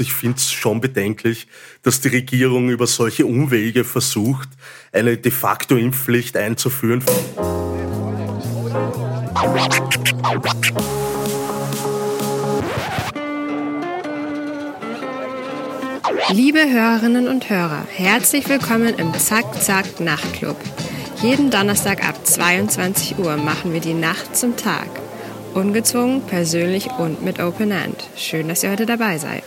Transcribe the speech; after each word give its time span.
Einerseits, 0.00 0.08
ich 0.08 0.12
finde 0.12 0.38
es 0.38 0.50
schon 0.52 0.80
bedenklich, 0.80 1.46
dass 1.82 2.00
die 2.00 2.08
Regierung 2.08 2.70
über 2.70 2.86
solche 2.86 3.26
Umwege 3.26 3.84
versucht, 3.84 4.48
eine 4.92 5.16
de 5.16 5.30
facto 5.30 5.76
Impfpflicht 5.76 6.36
einzuführen. 6.36 7.04
Liebe 16.32 16.60
Hörerinnen 16.60 17.28
und 17.28 17.50
Hörer, 17.50 17.86
herzlich 17.94 18.48
willkommen 18.48 18.94
im 18.98 19.12
Zack 19.14 19.62
Zack 19.62 20.00
Nachtclub. 20.00 20.56
Jeden 21.22 21.50
Donnerstag 21.50 22.06
ab 22.08 22.26
22 22.26 23.18
Uhr 23.18 23.36
machen 23.36 23.72
wir 23.72 23.80
die 23.80 23.94
Nacht 23.94 24.36
zum 24.36 24.56
Tag. 24.56 24.88
Ungezwungen, 25.54 26.22
persönlich 26.22 26.88
und 26.98 27.22
mit 27.22 27.40
Open 27.40 27.72
End. 27.72 27.96
Schön, 28.16 28.48
dass 28.48 28.62
ihr 28.62 28.70
heute 28.70 28.86
dabei 28.86 29.18
seid. 29.18 29.42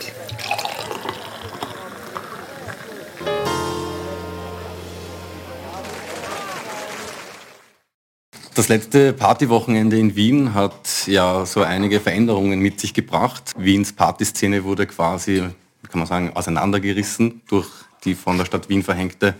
Das 8.54 8.68
letzte 8.68 9.12
Partywochenende 9.12 9.98
in 9.98 10.14
Wien 10.14 10.54
hat 10.54 11.08
ja 11.08 11.44
so 11.44 11.62
einige 11.62 11.98
Veränderungen 11.98 12.60
mit 12.60 12.78
sich 12.78 12.94
gebracht. 12.94 13.52
Wiens 13.58 13.92
Partyszene 13.92 14.62
wurde 14.62 14.86
quasi, 14.86 15.42
kann 15.90 15.98
man 15.98 16.06
sagen, 16.06 16.30
auseinandergerissen 16.34 17.42
durch 17.48 17.66
die 18.04 18.14
von 18.14 18.38
der 18.38 18.44
Stadt 18.44 18.68
Wien 18.68 18.84
verhängte 18.84 19.34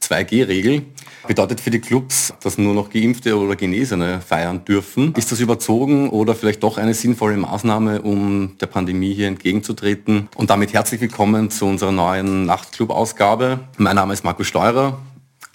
2G-Regel 0.00 0.82
bedeutet 1.26 1.60
für 1.60 1.70
die 1.70 1.80
Clubs, 1.80 2.32
dass 2.42 2.56
nur 2.56 2.72
noch 2.72 2.88
Geimpfte 2.88 3.38
oder 3.38 3.54
Genesene 3.54 4.22
feiern 4.22 4.64
dürfen. 4.64 5.14
Ist 5.14 5.30
das 5.30 5.40
überzogen 5.40 6.08
oder 6.08 6.34
vielleicht 6.34 6.62
doch 6.62 6.78
eine 6.78 6.94
sinnvolle 6.94 7.36
Maßnahme, 7.36 8.00
um 8.00 8.56
der 8.62 8.66
Pandemie 8.66 9.12
hier 9.12 9.28
entgegenzutreten? 9.28 10.28
Und 10.36 10.48
damit 10.48 10.72
herzlich 10.72 11.02
willkommen 11.02 11.50
zu 11.50 11.66
unserer 11.66 11.92
neuen 11.92 12.46
Nachtclub-Ausgabe. 12.46 13.60
Mein 13.76 13.96
Name 13.96 14.14
ist 14.14 14.24
Markus 14.24 14.46
Steurer. 14.46 14.98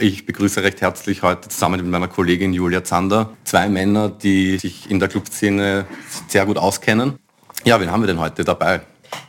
Ich 0.02 0.26
begrüße 0.26 0.64
recht 0.64 0.80
herzlich 0.80 1.24
heute 1.24 1.50
zusammen 1.50 1.82
mit 1.82 1.92
meiner 1.92 2.08
Kollegin 2.08 2.54
Julia 2.54 2.86
Zander 2.86 3.32
zwei 3.44 3.68
Männer, 3.68 4.08
die 4.08 4.58
sich 4.58 4.90
in 4.90 4.98
der 4.98 5.10
Clubszene 5.10 5.86
sehr 6.30 6.46
gut 6.46 6.58
auskennen. 6.58 7.20
Ja, 7.66 7.82
wen 7.82 7.92
haben 7.92 8.02
wir 8.02 8.08
denn 8.08 8.20
heute 8.20 8.46
dabei? 8.46 8.80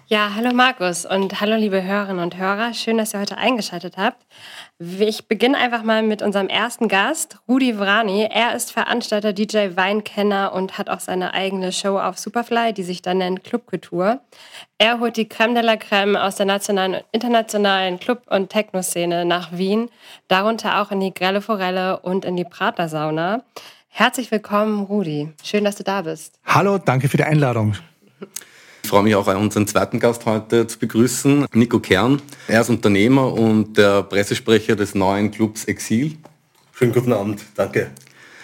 Ja, 0.07 0.33
hallo 0.35 0.53
Markus 0.53 1.07
und 1.07 1.41
hallo 1.41 1.55
liebe 1.55 1.85
Hörerinnen 1.85 2.23
und 2.23 2.37
Hörer. 2.37 2.75
Schön, 2.75 2.99
dass 2.99 3.15
ihr 3.15 3.21
heute 3.21 3.39
eingeschaltet 3.39 3.97
habt. 3.97 4.27
Ich 4.81 5.29
beginne 5.29 5.57
einfach 5.57 5.85
mal 5.85 6.03
mit 6.03 6.21
unserem 6.21 6.49
ersten 6.49 6.89
Gast, 6.89 7.39
Rudi 7.47 7.79
Vrani. 7.79 8.29
Er 8.29 8.57
ist 8.57 8.73
Veranstalter, 8.73 9.33
DJ, 9.33 9.77
Weinkenner 9.77 10.53
und 10.53 10.79
hat 10.79 10.91
auch 10.91 10.99
seine 10.99 11.33
eigene 11.33 11.71
Show 11.71 11.97
auf 11.99 12.19
Superfly, 12.19 12.73
die 12.73 12.83
sich 12.83 13.03
dann 13.03 13.19
nennt 13.19 13.45
Clubkultur. 13.45 14.21
Er 14.79 14.99
holt 14.99 15.17
die 15.17 15.29
Creme 15.29 15.55
de 15.55 15.63
la 15.63 15.77
Creme 15.77 16.17
aus 16.17 16.35
der 16.35 16.47
nationalen 16.47 16.95
und 16.95 17.05
internationalen 17.13 18.01
Club- 18.01 18.27
und 18.29 18.49
Techno-Szene 18.49 19.25
nach 19.25 19.53
Wien, 19.53 19.91
darunter 20.27 20.83
auch 20.83 20.91
in 20.91 20.99
die 20.99 21.15
Grelle 21.15 21.41
Forelle 21.41 22.01
und 22.01 22.25
in 22.25 22.37
die 22.37 22.45
Prater 22.45 22.89
Sauna. 22.89 23.45
Herzlich 23.89 24.31
willkommen, 24.31 24.85
Rudi. 24.85 25.29
Schön, 25.45 25.65
dass 25.65 25.77
du 25.77 25.85
da 25.85 26.03
bist. 26.03 26.41
Hallo, 26.45 26.79
danke 26.79 27.09
für 27.09 27.17
die 27.17 27.25
Einladung. 27.25 27.77
Ich 28.83 28.89
freue 28.89 29.03
mich 29.03 29.15
auch, 29.15 29.27
unseren 29.27 29.67
zweiten 29.67 30.01
Gast 30.01 30.27
heute 30.27 30.67
zu 30.67 30.79
begrüßen, 30.79 31.47
Nico 31.53 31.79
Kern. 31.79 32.21
Er 32.49 32.63
ist 32.63 32.71
Unternehmer 32.71 33.33
und 33.33 33.77
der 33.77 34.03
Pressesprecher 34.03 34.77
des 34.77 34.95
neuen 34.95 35.31
Clubs 35.31 35.65
Exil. 35.65 36.17
Schönen 36.73 36.93
guten 36.93 37.13
Abend, 37.13 37.43
danke. 37.55 37.91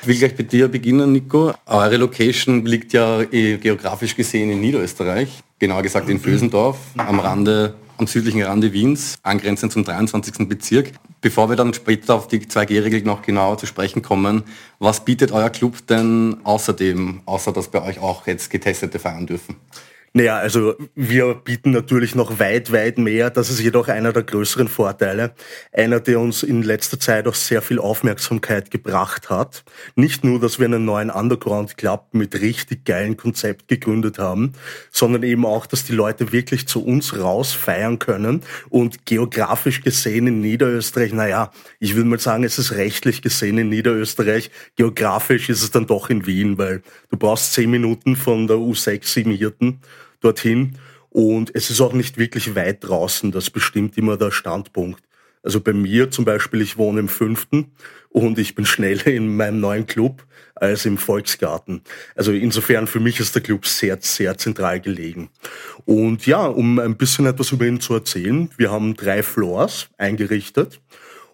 Ich 0.02 0.08
will 0.08 0.16
gleich 0.16 0.36
bei 0.36 0.44
dir 0.44 0.68
beginnen, 0.68 1.12
Nico. 1.12 1.52
Eure 1.66 1.96
Location 1.96 2.64
liegt 2.64 2.92
ja 2.92 3.22
eh 3.22 3.56
geografisch 3.56 4.14
gesehen 4.14 4.50
in 4.50 4.60
Niederösterreich, 4.60 5.42
genauer 5.58 5.82
gesagt 5.82 6.08
in 6.08 6.20
Vösendorf, 6.20 6.76
am 6.96 7.18
Rande 7.18 7.74
am 7.98 8.06
südlichen 8.06 8.42
Rande 8.42 8.72
Wiens, 8.72 9.18
angrenzend 9.22 9.72
zum 9.72 9.84
23. 9.84 10.48
Bezirk. 10.48 10.92
Bevor 11.20 11.48
wir 11.48 11.56
dann 11.56 11.72
später 11.74 12.14
auf 12.14 12.28
die 12.28 12.40
2G-Regel 12.40 13.02
noch 13.02 13.22
genauer 13.22 13.58
zu 13.58 13.66
sprechen 13.66 14.02
kommen, 14.02 14.44
was 14.78 15.04
bietet 15.04 15.32
euer 15.32 15.50
Club 15.50 15.86
denn 15.88 16.36
außerdem, 16.44 17.22
außer 17.24 17.52
dass 17.52 17.68
bei 17.68 17.82
euch 17.82 17.98
auch 17.98 18.26
jetzt 18.26 18.50
Getestete 18.50 18.98
feiern 18.98 19.26
dürfen? 19.26 19.56
Naja, 20.16 20.38
also 20.38 20.76
wir 20.94 21.34
bieten 21.34 21.72
natürlich 21.72 22.14
noch 22.14 22.38
weit, 22.38 22.72
weit 22.72 22.96
mehr. 22.96 23.28
Das 23.28 23.50
ist 23.50 23.60
jedoch 23.60 23.88
einer 23.88 24.14
der 24.14 24.22
größeren 24.22 24.66
Vorteile. 24.66 25.34
Einer, 25.74 26.00
der 26.00 26.20
uns 26.20 26.42
in 26.42 26.62
letzter 26.62 26.98
Zeit 26.98 27.28
auch 27.28 27.34
sehr 27.34 27.60
viel 27.60 27.78
Aufmerksamkeit 27.78 28.70
gebracht 28.70 29.28
hat. 29.28 29.62
Nicht 29.94 30.24
nur, 30.24 30.40
dass 30.40 30.58
wir 30.58 30.64
einen 30.64 30.86
neuen 30.86 31.10
Underground 31.10 31.76
Club 31.76 32.06
mit 32.12 32.40
richtig 32.40 32.86
geilen 32.86 33.18
Konzept 33.18 33.68
gegründet 33.68 34.18
haben, 34.18 34.54
sondern 34.90 35.22
eben 35.22 35.44
auch, 35.44 35.66
dass 35.66 35.84
die 35.84 35.92
Leute 35.92 36.32
wirklich 36.32 36.66
zu 36.66 36.82
uns 36.82 37.18
raus 37.18 37.52
feiern 37.52 37.98
können. 37.98 38.40
Und 38.70 39.04
geografisch 39.04 39.82
gesehen 39.82 40.28
in 40.28 40.40
Niederösterreich, 40.40 41.12
naja, 41.12 41.50
ich 41.78 41.94
will 41.94 42.04
mal 42.04 42.18
sagen, 42.18 42.42
es 42.44 42.58
ist 42.58 42.72
rechtlich 42.72 43.20
gesehen 43.20 43.58
in 43.58 43.68
Niederösterreich. 43.68 44.50
Geografisch 44.76 45.50
ist 45.50 45.62
es 45.62 45.72
dann 45.72 45.86
doch 45.86 46.08
in 46.08 46.24
Wien, 46.24 46.56
weil 46.56 46.80
du 47.10 47.18
brauchst 47.18 47.52
zehn 47.52 47.70
Minuten 47.70 48.16
von 48.16 48.46
der 48.46 48.56
U6 48.56 49.04
7 49.04 49.30
Hirten 49.32 49.82
dorthin. 50.20 50.78
Und 51.10 51.54
es 51.54 51.70
ist 51.70 51.80
auch 51.80 51.92
nicht 51.92 52.18
wirklich 52.18 52.54
weit 52.54 52.84
draußen, 52.84 53.32
das 53.32 53.50
bestimmt 53.50 53.96
immer 53.96 54.16
der 54.16 54.30
Standpunkt. 54.30 55.02
Also 55.42 55.60
bei 55.60 55.72
mir 55.72 56.10
zum 56.10 56.24
Beispiel, 56.24 56.60
ich 56.60 56.76
wohne 56.76 57.00
im 57.00 57.08
fünften 57.08 57.70
und 58.08 58.38
ich 58.38 58.54
bin 58.54 58.66
schneller 58.66 59.06
in 59.06 59.36
meinem 59.36 59.60
neuen 59.60 59.86
Club 59.86 60.26
als 60.56 60.86
im 60.86 60.98
Volksgarten. 60.98 61.82
Also 62.16 62.32
insofern 62.32 62.86
für 62.86 62.98
mich 62.98 63.20
ist 63.20 63.34
der 63.34 63.42
Club 63.42 63.66
sehr, 63.66 63.98
sehr 64.00 64.36
zentral 64.38 64.80
gelegen. 64.80 65.30
Und 65.84 66.26
ja, 66.26 66.46
um 66.46 66.78
ein 66.80 66.96
bisschen 66.96 67.26
etwas 67.26 67.52
über 67.52 67.66
ihn 67.66 67.80
zu 67.80 67.94
erzählen, 67.94 68.50
wir 68.56 68.72
haben 68.72 68.96
drei 68.96 69.22
Floors 69.22 69.88
eingerichtet 69.98 70.80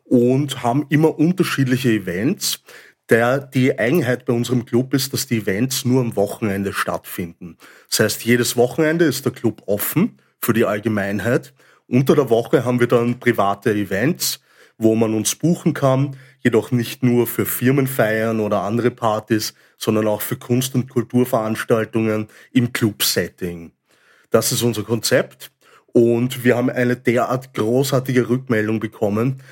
und 0.04 0.62
haben 0.62 0.86
immer 0.90 1.18
unterschiedliche 1.18 1.90
Events. 1.90 2.62
Der, 3.12 3.40
die 3.40 3.78
Eigenheit 3.78 4.24
bei 4.24 4.32
unserem 4.32 4.64
Club 4.64 4.94
ist, 4.94 5.12
dass 5.12 5.26
die 5.26 5.36
Events 5.36 5.84
nur 5.84 6.00
am 6.00 6.16
Wochenende 6.16 6.72
stattfinden. 6.72 7.58
Das 7.90 8.00
heißt, 8.00 8.24
jedes 8.24 8.56
Wochenende 8.56 9.04
ist 9.04 9.26
der 9.26 9.32
Club 9.32 9.62
offen 9.66 10.18
für 10.40 10.54
die 10.54 10.64
Allgemeinheit. 10.64 11.52
Unter 11.86 12.14
der 12.14 12.30
Woche 12.30 12.64
haben 12.64 12.80
wir 12.80 12.86
dann 12.86 13.20
private 13.20 13.74
Events, 13.74 14.40
wo 14.78 14.94
man 14.94 15.12
uns 15.12 15.34
buchen 15.34 15.74
kann, 15.74 16.16
jedoch 16.40 16.70
nicht 16.70 17.02
nur 17.02 17.26
für 17.26 17.44
Firmenfeiern 17.44 18.40
oder 18.40 18.62
andere 18.62 18.90
Partys, 18.90 19.52
sondern 19.76 20.08
auch 20.08 20.22
für 20.22 20.36
Kunst- 20.36 20.74
und 20.74 20.88
Kulturveranstaltungen 20.88 22.28
im 22.52 22.72
Club-Setting. 22.72 23.72
Das 24.30 24.52
ist 24.52 24.62
unser 24.62 24.84
Konzept 24.84 25.52
und 25.92 26.44
wir 26.44 26.56
haben 26.56 26.70
eine 26.70 26.96
derart 26.96 27.52
großartige 27.52 28.30
Rückmeldung 28.30 28.80
bekommen, 28.80 29.42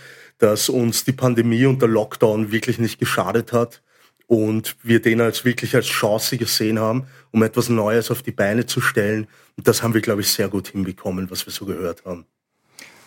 dass 0.41 0.69
uns 0.69 1.05
die 1.05 1.13
Pandemie 1.13 1.67
und 1.67 1.81
der 1.81 1.89
Lockdown 1.89 2.51
wirklich 2.51 2.79
nicht 2.79 2.99
geschadet 2.99 3.53
hat 3.53 3.83
und 4.27 4.77
wir 4.83 5.01
den 5.03 5.21
als 5.21 5.45
wirklich 5.45 5.75
als 5.77 5.87
Chance 5.87 6.39
gesehen 6.39 6.79
haben, 6.79 7.07
um 7.31 7.43
etwas 7.43 7.69
Neues 7.69 8.11
auf 8.11 8.23
die 8.23 8.33
Beine 8.33 8.65
zu 8.65 8.81
stellen. 8.81 9.27
Und 9.57 9.69
das 9.69 9.83
haben 9.83 9.93
wir, 9.93 10.01
glaube 10.01 10.23
ich, 10.23 10.29
sehr 10.29 10.49
gut 10.49 10.69
hinbekommen, 10.69 11.31
was 11.31 11.47
wir 11.47 11.53
so 11.53 11.67
gehört 11.67 12.05
haben. 12.05 12.25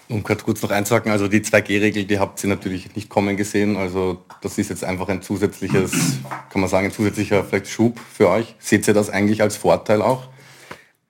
Um 0.09 0.21
kurz 0.21 0.61
noch 0.61 0.69
einzuhaken, 0.69 1.11
also 1.11 1.27
die 1.27 1.39
2G-Regel, 1.39 2.03
die 2.03 2.19
habt 2.19 2.43
ihr 2.43 2.49
natürlich 2.49 2.95
nicht 2.95 3.09
kommen 3.09 3.35
gesehen. 3.35 3.77
Also 3.77 4.23
das 4.41 4.57
ist 4.57 4.69
jetzt 4.69 4.83
einfach 4.83 5.07
ein 5.07 5.21
zusätzliches, 5.21 6.19
kann 6.51 6.61
man 6.61 6.69
sagen, 6.69 6.87
ein 6.87 6.91
zusätzlicher 6.91 7.43
vielleicht 7.43 7.67
Schub 7.67 7.99
für 8.13 8.29
euch. 8.29 8.53
Seht 8.59 8.87
ihr 8.87 8.93
das 8.93 9.09
eigentlich 9.09 9.41
als 9.41 9.57
Vorteil 9.57 10.01
auch? 10.01 10.27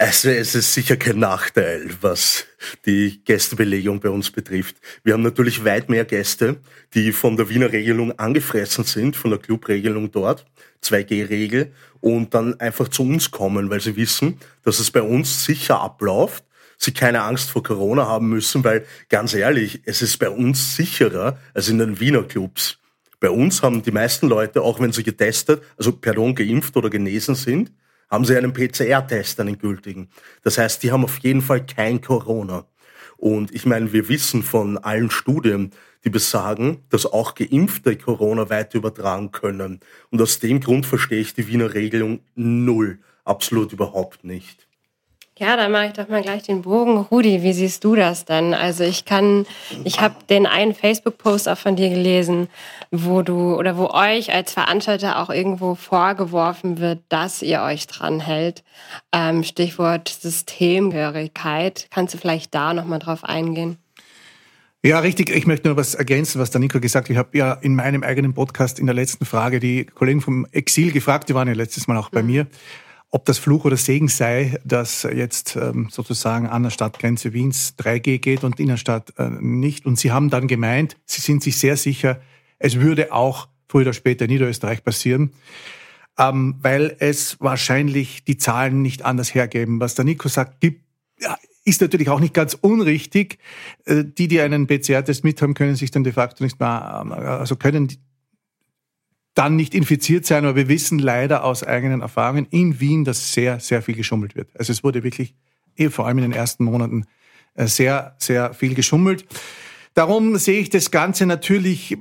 Also 0.06 0.28
es 0.28 0.54
ist 0.54 0.74
sicher 0.74 0.98
kein 0.98 1.20
Nachteil, 1.20 1.90
was 2.02 2.46
die 2.86 3.24
Gästebelegung 3.24 4.02
bei 4.02 4.10
uns 4.10 4.32
betrifft. 4.32 4.76
Wir 5.06 5.14
haben 5.14 5.22
natürlich 5.22 5.64
weit 5.64 5.88
mehr 5.88 6.04
Gäste, 6.04 6.58
die 6.94 7.14
von 7.14 7.38
der 7.38 7.48
Wiener 7.48 7.72
Regelung 7.72 8.12
angefressen 8.20 8.84
sind, 8.84 9.16
von 9.16 9.32
der 9.32 9.40
Clubregelung 9.40 10.12
dort, 10.12 10.46
2G-Regel, 10.84 11.72
und 12.02 12.34
dann 12.34 12.60
einfach 12.60 12.90
zu 12.90 13.04
uns 13.04 13.32
kommen, 13.32 13.70
weil 13.70 13.80
sie 13.80 13.96
wissen, 13.96 14.40
dass 14.66 14.80
es 14.80 14.92
bei 14.92 15.02
uns 15.02 15.46
sicher 15.46 15.80
abläuft, 15.80 16.44
sie 16.78 16.92
keine 16.92 17.22
Angst 17.22 17.50
vor 17.50 17.64
Corona 17.64 18.06
haben 18.06 18.28
müssen, 18.28 18.66
weil 18.66 18.86
ganz 19.08 19.34
ehrlich, 19.34 19.84
es 19.86 20.02
ist 20.02 20.18
bei 20.18 20.30
uns 20.30 20.76
sicherer 20.76 21.40
als 21.54 21.70
in 21.70 21.78
den 21.78 22.02
Wiener 22.02 22.24
Clubs. 22.24 22.78
Bei 23.22 23.30
uns 23.30 23.64
haben 23.64 23.84
die 23.84 23.92
meisten 23.92 24.28
Leute, 24.28 24.64
auch 24.64 24.82
wenn 24.82 24.92
sie 24.92 25.04
getestet, 25.04 25.64
also 25.78 25.94
pardon, 25.94 26.36
geimpft 26.36 26.76
oder 26.76 26.90
genesen 26.90 27.36
sind, 27.36 27.72
haben 28.14 28.26
sie 28.26 28.38
einen 28.38 28.54
PCR-Test, 28.54 29.40
einen 29.40 29.58
gültigen. 29.58 30.08
Das 30.44 30.60
heißt, 30.60 30.84
die 30.84 30.92
haben 30.92 31.04
auf 31.04 31.18
jeden 31.24 31.42
Fall 31.42 31.66
kein 31.66 32.00
Corona. 32.00 32.68
Und 33.18 33.52
ich 33.56 33.66
meine, 33.66 33.92
wir 33.92 34.08
wissen 34.08 34.44
von 34.44 34.78
allen 34.78 35.10
Studien, 35.10 35.72
die 36.04 36.12
besagen, 36.12 36.84
dass 36.90 37.08
auch 37.08 37.34
Geimpfte 37.34 37.98
Corona 37.98 38.52
weiter 38.52 38.78
übertragen 38.78 39.32
können. 39.32 39.80
Und 40.12 40.22
aus 40.22 40.38
dem 40.38 40.60
Grund 40.60 40.86
verstehe 40.86 41.22
ich 41.22 41.34
die 41.34 41.48
Wiener 41.48 41.74
Regelung 41.74 42.20
null. 42.36 43.00
Absolut 43.26 43.74
überhaupt 43.74 44.24
nicht. 44.24 44.68
Ja, 45.40 45.58
dann 45.58 45.72
mache 45.72 45.88
ich 45.88 45.94
doch 45.94 46.10
mal 46.10 46.22
gleich 46.22 46.44
den 46.44 46.62
Bogen. 46.62 46.98
Rudi, 46.98 47.42
wie 47.42 47.54
siehst 47.54 47.84
du 47.84 47.96
das 47.96 48.26
denn? 48.26 48.54
Also 48.54 48.84
ich 48.84 49.04
kann, 49.04 49.48
ich 49.84 50.00
habe 50.00 50.14
den 50.30 50.46
einen 50.46 50.76
Facebook-Post 50.76 51.50
auch 51.50 51.58
von 51.58 51.76
dir 51.76 51.90
gelesen, 51.90 52.50
wo 52.92 53.24
du 53.24 53.56
oder 53.56 53.76
wo 53.76 53.90
euch 53.90 54.32
als 54.32 54.54
Veranstalter 54.54 55.18
auch 55.20 55.32
irgendwo 55.32 55.74
vorgeworfen 55.74 56.78
wird, 56.78 57.00
dass 57.10 57.42
ihr 57.42 57.64
euch 57.64 57.88
dran 57.88 58.20
hält. 58.20 58.64
Ähm, 59.12 59.44
Stichwort 59.44 60.08
Systemgehörigkeit. 60.08 61.88
Kannst 61.90 62.14
du 62.14 62.20
vielleicht 62.20 62.54
da 62.54 62.76
nochmal 62.76 63.00
drauf 63.00 63.24
eingehen? 63.24 63.78
Ja, 64.86 65.00
richtig. 65.00 65.32
Ich 65.32 65.48
möchte 65.48 65.68
nur 65.68 65.78
was 65.78 65.96
ergänzen, 65.96 66.40
was 66.40 66.52
der 66.52 66.60
Nico 66.60 66.80
gesagt 66.80 67.08
hat. 67.08 67.10
Ich 67.10 67.18
habe 67.18 67.36
ja 67.36 67.54
in 67.54 67.74
meinem 67.74 68.04
eigenen 68.04 68.36
Podcast 68.36 68.78
in 68.78 68.86
der 68.86 68.94
letzten 68.94 69.26
Frage 69.26 69.60
die 69.60 69.86
Kollegen 69.86 70.22
vom 70.22 70.46
Exil 70.52 70.92
gefragt, 70.92 71.30
die 71.30 71.34
waren 71.34 71.48
ja 71.48 71.56
letztes 71.56 71.88
Mal 71.88 71.98
auch 71.98 72.10
bei 72.10 72.22
mhm. 72.22 72.28
mir 72.28 72.48
ob 73.14 73.26
das 73.26 73.38
Fluch 73.38 73.64
oder 73.64 73.78
Segen 73.78 74.08
sei, 74.08 74.60
dass 74.66 75.04
jetzt 75.04 75.56
ähm, 75.56 75.88
sozusagen 75.92 76.48
an 76.48 76.64
der 76.64 76.72
Stadtgrenze 76.72 77.32
Wiens 77.32 77.76
3G 77.78 78.18
geht 78.18 78.44
und 78.44 78.60
Innenstadt 78.60 79.14
äh, 79.20 79.30
nicht. 79.30 79.86
Und 79.86 80.00
sie 80.00 80.12
haben 80.12 80.32
dann 80.32 80.48
gemeint, 80.48 80.98
sie 81.06 81.22
sind 81.22 81.44
sich 81.44 81.60
sehr 81.60 81.78
sicher, 81.78 82.20
es 82.58 82.80
würde 82.80 83.14
auch 83.14 83.50
früher 83.70 83.84
oder 83.84 83.94
später 83.94 84.26
in 84.26 84.32
Niederösterreich 84.32 84.84
passieren, 84.84 85.32
ähm, 86.18 86.56
weil 86.62 86.96
es 86.98 87.40
wahrscheinlich 87.40 88.24
die 88.24 88.38
Zahlen 88.38 88.82
nicht 88.82 89.06
anders 89.06 89.36
hergeben. 89.36 89.80
Was 89.80 89.94
der 89.94 90.06
Nico 90.06 90.28
sagt, 90.28 90.60
gibt, 90.60 90.82
ist 91.66 91.82
natürlich 91.82 92.10
auch 92.10 92.20
nicht 92.20 92.34
ganz 92.34 92.56
unrichtig. 92.56 93.38
Äh, 93.86 94.06
die, 94.06 94.28
die 94.28 94.42
einen 94.42 94.66
PCR-Test 94.66 95.24
mit 95.24 95.40
haben, 95.40 95.54
können 95.54 95.76
sich 95.76 95.92
dann 95.92 96.04
de 96.04 96.14
facto 96.14 96.44
nicht 96.44 96.60
mehr, 96.60 97.06
äh, 97.12 97.14
also 97.14 97.58
können 97.58 97.96
dann 99.34 99.56
nicht 99.56 99.74
infiziert 99.74 100.26
sein, 100.26 100.46
aber 100.46 100.56
wir 100.56 100.68
wissen 100.68 101.00
leider 101.00 101.44
aus 101.44 101.64
eigenen 101.64 102.02
Erfahrungen 102.02 102.48
in 102.52 102.80
Wien, 102.80 103.04
dass 103.04 103.34
sehr, 103.34 103.60
sehr 103.60 103.82
viel 103.82 103.96
geschummelt 103.96 104.36
wird. 104.36 104.50
Also 104.58 104.72
es 104.72 104.84
wurde 104.84 105.04
wirklich, 105.04 105.34
eh, 105.76 105.90
vor 105.90 106.06
allem 106.06 106.20
in 106.20 106.24
den 106.24 106.34
ersten 106.34 106.64
Monaten, 106.64 107.06
äh, 107.56 107.68
sehr, 107.68 108.16
sehr 108.20 108.54
viel 108.54 108.76
geschummelt. 108.76 109.26
Darum 109.94 110.38
sehe 110.38 110.60
ich 110.60 110.70
das 110.70 110.92
Ganze 110.92 111.26
natürlich 111.26 111.98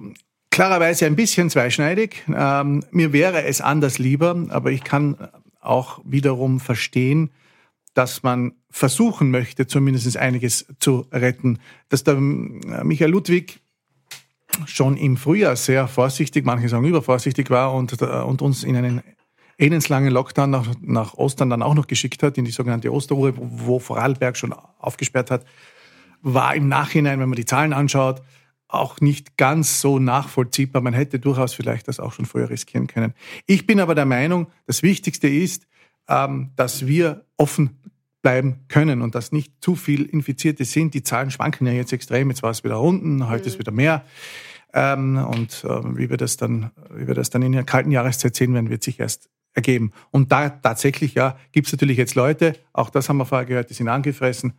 klarerweise 0.51 1.07
ein 1.07 1.17
bisschen 1.17 1.51
zweischneidig. 1.51 2.23
Ähm, 2.35 2.85
mir 2.91 3.13
wäre 3.13 3.45
es 3.45 3.61
anders 3.61 3.99
lieber, 3.99 4.47
aber 4.51 4.71
ich 4.71 4.85
kann 4.85 5.17
auch 5.61 6.01
wiederum 6.05 6.61
verstehen, 6.61 7.31
dass 7.95 8.23
man 8.23 8.53
versuchen 8.71 9.31
möchte, 9.31 9.67
zumindest 9.67 10.17
einiges 10.17 10.67
zu 10.79 11.07
retten. 11.13 11.59
Dass 11.89 12.05
der 12.05 12.15
äh, 12.15 12.19
Michael 12.85 13.11
Ludwig 13.11 13.61
schon 14.67 14.97
im 14.97 15.17
Frühjahr 15.17 15.57
sehr 15.57 15.89
vorsichtig, 15.89 16.45
manche 16.45 16.69
sagen 16.69 16.85
übervorsichtig 16.85 17.51
war 17.51 17.75
und, 17.75 18.01
äh, 18.01 18.07
und 18.07 18.43
uns 18.43 18.65
in 18.65 18.77
einen 18.77 19.03
elenslangen 19.59 20.13
Lockdown 20.13 20.51
nach, 20.51 20.67
nach 20.81 21.15
Ostern 21.15 21.51
dann 21.51 21.63
auch 21.63 21.75
noch 21.75 21.87
geschickt 21.87 22.23
hat, 22.23 22.39
in 22.39 22.45
die 22.45 22.51
sogenannte 22.51 22.93
Osterruhe, 22.93 23.35
wo 23.37 23.79
Vorarlberg 23.79 24.37
schon 24.37 24.53
aufgesperrt 24.53 25.31
hat, 25.31 25.45
war 26.23 26.55
im 26.55 26.69
Nachhinein, 26.69 27.21
wenn 27.21 27.29
man 27.29 27.37
die 27.37 27.45
Zahlen 27.45 27.73
anschaut, 27.73 28.23
auch 28.69 29.01
nicht 29.01 29.37
ganz 29.37 29.81
so 29.81 29.99
nachvollziehbar. 29.99 30.83
Man 30.83 30.95
hätte 30.95 31.19
durchaus 31.19 31.53
vielleicht 31.53 31.89
das 31.89 32.01
auch 32.01 32.13
schon 32.13 32.25
früher 32.25 32.49
riskieren 32.49 32.87
können. 32.87 33.13
Ich 33.47 33.67
bin 33.67 33.81
aber 33.81 33.95
der 33.95 34.07
Meinung, 34.07 34.47
das 34.67 34.83
Wichtigste 34.83 35.29
ist, 35.29 35.67
ähm, 36.09 36.51
dass 36.57 36.87
wir 36.87 37.27
offen 37.37 37.79
bleiben 38.23 38.65
können 38.69 39.03
und 39.03 39.15
dass 39.15 39.33
nicht 39.33 39.53
zu 39.61 39.75
viel 39.75 40.05
Infizierte 40.05 40.65
sind. 40.65 40.95
Die 40.95 41.03
Zahlen 41.03 41.31
schwanken 41.31 41.67
ja 41.67 41.73
jetzt 41.73 41.93
extrem. 41.93 42.31
Jetzt 42.31 42.43
war 42.43 42.51
es 42.51 42.65
wieder 42.65 42.81
unten, 42.81 43.29
heute 43.29 43.43
mhm. 43.43 43.49
ist 43.49 43.59
wieder 43.59 43.73
mehr. 43.73 44.05
Ähm, 44.73 45.19
und 45.19 45.65
äh, 45.65 45.97
wie 45.97 46.09
wir 46.09 46.17
das 46.17 46.37
dann, 46.37 46.71
wie 46.95 47.07
wir 47.07 47.15
das 47.15 47.31
dann 47.31 47.43
in 47.43 47.53
der 47.53 47.65
kalten 47.65 47.91
Jahreszeit 47.91 48.35
sehen 48.35 48.55
werden, 48.55 48.71
wird 48.71 48.83
sich 48.83 48.99
erst 49.01 49.29
ergeben. 49.55 49.93
Und 50.11 50.33
da 50.33 50.49
tatsächlich, 50.49 51.15
ja, 51.15 51.37
gibt 51.51 51.67
es 51.67 51.73
natürlich 51.73 51.99
jetzt 51.99 52.15
Leute, 52.15 52.55
auch 52.73 52.89
das 52.89 53.09
haben 53.09 53.19
wir 53.19 53.27
vorher 53.27 53.47
gehört, 53.47 53.69
die 53.69 53.75
sind 53.75 53.89
angefressen, 53.89 54.55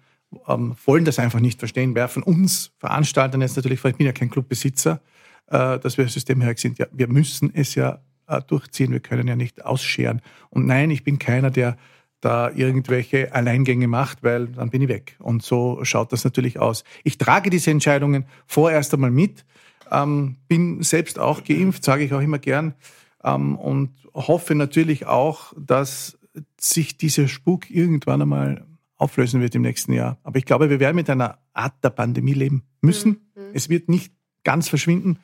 ähm, 0.48 0.75
wollen 0.86 1.06
das 1.06 1.18
einfach 1.18 1.39
nicht 1.39 1.60
verstehen, 1.60 1.95
werfen 1.95 2.21
uns 2.21 2.71
Veranstaltern 2.77 3.42
jetzt 3.42 3.56
natürlich 3.56 3.83
ich 3.83 3.95
bin 3.95 4.06
ja 4.06 4.13
kein 4.13 4.30
Clubbesitzer, 4.30 5.01
äh, 5.48 5.80
dass 5.80 5.98
wir 5.98 6.07
systemhörig 6.07 6.60
sind. 6.60 6.77
Ja, 6.77 6.86
wir 6.92 7.07
müssen 7.07 7.51
es 7.54 7.75
ja 7.75 8.00
äh, 8.27 8.42
durchziehen, 8.42 8.92
wir 8.92 9.00
können 9.00 9.27
ja 9.27 9.36
nicht 9.36 9.65
ausscheren. 9.65 10.21
Und 10.50 10.68
nein, 10.68 10.92
ich 10.92 11.04
bin 11.04 11.18
keiner, 11.18 11.50
der 11.50 11.77
da 12.24 12.50
irgendwelche 12.52 13.34
Alleingänge 13.34 13.88
macht, 13.88 14.24
weil 14.24 14.48
dann 14.48 14.70
bin 14.70 14.81
ich 14.81 14.88
weg. 14.88 15.18
Und 15.20 15.44
so 15.44 15.84
schaut 15.84 16.14
das 16.14 16.24
natürlich 16.24 16.58
aus. 16.60 16.84
Ich 17.04 17.18
trage 17.18 17.50
diese 17.50 17.72
Entscheidungen 17.72 18.25
vorerst 18.48 18.94
einmal 18.94 19.12
mit, 19.12 19.46
ähm, 19.92 20.38
bin 20.48 20.81
selbst 20.84 21.20
auch 21.20 21.44
geimpft, 21.44 21.84
sage 21.84 22.04
ich 22.04 22.14
auch 22.14 22.22
immer 22.22 22.40
gern, 22.40 22.75
ähm, 23.24 23.58
und 23.58 23.90
hoffe 24.14 24.56
natürlich 24.56 25.06
auch, 25.06 25.54
dass 25.58 26.18
sich 26.60 26.98
dieser 26.98 27.28
Spuk 27.28 27.70
irgendwann 27.70 28.22
einmal 28.22 28.66
auflösen 28.96 29.42
wird 29.42 29.56
im 29.56 29.64
nächsten 29.64 29.92
Jahr. 29.92 30.18
Aber 30.24 30.38
ich 30.38 30.46
glaube, 30.46 30.70
wir 30.70 30.80
werden 30.80 30.96
mit 30.96 31.10
einer 31.10 31.40
Art 31.54 31.84
der 31.84 31.90
Pandemie 31.90 32.34
leben 32.34 32.64
müssen. 32.80 33.22
Mhm. 33.36 33.42
Es 33.54 33.70
wird 33.70 33.90
nicht 33.90 34.14
ganz 34.46 34.70
verschwinden. 34.70 35.20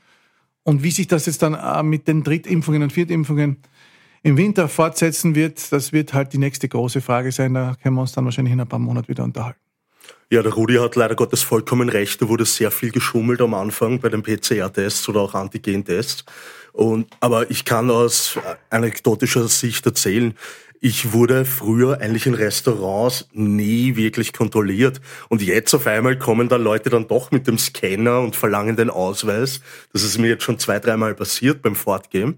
Und 0.63 0.83
wie 0.83 0.91
sich 0.91 1.07
das 1.07 1.25
jetzt 1.27 1.41
dann 1.41 1.53
äh, 1.53 1.81
mit 1.81 2.07
den 2.09 2.23
Drittimpfungen 2.23 2.83
und 2.83 2.91
Viertimpfungen 2.91 3.57
im 4.23 4.37
Winter 4.37 4.67
fortsetzen 4.67 5.35
wird, 5.35 5.71
das 5.71 5.93
wird 5.93 6.13
halt 6.13 6.33
die 6.33 6.37
nächste 6.37 6.67
große 6.67 7.01
Frage 7.01 7.31
sein. 7.31 7.53
Da 7.53 7.75
können 7.81 7.95
wir 7.95 8.01
uns 8.01 8.11
dann 8.11 8.25
wahrscheinlich 8.25 8.53
in 8.53 8.61
ein 8.61 8.67
paar 8.67 8.79
Monaten 8.79 9.07
wieder 9.07 9.23
unterhalten. 9.23 9.59
Ja, 10.31 10.43
der 10.43 10.53
Rudi 10.53 10.75
hat 10.75 10.95
leider 10.95 11.15
Gottes 11.15 11.41
vollkommen 11.41 11.89
recht. 11.89 12.21
Da 12.21 12.29
wurde 12.29 12.45
sehr 12.45 12.69
viel 12.69 12.91
geschummelt 12.91 13.41
am 13.41 13.55
Anfang 13.55 13.99
bei 13.99 14.09
den 14.09 14.21
PCR-Tests 14.21 15.09
oder 15.09 15.21
auch 15.21 15.33
Antigen-Tests. 15.33 16.23
Und, 16.71 17.07
aber 17.19 17.49
ich 17.49 17.65
kann 17.65 17.89
aus 17.89 18.37
anekdotischer 18.69 19.47
Sicht 19.47 19.85
erzählen, 19.87 20.35
ich 20.81 21.11
wurde 21.11 21.43
früher 21.43 21.99
eigentlich 21.99 22.25
in 22.25 22.35
Restaurants 22.35 23.27
nie 23.33 23.97
wirklich 23.97 24.31
kontrolliert. 24.31 25.01
Und 25.27 25.41
jetzt 25.41 25.73
auf 25.73 25.87
einmal 25.87 26.17
kommen 26.17 26.47
da 26.47 26.55
Leute 26.55 26.89
dann 26.89 27.07
doch 27.07 27.31
mit 27.31 27.47
dem 27.47 27.57
Scanner 27.57 28.21
und 28.21 28.37
verlangen 28.37 28.77
den 28.77 28.89
Ausweis. 28.89 29.59
Das 29.91 30.03
ist 30.03 30.17
mir 30.19 30.29
jetzt 30.29 30.43
schon 30.43 30.57
zwei, 30.57 30.79
dreimal 30.79 31.15
passiert 31.15 31.61
beim 31.61 31.75
Fortgehen. 31.75 32.37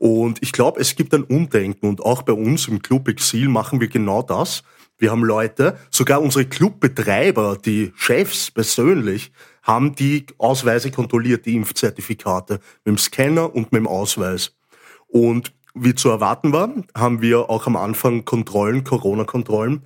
Und 0.00 0.38
ich 0.40 0.52
glaube, 0.52 0.80
es 0.80 0.96
gibt 0.96 1.12
ein 1.12 1.24
Umdenken. 1.24 1.86
Und 1.86 2.00
auch 2.00 2.22
bei 2.22 2.32
uns 2.32 2.68
im 2.68 2.80
Club 2.80 3.06
Exil 3.06 3.48
machen 3.48 3.80
wir 3.80 3.88
genau 3.88 4.22
das. 4.22 4.62
Wir 4.96 5.10
haben 5.10 5.22
Leute, 5.22 5.76
sogar 5.90 6.22
unsere 6.22 6.46
Clubbetreiber, 6.46 7.58
die 7.62 7.92
Chefs 7.96 8.50
persönlich, 8.50 9.30
haben 9.62 9.94
die 9.94 10.24
Ausweise 10.38 10.90
kontrolliert, 10.90 11.44
die 11.44 11.54
Impfzertifikate, 11.54 12.60
mit 12.84 12.86
dem 12.86 12.96
Scanner 12.96 13.54
und 13.54 13.72
mit 13.72 13.80
dem 13.80 13.86
Ausweis. 13.86 14.56
Und 15.06 15.52
wie 15.74 15.94
zu 15.94 16.08
erwarten 16.08 16.54
war, 16.54 16.72
haben 16.96 17.20
wir 17.20 17.50
auch 17.50 17.66
am 17.66 17.76
Anfang 17.76 18.24
Kontrollen, 18.24 18.84
Corona-Kontrollen, 18.84 19.84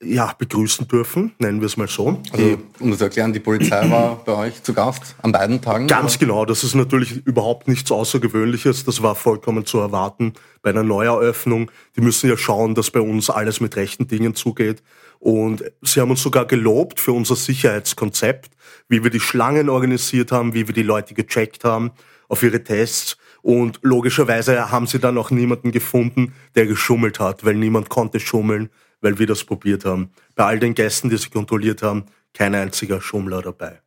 ja, 0.00 0.32
begrüßen 0.38 0.86
dürfen, 0.86 1.32
nennen 1.38 1.60
wir 1.60 1.66
es 1.66 1.76
mal 1.76 1.88
so. 1.88 2.20
Also, 2.32 2.58
um 2.78 2.90
das 2.90 2.98
zu 2.98 3.04
erklären, 3.04 3.32
die 3.32 3.40
Polizei 3.40 3.90
war 3.90 4.22
bei 4.24 4.32
euch 4.32 4.62
zu 4.62 4.72
Gast 4.72 5.16
an 5.22 5.32
beiden 5.32 5.60
Tagen? 5.60 5.88
Ganz 5.88 6.12
oder? 6.12 6.20
genau, 6.20 6.44
das 6.44 6.62
ist 6.62 6.74
natürlich 6.74 7.26
überhaupt 7.26 7.66
nichts 7.66 7.90
Außergewöhnliches, 7.90 8.84
das 8.84 9.02
war 9.02 9.16
vollkommen 9.16 9.66
zu 9.66 9.78
erwarten 9.78 10.34
bei 10.62 10.70
einer 10.70 10.84
Neueröffnung. 10.84 11.70
Die 11.96 12.00
müssen 12.00 12.30
ja 12.30 12.36
schauen, 12.36 12.76
dass 12.76 12.90
bei 12.90 13.00
uns 13.00 13.28
alles 13.28 13.60
mit 13.60 13.74
rechten 13.74 14.06
Dingen 14.06 14.36
zugeht. 14.36 14.82
Und 15.18 15.64
sie 15.82 16.00
haben 16.00 16.10
uns 16.10 16.22
sogar 16.22 16.44
gelobt 16.44 17.00
für 17.00 17.12
unser 17.12 17.34
Sicherheitskonzept, 17.34 18.50
wie 18.88 19.02
wir 19.02 19.10
die 19.10 19.20
Schlangen 19.20 19.68
organisiert 19.68 20.30
haben, 20.30 20.54
wie 20.54 20.68
wir 20.68 20.74
die 20.74 20.84
Leute 20.84 21.14
gecheckt 21.14 21.64
haben 21.64 21.90
auf 22.28 22.44
ihre 22.44 22.62
Tests. 22.62 23.16
Und 23.42 23.80
logischerweise 23.82 24.70
haben 24.70 24.86
sie 24.86 25.00
dann 25.00 25.18
auch 25.18 25.30
niemanden 25.30 25.72
gefunden, 25.72 26.34
der 26.54 26.66
geschummelt 26.66 27.18
hat, 27.18 27.44
weil 27.44 27.54
niemand 27.54 27.88
konnte 27.88 28.20
schummeln, 28.20 28.68
weil 29.00 29.18
wir 29.18 29.26
das 29.26 29.44
probiert 29.44 29.84
haben. 29.84 30.10
Bei 30.34 30.44
all 30.44 30.58
den 30.58 30.74
Gästen, 30.74 31.10
die 31.10 31.16
sie 31.16 31.30
kontrolliert 31.30 31.82
haben, 31.82 32.06
kein 32.34 32.54
einziger 32.54 33.00
Schummler 33.00 33.42
dabei. 33.42 33.80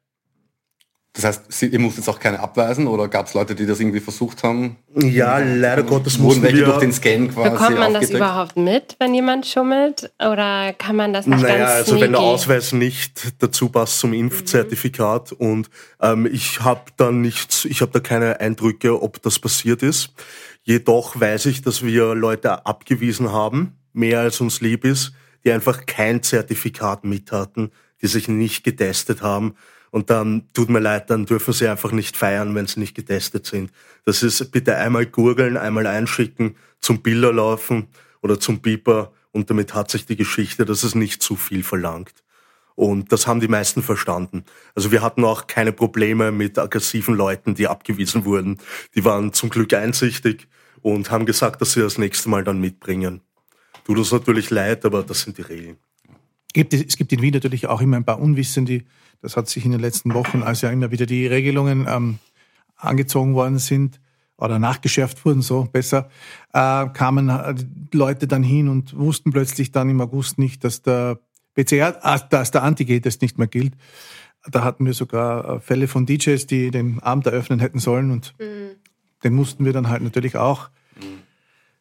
Das 1.13 1.25
heißt, 1.25 1.63
ihr 1.63 1.79
musstet 1.79 2.07
auch 2.07 2.19
keine 2.19 2.39
abweisen 2.39 2.87
oder 2.87 3.09
gab 3.09 3.27
es 3.27 3.33
Leute, 3.33 3.53
die 3.53 3.65
das 3.65 3.81
irgendwie 3.81 3.99
versucht 3.99 4.43
haben? 4.43 4.77
Ja, 4.95 5.39
leider 5.39 5.83
Gottes 5.83 6.17
mussten 6.17 6.41
wir 6.41 6.63
durch 6.63 6.77
den 6.77 6.93
Scan 6.93 7.27
quasi 7.27 7.49
Bekommt 7.49 7.79
man 7.79 7.93
das 7.93 8.09
überhaupt 8.09 8.55
mit, 8.55 8.95
wenn 8.97 9.13
jemand 9.13 9.45
schummelt? 9.45 10.09
Oder 10.19 10.71
kann 10.71 10.95
man 10.95 11.11
das 11.11 11.27
nicht 11.27 11.41
naja, 11.41 11.57
ganz 11.57 11.71
also 11.71 11.99
wenn 11.99 12.13
der 12.13 12.21
Ausweis 12.21 12.71
nicht 12.71 13.33
dazu 13.43 13.67
passt 13.67 13.99
zum 13.99 14.13
Impfzertifikat 14.13 15.33
mhm. 15.33 15.47
und 15.47 15.69
ähm, 16.01 16.29
ich 16.31 16.61
habe 16.61 16.83
da 16.95 17.11
nichts, 17.11 17.65
ich 17.65 17.81
habe 17.81 17.91
da 17.91 17.99
keine 17.99 18.39
Eindrücke, 18.39 19.01
ob 19.01 19.21
das 19.21 19.37
passiert 19.37 19.83
ist. 19.83 20.13
Jedoch 20.63 21.19
weiß 21.19 21.47
ich, 21.47 21.61
dass 21.61 21.83
wir 21.83 22.15
Leute 22.15 22.65
abgewiesen 22.65 23.33
haben, 23.33 23.80
mehr 23.93 24.19
als 24.19 24.41
uns 24.41 24.61
lieb 24.61 24.85
ist, 24.85 25.13
die 25.43 25.51
einfach 25.51 25.85
kein 25.85 26.23
Zertifikat 26.23 27.03
mit 27.03 27.31
hatten, 27.31 27.71
die 28.01 28.07
sich 28.07 28.27
nicht 28.27 28.63
getestet 28.63 29.21
haben 29.21 29.55
und 29.91 30.09
dann 30.09 30.47
tut 30.53 30.69
mir 30.69 30.79
leid, 30.79 31.09
dann 31.09 31.25
dürfen 31.25 31.53
sie 31.53 31.67
einfach 31.67 31.91
nicht 31.91 32.15
feiern, 32.15 32.55
wenn 32.55 32.65
sie 32.65 32.79
nicht 32.79 32.95
getestet 32.95 33.45
sind. 33.45 33.71
Das 34.05 34.23
ist 34.23 34.51
bitte 34.51 34.77
einmal 34.77 35.05
gurgeln, 35.05 35.57
einmal 35.57 35.85
einschicken, 35.85 36.55
zum 36.79 37.01
Bilder 37.01 37.33
laufen 37.33 37.87
oder 38.21 38.39
zum 38.39 38.61
Beeper 38.61 39.11
und 39.31 39.49
damit 39.49 39.73
hat 39.73 39.91
sich 39.91 40.05
die 40.05 40.15
Geschichte, 40.15 40.65
dass 40.65 40.83
es 40.83 40.95
nicht 40.95 41.21
zu 41.21 41.35
viel 41.35 41.63
verlangt. 41.63 42.23
Und 42.75 43.11
das 43.11 43.27
haben 43.27 43.41
die 43.41 43.49
meisten 43.49 43.83
verstanden. 43.83 44.45
Also 44.75 44.91
wir 44.91 45.01
hatten 45.01 45.25
auch 45.25 45.47
keine 45.47 45.73
Probleme 45.73 46.31
mit 46.31 46.57
aggressiven 46.57 47.15
Leuten, 47.15 47.53
die 47.53 47.67
abgewiesen 47.67 48.25
wurden. 48.25 48.59
Die 48.95 49.05
waren 49.05 49.33
zum 49.33 49.49
Glück 49.49 49.73
einsichtig 49.73 50.47
und 50.81 51.11
haben 51.11 51.25
gesagt, 51.25 51.61
dass 51.61 51.73
sie 51.73 51.81
das 51.81 51.97
nächste 51.97 52.29
Mal 52.29 52.43
dann 52.43 52.59
mitbringen. 52.59 53.21
Tut 53.83 53.97
uns 53.97 54.11
natürlich 54.11 54.49
leid, 54.49 54.85
aber 54.85 55.03
das 55.03 55.21
sind 55.21 55.37
die 55.37 55.41
Regeln. 55.41 55.77
Gibt, 56.53 56.73
es 56.73 56.97
gibt 56.97 57.13
in 57.13 57.21
Wien 57.21 57.33
natürlich 57.33 57.67
auch 57.67 57.81
immer 57.81 57.97
ein 57.97 58.03
paar 58.03 58.19
Unwissende. 58.19 58.83
Das 59.21 59.37
hat 59.37 59.47
sich 59.47 59.65
in 59.65 59.71
den 59.71 59.79
letzten 59.79 60.13
Wochen, 60.13 60.43
als 60.43 60.61
ja 60.61 60.69
immer 60.69 60.91
wieder 60.91 61.05
die 61.05 61.27
Regelungen 61.27 61.87
ähm, 61.87 62.19
angezogen 62.75 63.33
worden 63.35 63.59
sind 63.59 63.99
oder 64.37 64.59
nachgeschärft 64.59 65.23
wurden, 65.23 65.41
so 65.41 65.67
besser, 65.71 66.09
äh, 66.51 66.87
kamen 66.89 67.29
äh, 67.29 67.55
Leute 67.93 68.27
dann 68.27 68.43
hin 68.43 68.67
und 68.67 68.97
wussten 68.97 69.31
plötzlich 69.31 69.71
dann 69.71 69.89
im 69.89 70.01
August 70.01 70.39
nicht, 70.39 70.63
dass 70.63 70.81
der 70.81 71.19
PCR, 71.53 71.99
ah, 72.01 72.17
dass 72.17 72.51
der 72.51 72.63
Antigen-Test 72.63 73.21
nicht 73.21 73.37
mehr 73.37 73.47
gilt. 73.47 73.73
Da 74.49 74.63
hatten 74.63 74.85
wir 74.85 74.93
sogar 74.93 75.57
äh, 75.57 75.59
Fälle 75.59 75.87
von 75.87 76.07
DJs, 76.07 76.47
die 76.47 76.71
den 76.71 76.99
Abend 77.01 77.27
eröffnen 77.27 77.59
hätten 77.59 77.79
sollen 77.79 78.09
und 78.09 78.33
mhm. 78.39 78.71
den 79.23 79.33
mussten 79.33 79.63
wir 79.63 79.73
dann 79.73 79.89
halt 79.89 80.01
natürlich 80.01 80.35
auch 80.37 80.69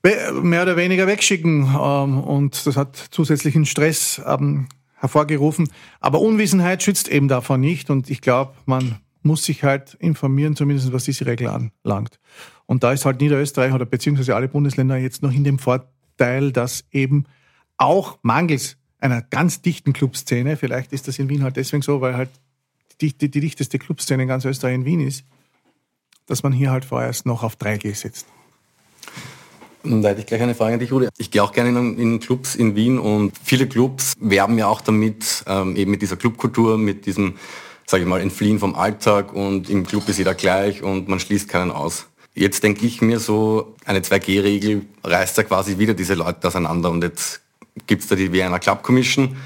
mehr 0.02 0.62
oder 0.62 0.76
weniger 0.76 1.06
wegschicken 1.06 1.62
ähm, 1.62 2.18
und 2.20 2.66
das 2.66 2.76
hat 2.76 2.96
zusätzlichen 3.10 3.66
Stress 3.66 4.20
ähm, 4.26 4.68
hervorgerufen. 4.94 5.68
Aber 6.00 6.20
Unwissenheit 6.20 6.82
schützt 6.82 7.08
eben 7.08 7.28
davon 7.28 7.60
nicht 7.60 7.90
und 7.90 8.10
ich 8.10 8.20
glaube, 8.20 8.54
man 8.66 8.96
muss 9.22 9.44
sich 9.44 9.62
halt 9.62 9.94
informieren, 9.94 10.56
zumindest 10.56 10.92
was 10.92 11.04
diese 11.04 11.26
Regel 11.26 11.48
anlangt. 11.48 12.18
Und 12.66 12.82
da 12.82 12.92
ist 12.92 13.04
halt 13.04 13.20
Niederösterreich 13.20 13.72
oder 13.72 13.84
beziehungsweise 13.84 14.34
alle 14.34 14.48
Bundesländer 14.48 14.96
jetzt 14.96 15.22
noch 15.22 15.32
in 15.32 15.44
dem 15.44 15.58
Vorteil, 15.58 16.52
dass 16.52 16.84
eben 16.92 17.24
auch 17.76 18.18
mangels 18.22 18.76
einer 18.98 19.22
ganz 19.22 19.62
dichten 19.62 19.92
Clubszene, 19.92 20.56
vielleicht 20.56 20.92
ist 20.92 21.08
das 21.08 21.18
in 21.18 21.28
Wien 21.28 21.42
halt 21.42 21.56
deswegen 21.56 21.82
so, 21.82 22.00
weil 22.00 22.16
halt 22.16 22.30
die, 23.00 23.16
die, 23.16 23.30
die 23.30 23.40
dichteste 23.40 23.78
Clubszene 23.78 24.22
in 24.22 24.28
ganz 24.28 24.44
Österreich 24.44 24.74
in 24.74 24.84
Wien 24.84 25.00
ist, 25.00 25.24
dass 26.26 26.42
man 26.42 26.52
hier 26.52 26.70
halt 26.70 26.84
vorerst 26.84 27.26
noch 27.26 27.42
auf 27.42 27.56
3G 27.56 27.94
setzt. 27.94 28.26
Da 29.82 30.08
hätte 30.10 30.20
ich 30.20 30.26
gleich 30.26 30.42
eine 30.42 30.54
Frage 30.54 30.74
an 30.74 30.80
dich, 30.80 30.92
Rudi. 30.92 31.08
Ich 31.16 31.30
gehe 31.30 31.42
auch 31.42 31.52
gerne 31.52 31.70
in, 31.70 31.98
in, 31.98 32.20
Clubs 32.20 32.54
in 32.54 32.76
Wien 32.76 32.98
und 32.98 33.32
viele 33.42 33.66
Clubs 33.66 34.14
werben 34.20 34.58
ja 34.58 34.66
auch 34.66 34.80
damit, 34.80 35.44
ähm, 35.46 35.74
eben 35.76 35.90
mit 35.90 36.02
dieser 36.02 36.16
Clubkultur, 36.16 36.76
mit 36.76 37.06
diesem, 37.06 37.36
sage 37.86 38.02
ich 38.02 38.08
mal, 38.08 38.20
Entfliehen 38.20 38.58
vom 38.58 38.74
Alltag 38.74 39.32
und 39.32 39.70
im 39.70 39.86
Club 39.86 40.08
ist 40.08 40.18
jeder 40.18 40.34
gleich 40.34 40.82
und 40.82 41.08
man 41.08 41.18
schließt 41.18 41.48
keinen 41.48 41.70
aus. 41.70 42.06
Jetzt 42.34 42.62
denke 42.62 42.86
ich 42.86 43.00
mir 43.00 43.18
so, 43.18 43.74
eine 43.84 44.00
2G-Regel 44.00 44.82
reißt 45.02 45.38
ja 45.38 45.42
quasi 45.44 45.78
wieder 45.78 45.94
diese 45.94 46.14
Leute 46.14 46.48
auseinander 46.48 46.90
und 46.90 47.02
jetzt 47.02 47.40
gibt 47.86 48.02
es 48.02 48.08
da 48.08 48.16
die 48.16 48.32
Vienna 48.32 48.58
Club 48.58 48.82
Commission, 48.82 49.36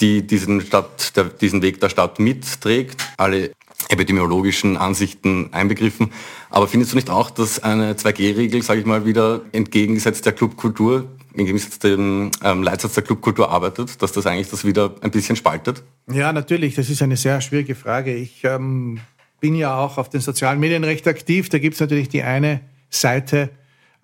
die 0.00 0.26
diesen, 0.26 0.60
Stadt, 0.60 1.16
der, 1.16 1.24
diesen 1.24 1.60
Weg 1.62 1.80
der 1.80 1.88
Stadt 1.88 2.18
mitträgt. 2.18 3.04
Alle 3.16 3.52
epidemiologischen 3.88 4.76
Ansichten 4.76 5.48
einbegriffen. 5.52 6.12
Aber 6.50 6.68
findest 6.68 6.92
du 6.92 6.96
nicht 6.96 7.10
auch, 7.10 7.30
dass 7.30 7.62
eine 7.62 7.94
2G-Regel, 7.94 8.62
sage 8.62 8.80
ich 8.80 8.86
mal, 8.86 9.06
wieder 9.06 9.40
entgegengesetzt 9.52 10.26
der 10.26 10.32
Clubkultur, 10.32 11.06
entgegengesetzt 11.30 11.84
dem 11.84 12.30
ähm, 12.42 12.62
Leitsatz 12.62 12.94
der 12.94 13.02
Clubkultur 13.02 13.50
arbeitet, 13.50 14.02
dass 14.02 14.12
das 14.12 14.26
eigentlich 14.26 14.50
das 14.50 14.64
wieder 14.64 14.94
ein 15.00 15.10
bisschen 15.10 15.36
spaltet? 15.36 15.82
Ja, 16.10 16.32
natürlich. 16.32 16.74
Das 16.74 16.90
ist 16.90 17.02
eine 17.02 17.16
sehr 17.16 17.40
schwierige 17.40 17.74
Frage. 17.74 18.14
Ich 18.14 18.44
ähm, 18.44 19.00
bin 19.40 19.54
ja 19.54 19.76
auch 19.76 19.98
auf 19.98 20.08
den 20.08 20.20
sozialen 20.20 20.60
Medien 20.60 20.84
recht 20.84 21.06
aktiv. 21.08 21.48
Da 21.48 21.58
gibt 21.58 21.74
es 21.74 21.80
natürlich 21.80 22.08
die 22.08 22.22
eine 22.22 22.60
Seite, 22.90 23.50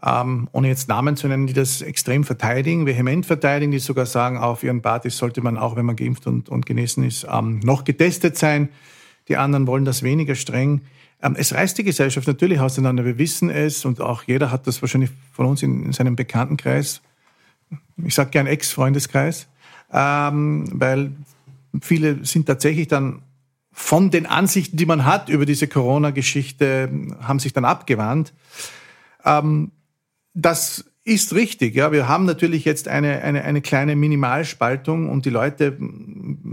ähm, 0.02 0.48
ohne 0.52 0.68
jetzt 0.68 0.88
Namen 0.88 1.16
zu 1.16 1.28
nennen, 1.28 1.46
die 1.46 1.52
das 1.52 1.82
extrem 1.82 2.24
verteidigen, 2.24 2.86
vehement 2.86 3.26
verteidigen, 3.26 3.72
die 3.72 3.78
sogar 3.78 4.06
sagen, 4.06 4.38
auf 4.38 4.62
ihren 4.62 4.82
Partys 4.82 5.16
sollte 5.18 5.40
man 5.40 5.56
auch, 5.56 5.76
wenn 5.76 5.86
man 5.86 5.96
geimpft 5.96 6.26
und, 6.26 6.48
und 6.48 6.66
genesen 6.66 7.04
ist, 7.04 7.26
ähm, 7.30 7.60
noch 7.60 7.84
getestet 7.84 8.36
sein. 8.38 8.68
Die 9.28 9.36
anderen 9.36 9.66
wollen 9.66 9.84
das 9.84 10.02
weniger 10.02 10.34
streng. 10.34 10.82
Ähm, 11.22 11.36
es 11.38 11.54
reißt 11.54 11.78
die 11.78 11.84
Gesellschaft 11.84 12.26
natürlich 12.26 12.60
auseinander. 12.60 13.04
Wir 13.04 13.18
wissen 13.18 13.50
es 13.50 13.84
und 13.84 14.00
auch 14.00 14.22
jeder 14.24 14.50
hat 14.50 14.66
das 14.66 14.82
wahrscheinlich 14.82 15.10
von 15.32 15.46
uns 15.46 15.62
in, 15.62 15.84
in 15.86 15.92
seinem 15.92 16.16
Bekanntenkreis. 16.16 17.00
Ich 18.04 18.14
sage 18.14 18.30
gern 18.30 18.46
Ex-Freundeskreis, 18.46 19.48
ähm, 19.92 20.68
weil 20.72 21.12
viele 21.80 22.24
sind 22.24 22.46
tatsächlich 22.46 22.88
dann 22.88 23.22
von 23.72 24.10
den 24.10 24.26
Ansichten, 24.26 24.76
die 24.76 24.86
man 24.86 25.04
hat 25.04 25.28
über 25.28 25.46
diese 25.46 25.68
Corona-Geschichte, 25.68 26.90
haben 27.20 27.38
sich 27.38 27.52
dann 27.52 27.64
abgewandt. 27.64 28.32
Ähm, 29.24 29.72
das 30.34 30.84
ist 31.04 31.34
richtig, 31.34 31.74
ja. 31.74 31.90
Wir 31.90 32.06
haben 32.06 32.26
natürlich 32.26 32.64
jetzt 32.64 32.86
eine, 32.86 33.22
eine, 33.22 33.42
eine 33.42 33.62
kleine 33.62 33.96
Minimalspaltung 33.96 35.08
und 35.08 35.24
die 35.24 35.30
Leute 35.30 35.76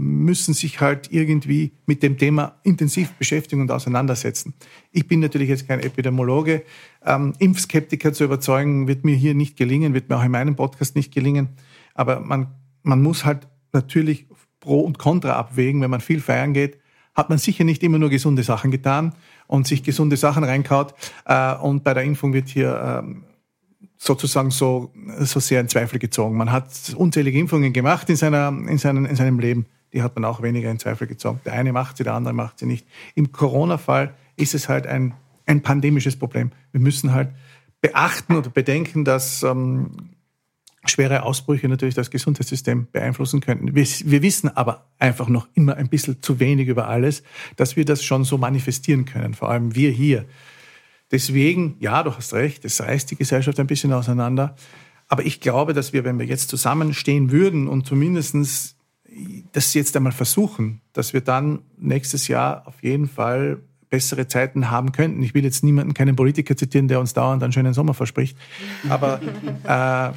müssen 0.06 0.54
sich 0.54 0.80
halt 0.80 1.12
irgendwie 1.12 1.72
mit 1.86 2.02
dem 2.02 2.18
Thema 2.18 2.58
intensiv 2.62 3.12
beschäftigen 3.12 3.60
und 3.60 3.70
auseinandersetzen. 3.70 4.54
Ich 4.92 5.06
bin 5.06 5.20
natürlich 5.20 5.48
jetzt 5.48 5.68
kein 5.68 5.80
Epidemiologe. 5.80 6.62
Ähm, 7.04 7.34
Impfskeptiker 7.38 8.12
zu 8.12 8.24
überzeugen, 8.24 8.88
wird 8.88 9.04
mir 9.04 9.14
hier 9.14 9.34
nicht 9.34 9.56
gelingen, 9.56 9.94
wird 9.94 10.08
mir 10.08 10.16
auch 10.16 10.24
in 10.24 10.30
meinem 10.30 10.56
Podcast 10.56 10.96
nicht 10.96 11.12
gelingen. 11.12 11.48
Aber 11.94 12.20
man, 12.20 12.48
man 12.82 13.02
muss 13.02 13.24
halt 13.24 13.48
natürlich 13.72 14.26
Pro 14.60 14.80
und 14.80 14.98
Contra 14.98 15.32
abwägen. 15.32 15.80
Wenn 15.80 15.90
man 15.90 16.00
viel 16.00 16.20
feiern 16.20 16.52
geht, 16.52 16.78
hat 17.14 17.30
man 17.30 17.38
sicher 17.38 17.64
nicht 17.64 17.82
immer 17.82 17.98
nur 17.98 18.10
gesunde 18.10 18.42
Sachen 18.42 18.70
getan 18.70 19.14
und 19.46 19.66
sich 19.66 19.82
gesunde 19.82 20.16
Sachen 20.16 20.44
reinkaut. 20.44 20.94
Äh, 21.24 21.54
und 21.56 21.84
bei 21.84 21.94
der 21.94 22.04
Impfung 22.04 22.32
wird 22.32 22.48
hier 22.48 23.02
ähm, 23.04 23.24
sozusagen 23.96 24.50
so, 24.50 24.92
so 25.20 25.40
sehr 25.40 25.60
in 25.60 25.68
Zweifel 25.68 25.98
gezogen. 25.98 26.36
Man 26.36 26.52
hat 26.52 26.94
unzählige 26.96 27.38
Impfungen 27.38 27.72
gemacht 27.72 28.08
in, 28.10 28.16
seiner, 28.16 28.48
in, 28.48 28.78
seinen, 28.78 29.06
in 29.06 29.16
seinem 29.16 29.38
Leben. 29.38 29.66
Die 29.92 30.02
hat 30.02 30.14
man 30.14 30.24
auch 30.24 30.42
weniger 30.42 30.70
in 30.70 30.78
Zweifel 30.78 31.06
gezogen. 31.06 31.40
Der 31.44 31.54
eine 31.54 31.72
macht 31.72 31.96
sie, 31.96 32.04
der 32.04 32.14
andere 32.14 32.34
macht 32.34 32.58
sie 32.58 32.66
nicht. 32.66 32.86
Im 33.14 33.32
Corona-Fall 33.32 34.14
ist 34.36 34.54
es 34.54 34.68
halt 34.68 34.86
ein, 34.86 35.14
ein 35.46 35.62
pandemisches 35.62 36.16
Problem. 36.16 36.52
Wir 36.72 36.80
müssen 36.80 37.12
halt 37.12 37.30
beachten 37.80 38.36
oder 38.36 38.50
bedenken, 38.50 39.04
dass 39.04 39.42
ähm, 39.42 40.10
schwere 40.90 41.22
Ausbrüche 41.22 41.68
natürlich 41.68 41.94
das 41.94 42.10
Gesundheitssystem 42.10 42.88
beeinflussen 42.90 43.40
könnten. 43.40 43.74
Wir, 43.74 43.84
wir, 43.84 44.22
wissen 44.22 44.54
aber 44.56 44.86
einfach 44.98 45.28
noch 45.28 45.48
immer 45.54 45.76
ein 45.76 45.88
bisschen 45.88 46.22
zu 46.22 46.40
wenig 46.40 46.68
über 46.68 46.88
alles, 46.88 47.22
dass 47.56 47.76
wir 47.76 47.84
das 47.84 48.04
schon 48.04 48.24
so 48.24 48.38
manifestieren 48.38 49.04
können. 49.04 49.34
Vor 49.34 49.50
allem 49.50 49.74
wir 49.74 49.90
hier. 49.90 50.24
Deswegen, 51.10 51.76
ja, 51.78 52.02
du 52.02 52.14
hast 52.14 52.34
recht, 52.34 52.64
es 52.64 52.80
reißt 52.80 53.10
die 53.10 53.16
Gesellschaft 53.16 53.60
ein 53.60 53.66
bisschen 53.66 53.92
auseinander. 53.92 54.56
Aber 55.08 55.24
ich 55.24 55.40
glaube, 55.40 55.72
dass 55.72 55.92
wir, 55.92 56.04
wenn 56.04 56.18
wir 56.18 56.26
jetzt 56.26 56.48
zusammenstehen 56.48 57.30
würden 57.30 57.68
und 57.68 57.86
zumindestens 57.86 58.75
das 59.52 59.74
jetzt 59.74 59.96
einmal 59.96 60.12
versuchen, 60.12 60.80
dass 60.92 61.12
wir 61.12 61.20
dann 61.20 61.60
nächstes 61.78 62.28
Jahr 62.28 62.66
auf 62.66 62.82
jeden 62.82 63.08
Fall 63.08 63.58
bessere 63.88 64.28
Zeiten 64.28 64.70
haben 64.70 64.92
könnten. 64.92 65.22
Ich 65.22 65.34
will 65.34 65.44
jetzt 65.44 65.64
niemanden, 65.64 65.94
keinen 65.94 66.16
Politiker 66.16 66.56
zitieren, 66.56 66.88
der 66.88 67.00
uns 67.00 67.14
dauernd 67.14 67.42
einen 67.42 67.52
schönen 67.52 67.72
Sommer 67.72 67.94
verspricht. 67.94 68.36
Aber 68.88 69.20
äh, 69.64 70.16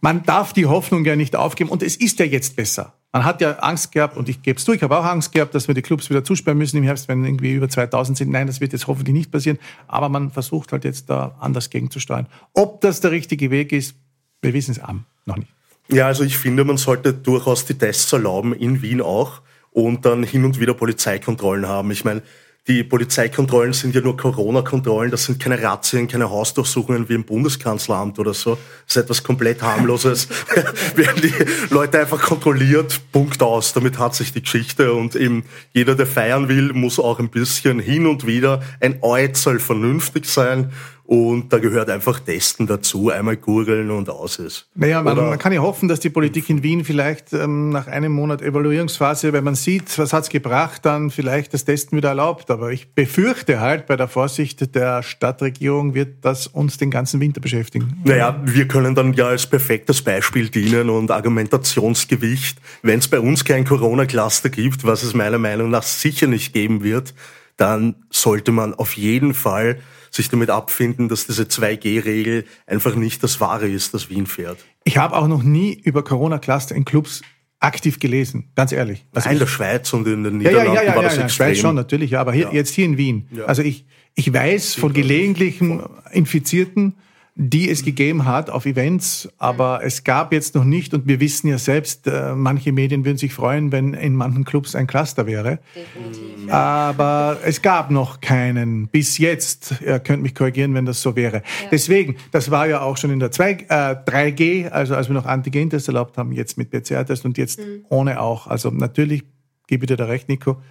man 0.00 0.22
darf 0.24 0.52
die 0.52 0.66
Hoffnung 0.66 1.04
ja 1.04 1.16
nicht 1.16 1.34
aufgeben. 1.34 1.70
Und 1.70 1.82
es 1.82 1.96
ist 1.96 2.18
ja 2.18 2.26
jetzt 2.26 2.56
besser. 2.56 2.94
Man 3.12 3.24
hat 3.24 3.40
ja 3.40 3.52
Angst 3.58 3.92
gehabt, 3.92 4.16
und 4.16 4.28
ich 4.28 4.42
gebe 4.42 4.58
es 4.58 4.64
zu, 4.64 4.72
ich 4.72 4.82
habe 4.82 4.98
auch 4.98 5.04
Angst 5.04 5.32
gehabt, 5.32 5.54
dass 5.54 5.68
wir 5.68 5.74
die 5.74 5.82
Clubs 5.82 6.10
wieder 6.10 6.24
zusperren 6.24 6.58
müssen 6.58 6.76
im 6.76 6.82
Herbst, 6.82 7.08
wenn 7.08 7.24
irgendwie 7.24 7.52
über 7.52 7.68
2000 7.68 8.18
sind. 8.18 8.30
Nein, 8.30 8.46
das 8.46 8.60
wird 8.60 8.72
jetzt 8.72 8.86
hoffentlich 8.86 9.14
nicht 9.14 9.30
passieren. 9.30 9.58
Aber 9.86 10.08
man 10.08 10.30
versucht 10.30 10.72
halt 10.72 10.84
jetzt 10.84 11.08
da 11.08 11.36
anders 11.40 11.70
gegenzusteuern. 11.70 12.26
Ob 12.52 12.80
das 12.80 13.00
der 13.00 13.12
richtige 13.12 13.50
Weg 13.50 13.72
ist, 13.72 13.96
wir 14.42 14.52
wissen 14.52 14.72
es 14.72 14.80
noch 15.26 15.36
nicht. 15.36 15.54
Ja, 15.88 16.06
also 16.06 16.24
ich 16.24 16.38
finde, 16.38 16.64
man 16.64 16.76
sollte 16.76 17.12
durchaus 17.12 17.66
die 17.66 17.76
Tests 17.76 18.12
erlauben, 18.12 18.54
in 18.54 18.82
Wien 18.82 19.00
auch, 19.00 19.42
und 19.70 20.06
dann 20.06 20.22
hin 20.22 20.44
und 20.44 20.58
wieder 20.60 20.74
Polizeikontrollen 20.74 21.66
haben. 21.66 21.90
Ich 21.90 22.04
meine, 22.04 22.22
die 22.66 22.82
Polizeikontrollen 22.82 23.74
sind 23.74 23.94
ja 23.94 24.00
nur 24.00 24.16
Corona-Kontrollen, 24.16 25.10
das 25.10 25.24
sind 25.24 25.38
keine 25.38 25.62
Razzien, 25.62 26.08
keine 26.08 26.30
Hausdurchsuchungen 26.30 27.10
wie 27.10 27.14
im 27.14 27.24
Bundeskanzleramt 27.24 28.18
oder 28.18 28.32
so. 28.32 28.56
Das 28.86 28.96
ist 28.96 29.02
etwas 29.02 29.22
komplett 29.22 29.60
harmloses. 29.60 30.28
Werden 30.96 31.20
die 31.20 31.34
Leute 31.68 32.00
einfach 32.00 32.22
kontrolliert, 32.22 32.98
Punkt 33.12 33.42
aus. 33.42 33.74
Damit 33.74 33.98
hat 33.98 34.14
sich 34.14 34.32
die 34.32 34.40
Geschichte 34.40 34.94
und 34.94 35.14
eben 35.14 35.44
jeder, 35.74 35.94
der 35.94 36.06
feiern 36.06 36.48
will, 36.48 36.72
muss 36.72 36.98
auch 36.98 37.18
ein 37.18 37.28
bisschen 37.28 37.80
hin 37.80 38.06
und 38.06 38.26
wieder 38.26 38.62
ein 38.80 38.96
Äußerl 39.02 39.58
vernünftig 39.58 40.24
sein 40.24 40.72
und 41.06 41.52
da 41.52 41.58
gehört 41.58 41.90
einfach 41.90 42.18
Testen 42.18 42.66
dazu, 42.66 43.10
einmal 43.10 43.36
gurgeln 43.36 43.90
und 43.90 44.08
aus 44.08 44.38
ist. 44.38 44.68
Naja, 44.74 45.02
man, 45.02 45.16
man 45.16 45.38
kann 45.38 45.52
ja 45.52 45.60
hoffen, 45.60 45.86
dass 45.86 46.00
die 46.00 46.08
Politik 46.08 46.48
in 46.48 46.62
Wien 46.62 46.82
vielleicht 46.82 47.34
ähm, 47.34 47.68
nach 47.68 47.88
einem 47.88 48.12
Monat 48.12 48.40
Evaluierungsphase, 48.40 49.34
wenn 49.34 49.44
man 49.44 49.54
sieht, 49.54 49.98
was 49.98 50.14
hat's 50.14 50.30
gebracht, 50.30 50.86
dann 50.86 51.10
vielleicht 51.10 51.52
das 51.52 51.66
Testen 51.66 51.98
wieder 51.98 52.08
erlaubt. 52.08 52.50
Aber 52.50 52.72
ich 52.72 52.94
befürchte 52.94 53.60
halt, 53.60 53.86
bei 53.86 53.96
der 53.96 54.08
Vorsicht 54.08 54.74
der 54.74 55.02
Stadtregierung 55.02 55.92
wird 55.94 56.24
das 56.24 56.46
uns 56.46 56.78
den 56.78 56.90
ganzen 56.90 57.20
Winter 57.20 57.42
beschäftigen. 57.42 58.00
Naja, 58.04 58.40
wir 58.42 58.66
können 58.66 58.94
dann 58.94 59.12
ja 59.12 59.26
als 59.26 59.46
perfektes 59.46 60.00
Beispiel 60.00 60.48
dienen 60.48 60.88
und 60.88 61.10
Argumentationsgewicht. 61.10 62.58
Wenn 62.80 63.00
es 63.00 63.08
bei 63.08 63.20
uns 63.20 63.44
kein 63.44 63.66
Corona-Cluster 63.66 64.48
gibt, 64.48 64.84
was 64.84 65.02
es 65.02 65.12
meiner 65.12 65.38
Meinung 65.38 65.68
nach 65.68 65.82
sicher 65.82 66.28
nicht 66.28 66.54
geben 66.54 66.82
wird, 66.82 67.12
dann 67.58 67.94
sollte 68.10 68.52
man 68.52 68.72
auf 68.74 68.96
jeden 68.96 69.34
Fall 69.34 69.78
sich 70.14 70.28
damit 70.28 70.50
abfinden, 70.50 71.08
dass 71.08 71.26
diese 71.26 71.44
2G-Regel 71.44 72.44
einfach 72.66 72.94
nicht 72.94 73.22
das 73.22 73.40
Wahre 73.40 73.68
ist, 73.68 73.94
das 73.94 74.10
Wien 74.10 74.26
fährt. 74.26 74.58
Ich 74.84 74.96
habe 74.96 75.16
auch 75.16 75.26
noch 75.26 75.42
nie 75.42 75.74
über 75.74 76.04
Corona-Cluster 76.04 76.74
in 76.74 76.84
Clubs 76.84 77.22
aktiv 77.58 77.98
gelesen, 77.98 78.50
ganz 78.54 78.72
ehrlich. 78.72 79.04
Also 79.12 79.30
in 79.30 79.38
der 79.38 79.46
Schweiz 79.46 79.92
und 79.92 80.06
in 80.06 80.22
den 80.22 80.38
Niederlanden 80.38 80.74
ja, 80.74 80.82
ja, 80.82 80.88
ja, 80.90 80.96
war 80.96 81.02
das 81.02 81.16
ja, 81.16 81.24
extrem. 81.24 81.46
Schweiz 81.46 81.58
schon, 81.58 81.74
natürlich, 81.74 82.12
ja, 82.12 82.20
aber 82.20 82.32
hier, 82.32 82.50
jetzt 82.52 82.74
hier 82.74 82.84
in 82.84 82.96
Wien. 82.96 83.28
Also 83.46 83.62
ich, 83.62 83.86
ich 84.14 84.32
weiß 84.32 84.74
von 84.74 84.92
gelegentlichen 84.92 85.82
Infizierten, 86.12 86.94
die 87.36 87.68
es 87.68 87.84
gegeben 87.84 88.26
hat 88.26 88.48
auf 88.48 88.64
Events, 88.64 89.28
aber 89.38 89.80
es 89.82 90.04
gab 90.04 90.32
jetzt 90.32 90.54
noch 90.54 90.62
nicht 90.62 90.94
und 90.94 91.08
wir 91.08 91.18
wissen 91.18 91.48
ja 91.48 91.58
selbst, 91.58 92.06
äh, 92.06 92.32
manche 92.36 92.70
Medien 92.70 93.04
würden 93.04 93.18
sich 93.18 93.34
freuen, 93.34 93.72
wenn 93.72 93.92
in 93.92 94.14
manchen 94.14 94.44
Clubs 94.44 94.76
ein 94.76 94.86
Cluster 94.86 95.26
wäre. 95.26 95.58
Definitiv. 95.74 96.52
Aber 96.52 97.38
es 97.44 97.60
gab 97.60 97.90
noch 97.90 98.20
keinen 98.20 98.86
bis 98.86 99.18
jetzt. 99.18 99.74
Ihr 99.84 99.98
könnt 99.98 100.22
mich 100.22 100.36
korrigieren, 100.36 100.74
wenn 100.74 100.86
das 100.86 101.02
so 101.02 101.16
wäre. 101.16 101.38
Ja. 101.38 101.42
Deswegen, 101.72 102.14
das 102.30 102.52
war 102.52 102.68
ja 102.68 102.82
auch 102.82 102.96
schon 102.96 103.10
in 103.10 103.18
der 103.18 103.32
2, 103.32 103.50
äh, 103.50 103.56
3G, 103.66 104.68
also 104.68 104.94
als 104.94 105.08
wir 105.08 105.14
noch 105.14 105.26
Antigen-Tests 105.26 105.88
erlaubt 105.88 106.16
haben, 106.16 106.30
jetzt 106.30 106.56
mit 106.56 106.70
PCR-Test 106.70 107.24
und 107.24 107.36
jetzt 107.36 107.58
mhm. 107.58 107.84
ohne 107.88 108.20
auch. 108.20 108.46
Also 108.46 108.70
natürlich, 108.70 109.24
gebe 109.66 109.86
dir 109.86 109.96
da 109.96 110.04
recht, 110.04 110.28
Nico, 110.28 110.62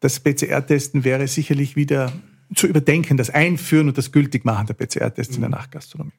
das 0.00 0.18
PCR-Testen 0.18 1.04
wäre 1.04 1.28
sicherlich 1.28 1.76
wieder 1.76 2.10
zu 2.54 2.66
überdenken, 2.66 3.16
das 3.16 3.30
Einführen 3.30 3.88
und 3.88 3.98
das 3.98 4.12
Gültigmachen 4.12 4.66
der 4.66 4.74
PCR-Tests 4.74 5.36
in 5.36 5.42
der 5.42 5.50
mhm. 5.50 5.56
Nachtgastronomie. 5.56 6.12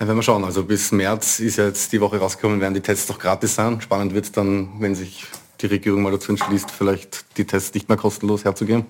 Ja, 0.00 0.08
wenn 0.08 0.16
wir 0.16 0.22
schauen, 0.22 0.44
also 0.44 0.64
bis 0.64 0.92
März 0.92 1.40
ist 1.40 1.56
ja 1.56 1.66
jetzt 1.66 1.92
die 1.92 2.00
Woche 2.00 2.18
rausgekommen, 2.18 2.60
werden 2.60 2.72
die 2.72 2.80
Tests 2.80 3.06
doch 3.06 3.18
gratis 3.18 3.54
sein. 3.54 3.80
Spannend 3.82 4.14
wird 4.14 4.24
es 4.24 4.32
dann, 4.32 4.80
wenn 4.80 4.94
sich 4.94 5.26
die 5.60 5.66
Regierung 5.66 6.02
mal 6.02 6.12
dazu 6.12 6.32
entschließt, 6.32 6.70
vielleicht 6.70 7.36
die 7.36 7.44
Tests 7.44 7.74
nicht 7.74 7.88
mehr 7.88 7.98
kostenlos 7.98 8.44
herzugeben. 8.44 8.86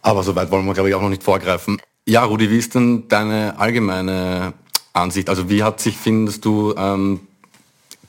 Aber 0.00 0.22
soweit 0.22 0.50
wollen 0.50 0.64
wir, 0.64 0.72
glaube 0.72 0.88
ich, 0.88 0.94
auch 0.94 1.02
noch 1.02 1.10
nicht 1.10 1.22
vorgreifen. 1.22 1.80
Ja, 2.06 2.24
Rudi, 2.24 2.50
wie 2.50 2.58
ist 2.58 2.74
denn 2.74 3.06
deine 3.08 3.58
allgemeine 3.58 4.54
Ansicht? 4.94 5.28
Also 5.28 5.50
wie 5.50 5.62
hat 5.62 5.80
sich, 5.80 5.96
findest 5.96 6.44
du, 6.46 6.74
ähm, 6.76 7.20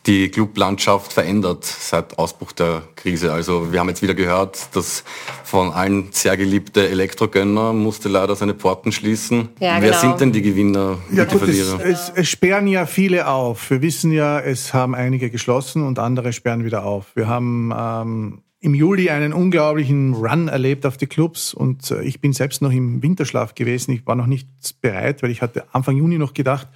die 0.06 0.30
Clublandschaft 0.30 1.14
verändert 1.14 1.64
seit 1.64 2.18
Ausbruch 2.18 2.52
der 2.52 2.84
Krise. 2.96 3.32
Also 3.32 3.72
wir 3.72 3.80
haben 3.80 3.88
jetzt 3.88 4.02
wieder 4.02 4.14
gehört, 4.14 4.76
dass 4.76 5.04
von 5.44 5.72
allen 5.72 6.10
sehr 6.12 6.36
geliebte 6.36 6.90
Elektrogönner 6.90 7.72
musste 7.72 8.10
leider 8.10 8.36
seine 8.36 8.54
Pforten 8.54 8.92
schließen. 8.92 9.50
Ja, 9.60 9.78
Wer 9.80 9.92
genau. 9.92 10.02
sind 10.02 10.20
denn 10.20 10.32
die 10.34 10.42
Gewinner 10.42 10.98
ja, 11.12 11.24
die 11.24 11.32
gut, 11.32 11.44
Verlierer? 11.44 11.80
Es, 11.86 12.10
es, 12.10 12.12
es, 12.16 12.30
sperren 12.30 12.68
ja 12.68 12.86
viele 12.86 13.28
auf. 13.28 13.70
Wir 13.70 13.82
wissen 13.82 14.12
ja, 14.12 14.40
es 14.40 14.74
haben 14.74 14.94
einige 14.94 15.30
geschlossen 15.30 15.84
und 15.84 16.00
andere 16.00 16.34
sperren 16.34 16.66
wieder 16.66 16.84
auf. 16.84 17.16
Wir 17.16 17.28
haben 17.28 17.74
ähm, 17.78 18.42
im 18.60 18.74
Juli 18.74 19.10
einen 19.10 19.32
unglaublichen 19.32 20.14
Run 20.14 20.50
erlebt 20.50 20.86
auf 20.86 20.98
die 20.98 21.08
Clubs 21.08 21.54
und 21.54 21.92
äh, 21.92 22.02
ich 22.04 22.20
bin 22.20 22.34
selbst 22.34 22.62
noch 22.62 22.72
im 22.72 23.02
Winterschlaf 23.02 23.56
gewesen. 23.56 23.92
Ich 23.92 24.06
war 24.06 24.16
noch 24.16 24.28
nicht 24.28 24.48
bereit, 24.82 25.24
weil 25.24 25.32
ich 25.32 25.42
hatte 25.42 25.66
Anfang 25.74 25.96
Juni 25.96 26.18
noch 26.18 26.34
gedacht, 26.34 26.68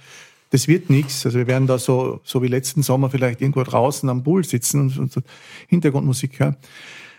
das 0.50 0.68
wird 0.68 0.90
nichts. 0.90 1.26
Also 1.26 1.38
wir 1.38 1.46
werden 1.46 1.66
da 1.66 1.78
so, 1.78 2.20
so 2.24 2.42
wie 2.42 2.48
letzten 2.48 2.82
Sommer 2.82 3.10
vielleicht 3.10 3.40
irgendwo 3.40 3.62
draußen 3.62 4.08
am 4.08 4.22
Pool 4.22 4.44
sitzen 4.44 4.80
und, 4.80 4.98
und 4.98 5.12
so 5.12 5.20
Hintergrundmusik 5.68 6.40
hören. 6.40 6.56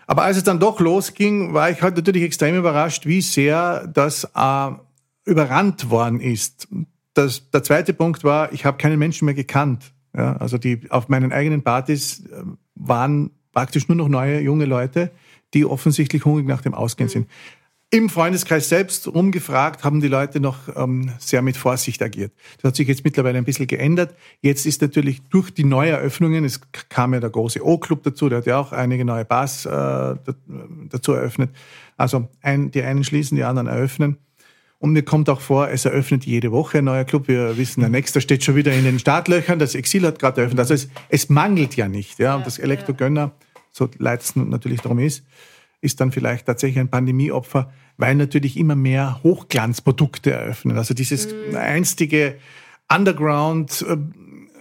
Aber 0.07 0.23
als 0.23 0.37
es 0.37 0.43
dann 0.43 0.59
doch 0.59 0.79
losging, 0.79 1.53
war 1.53 1.69
ich 1.69 1.81
halt 1.81 1.95
natürlich 1.95 2.23
extrem 2.23 2.55
überrascht, 2.55 3.05
wie 3.05 3.21
sehr 3.21 3.87
das 3.87 4.23
äh, 4.35 4.71
überrannt 5.25 5.89
worden 5.91 6.19
ist. 6.19 6.67
Das, 7.13 7.49
der 7.51 7.61
zweite 7.63 7.93
Punkt 7.93 8.23
war, 8.23 8.51
ich 8.51 8.65
habe 8.65 8.77
keinen 8.77 8.97
Menschen 8.97 9.25
mehr 9.25 9.35
gekannt. 9.35 9.93
Ja, 10.17 10.37
also 10.37 10.57
die 10.57 10.89
auf 10.89 11.09
meinen 11.09 11.31
eigenen 11.31 11.61
Partys 11.61 12.25
äh, 12.25 12.43
waren 12.73 13.29
praktisch 13.53 13.87
nur 13.87 13.97
noch 13.97 14.09
neue 14.09 14.39
junge 14.39 14.65
Leute, 14.65 15.11
die 15.53 15.65
offensichtlich 15.65 16.25
hungrig 16.25 16.47
nach 16.47 16.61
dem 16.61 16.73
Ausgehen 16.73 17.07
mhm. 17.07 17.11
sind. 17.11 17.27
Im 17.91 18.07
Freundeskreis 18.09 18.69
selbst 18.69 19.07
rumgefragt, 19.07 19.83
haben 19.83 19.99
die 19.99 20.09
Leute 20.09 20.39
noch 20.39 20.57
ähm, 20.75 21.11
sehr 21.17 21.41
mit 21.41 21.57
Vorsicht 21.57 22.03
agiert. 22.03 22.31
Das 22.57 22.69
hat 22.69 22.75
sich 22.75 22.87
jetzt 22.87 23.03
mittlerweile 23.03 23.39
ein 23.39 23.45
bisschen 23.45 23.65
geändert. 23.65 24.13
Jetzt 24.41 24.67
ist 24.67 24.83
natürlich 24.83 25.23
durch 25.29 25.49
die 25.51 25.63
Neueröffnungen, 25.63 26.45
es 26.45 26.61
kam 26.89 27.15
ja 27.15 27.19
der 27.19 27.31
große 27.31 27.65
O-Club 27.65 28.03
dazu, 28.03 28.29
der 28.29 28.39
hat 28.39 28.45
ja 28.45 28.59
auch 28.59 28.73
einige 28.73 29.05
neue 29.05 29.25
Bars 29.25 29.65
äh, 29.65 30.15
dazu 30.89 31.13
eröffnet. 31.13 31.49
Also 31.97 32.27
ein, 32.43 32.69
die 32.69 32.83
einen 32.83 33.03
schließen, 33.03 33.35
die 33.35 33.43
anderen 33.43 33.67
eröffnen. 33.67 34.17
Und 34.77 34.93
mir 34.93 35.01
kommt 35.01 35.27
auch 35.27 35.41
vor, 35.41 35.69
es 35.69 35.85
eröffnet 35.85 36.27
jede 36.27 36.51
Woche 36.51 36.77
ein 36.77 36.85
neuer 36.85 37.05
Club. 37.05 37.27
Wir 37.27 37.57
wissen, 37.57 37.81
der 37.81 37.89
nächste 37.89 38.21
steht 38.21 38.43
schon 38.43 38.55
wieder 38.55 38.71
in 38.71 38.83
den 38.83 38.99
Startlöchern. 38.99 39.57
Das 39.57 39.73
Exil 39.73 40.05
hat 40.05 40.19
gerade 40.19 40.41
eröffnet. 40.41 40.59
Also 40.59 40.75
es, 40.75 40.89
es 41.09 41.29
mangelt 41.29 41.75
ja 41.75 41.87
nicht. 41.87 42.19
Ja, 42.19 42.35
und 42.35 42.45
das 42.45 42.59
Elektrogönner, 42.59 43.31
so 43.71 43.89
leid 43.97 44.21
es 44.21 44.35
natürlich 44.35 44.81
darum 44.81 44.99
ist, 44.99 45.23
ist 45.81 46.01
dann 46.01 46.11
vielleicht 46.11 46.45
tatsächlich 46.45 46.79
ein 46.79 46.89
Pandemieopfer, 46.89 47.71
weil 47.97 48.15
natürlich 48.15 48.57
immer 48.57 48.75
mehr 48.75 49.19
Hochglanzprodukte 49.23 50.31
eröffnen. 50.31 50.77
Also 50.77 50.93
dieses 50.93 51.27
mhm. 51.27 51.55
einstige 51.55 52.35
Underground 52.93 53.85
äh, 53.87 53.97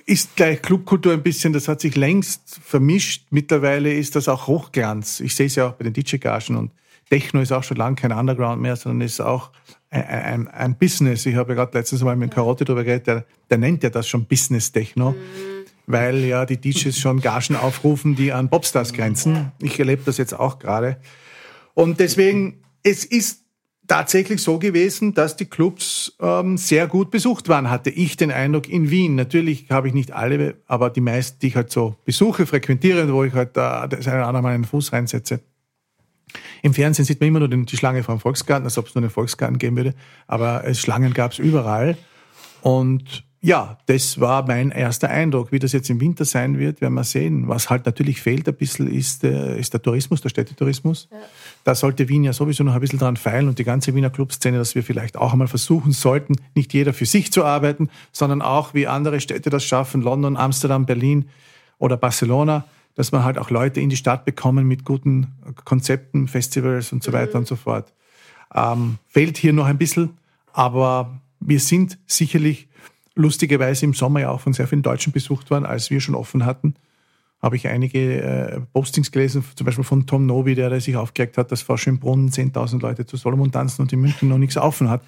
ist 0.07 0.37
gleich 0.37 0.63
Clubkultur 0.63 1.13
ein 1.13 1.23
bisschen, 1.23 1.53
das 1.53 1.69
hat 1.69 1.81
sich 1.81 1.97
längst 1.97 2.61
vermischt. 2.63 3.27
Mittlerweile 3.31 3.93
ist 3.93 4.17
das 4.17 4.29
auch 4.29 4.47
Hochglanz. 4.47 5.21
Ich 5.21 5.35
sehe 5.35 5.47
es 5.47 5.57
ja 5.57 5.69
auch 5.69 5.73
bei 5.73 5.85
den 5.85 5.93
DJ-Gagen 5.93 6.57
und 6.57 6.73
Techno 7.11 7.41
ist 7.41 7.53
auch 7.53 7.63
schon 7.63 7.79
lange 7.79 7.97
kein 7.97 8.13
Underground 8.13 8.61
mehr, 8.61 8.77
sondern 8.77 9.07
ist 9.07 9.21
auch 9.21 9.51
ein, 9.91 10.05
ein, 10.05 10.49
ein 10.49 10.79
Business. 10.79 11.25
Ich 11.27 11.37
habe 11.37 11.51
ja 11.51 11.57
gerade 11.57 11.77
letztens 11.77 12.03
mal 12.03 12.17
mit 12.17 12.33
Karotte 12.35 12.65
darüber 12.65 12.85
geredet, 12.85 13.07
der, 13.07 13.25
der 13.51 13.59
nennt 13.59 13.83
ja 13.83 13.91
das 13.91 14.07
schon 14.07 14.27
Business-Techno. 14.27 15.13
Mhm 15.13 15.58
weil 15.89 16.19
ja 16.25 16.45
die 16.45 16.61
DJs 16.61 16.97
schon 16.97 17.21
Gagen 17.21 17.57
aufrufen, 17.57 18.15
die 18.15 18.33
an 18.33 18.51
Popstars 18.51 18.93
grenzen. 18.93 19.53
Ich 19.61 19.79
erlebe 19.79 20.03
das 20.05 20.19
jetzt 20.19 20.39
auch 20.39 20.59
gerade. 20.59 20.99
Und 21.75 21.99
deswegen, 21.99 22.63
es 22.83 23.05
ist 23.05 23.45
tatsächlich 23.87 24.43
so 24.43 24.59
gewesen, 24.59 25.15
dass 25.15 25.37
die 25.37 25.47
Clubs 25.47 26.15
ähm, 26.21 26.59
sehr 26.59 26.87
gut 26.87 27.11
besucht 27.11 27.49
waren, 27.49 27.71
hatte 27.71 27.89
ich 27.89 28.19
den 28.19 28.31
Eindruck 28.31 28.69
in 28.69 28.91
Wien. 28.91 29.15
Natürlich 29.15 29.71
habe 29.71 29.89
ich 29.89 29.95
nicht 29.95 30.13
alle, 30.13 30.57
aber 30.67 30.91
die 30.91 31.01
meisten, 31.01 31.39
die 31.41 31.49
ich 31.49 31.57
halt 31.57 31.73
so 31.73 31.97
besuche, 32.05 32.45
frequentiere, 32.45 33.11
wo 33.11 33.25
ich 33.25 33.33
halt 33.33 33.57
da 33.57 33.87
das 33.87 34.07
eine 34.07 34.19
oder 34.19 34.27
andere 34.27 34.43
Mal 34.43 34.55
einen 34.55 34.65
Fuß 34.65 34.93
reinsetze. 34.93 35.41
Im 36.63 36.75
Fernsehen 36.75 37.07
sieht 37.07 37.21
man 37.21 37.29
immer 37.29 37.39
nur 37.41 37.49
die 37.49 37.77
Schlange 37.79 38.03
vom 38.03 38.21
Volksgarten, 38.21 38.67
als 38.67 38.77
ob 38.77 38.89
es 38.89 38.95
nur 38.95 39.03
einen 39.03 39.11
Volksgarten 39.11 39.57
geben 39.57 39.77
würde. 39.77 39.95
Aber 40.27 40.65
es, 40.65 40.81
Schlangen 40.81 41.15
gab 41.15 41.33
es 41.33 41.39
überall. 41.39 41.97
Und 42.61 43.25
ja, 43.41 43.79
das 43.87 44.21
war 44.21 44.47
mein 44.47 44.73
erster 44.73 45.09
Eindruck. 45.11 45.53
Wie 45.53 45.61
das 45.61 45.73
jetzt 45.73 45.89
im 45.91 46.01
Winter 46.01 46.25
sein 46.25 46.59
wird, 46.59 46.81
werden 46.81 46.95
wir 46.95 47.05
sehen. 47.05 47.47
Was 47.47 47.71
halt 47.71 47.87
natürlich 47.87 48.21
fehlt 48.21 48.49
ein 48.49 48.55
bisschen, 48.55 48.93
ist, 48.93 49.23
äh, 49.23 49.59
ist 49.59 49.73
der 49.73 49.81
Tourismus, 49.81 50.21
der 50.21 50.29
Städtetourismus. 50.29 51.09
Ja. 51.13 51.19
Da 51.63 51.75
sollte 51.77 52.09
Wien 52.09 52.25
ja 52.25 52.33
sowieso 52.33 52.65
noch 52.65 52.75
ein 52.75 52.81
bisschen 52.81 52.99
dran 52.99 53.17
feilen 53.17 53.49
und 53.49 53.61
die 53.61 53.65
ganze 53.65 53.95
Wiener 53.95 54.11
Clubszene, 54.11 54.59
dass 54.59 54.75
wir 54.75 54.83
vielleicht 54.83 55.17
auch 55.17 55.33
einmal 55.33 55.47
versuchen 55.47 55.93
sollten, 55.93 56.35
nicht 56.57 56.75
jeder 56.75 56.93
für 56.93 57.07
sich 57.07 57.31
zu 57.31 57.45
arbeiten, 57.45 57.91
sondern 58.11 58.43
auch, 58.43 58.75
wie 58.75 58.89
andere 58.89 59.21
Städte 59.21 59.51
das 59.51 59.65
schaffen, 59.65 60.03
London, 60.03 60.37
Amsterdam, 60.37 60.85
Berlin 60.85 61.29
oder 61.79 61.97
Barcelona, 61.97 62.65
dass 62.97 63.13
man 63.13 63.23
halt 63.23 63.39
auch 63.39 63.51
Leute 63.51 63.81
in 63.81 63.89
die 63.89 63.97
Stadt 63.97 64.25
bekommen 64.25 64.67
mit 64.67 64.85
guten 64.85 65.29
Konzepten, 65.65 66.27
Festivals 66.27 66.93
und 66.93 67.05
so 67.05 67.13
weiter 67.13 67.35
mhm. 67.35 67.43
und 67.43 67.47
so 67.47 67.55
fort. 67.55 67.93
Ähm, 68.53 68.99
fehlt 69.07 69.39
hier 69.39 69.53
noch 69.53 69.67
ein 69.67 69.79
bisschen, 69.79 70.19
aber 70.53 71.21
wir 71.39 71.61
sind 71.61 71.99
sicherlich 72.07 72.69
lustigerweise 73.19 73.85
im 73.85 73.95
Sommer 73.95 74.21
ja 74.21 74.31
auch 74.31 74.41
von 74.41 74.53
sehr 74.53 74.67
vielen 74.67 74.83
Deutschen 74.83 75.13
besucht 75.13 75.51
worden, 75.51 75.67
als 75.67 75.91
wir 75.91 76.01
schon 76.01 76.15
offen 76.15 76.47
hatten. 76.47 76.75
Habe 77.43 77.57
ich 77.57 77.69
einige 77.69 78.23
äh, 78.23 78.61
Postings 78.73 79.13
gelesen, 79.13 79.45
zum 79.55 79.65
Beispiel 79.65 79.85
von 79.85 80.07
Tom 80.07 80.27
Novi, 80.27 80.55
der, 80.55 80.81
sich 80.81 80.97
aufgeregt 80.97 81.37
hat, 81.37 81.53
dass 81.53 81.63
vor 81.63 81.79
Schönbrunn 81.79 82.31
10.000 82.31 82.81
Leute 82.81 83.07
zu 83.07 83.17
Solomon 83.17 83.53
tanzen 83.53 83.83
und 83.83 83.93
in 83.93 84.01
München 84.01 84.29
noch 84.29 84.39
nichts 84.39 84.57
offen 84.57 84.89
hat. 84.89 85.03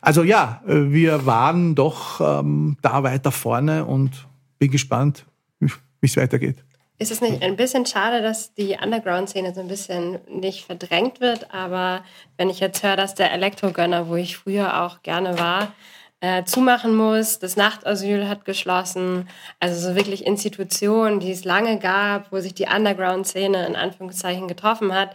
Also 0.00 0.22
ja, 0.22 0.62
äh, 0.66 0.90
wir 0.90 1.26
waren 1.26 1.74
doch 1.74 2.20
ähm, 2.20 2.76
da 2.82 3.02
weiter 3.02 3.32
vorne 3.32 3.84
und 3.84 4.26
bin 4.58 4.70
gespannt, 4.70 5.24
wie 5.58 5.70
es 6.02 6.16
weitergeht. 6.16 6.64
Ist 6.98 7.10
es 7.10 7.22
nicht 7.22 7.42
ein 7.42 7.56
bisschen 7.56 7.86
schade, 7.86 8.20
dass 8.20 8.52
die 8.54 8.76
Underground-Szene 8.82 9.54
so 9.54 9.60
ein 9.60 9.68
bisschen 9.68 10.18
nicht 10.28 10.66
verdrängt 10.66 11.20
wird? 11.20 11.52
Aber 11.52 12.02
wenn 12.36 12.50
ich 12.50 12.60
jetzt 12.60 12.82
höre, 12.82 12.96
dass 12.96 13.14
der 13.14 13.32
Elektrogönner, 13.32 14.08
wo 14.08 14.16
ich 14.16 14.36
früher 14.36 14.82
auch 14.82 15.02
gerne 15.02 15.38
war, 15.38 15.72
äh, 16.20 16.44
zumachen 16.44 16.94
muss. 16.94 17.38
Das 17.38 17.56
Nachtasyl 17.56 18.28
hat 18.28 18.44
geschlossen. 18.44 19.28
Also 19.58 19.88
so 19.88 19.96
wirklich 19.96 20.26
Institutionen, 20.26 21.20
die 21.20 21.32
es 21.32 21.44
lange 21.44 21.78
gab, 21.78 22.32
wo 22.32 22.40
sich 22.40 22.54
die 22.54 22.66
Underground-Szene 22.66 23.66
in 23.66 23.76
Anführungszeichen 23.76 24.48
getroffen 24.48 24.94
hat, 24.94 25.14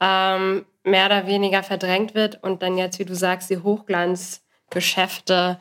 ähm, 0.00 0.66
mehr 0.82 1.06
oder 1.06 1.26
weniger 1.26 1.62
verdrängt 1.62 2.14
wird 2.14 2.42
und 2.42 2.62
dann 2.62 2.76
jetzt, 2.76 2.98
wie 2.98 3.06
du 3.06 3.14
sagst, 3.14 3.48
die 3.48 3.58
Hochglanzgeschäfte 3.58 5.58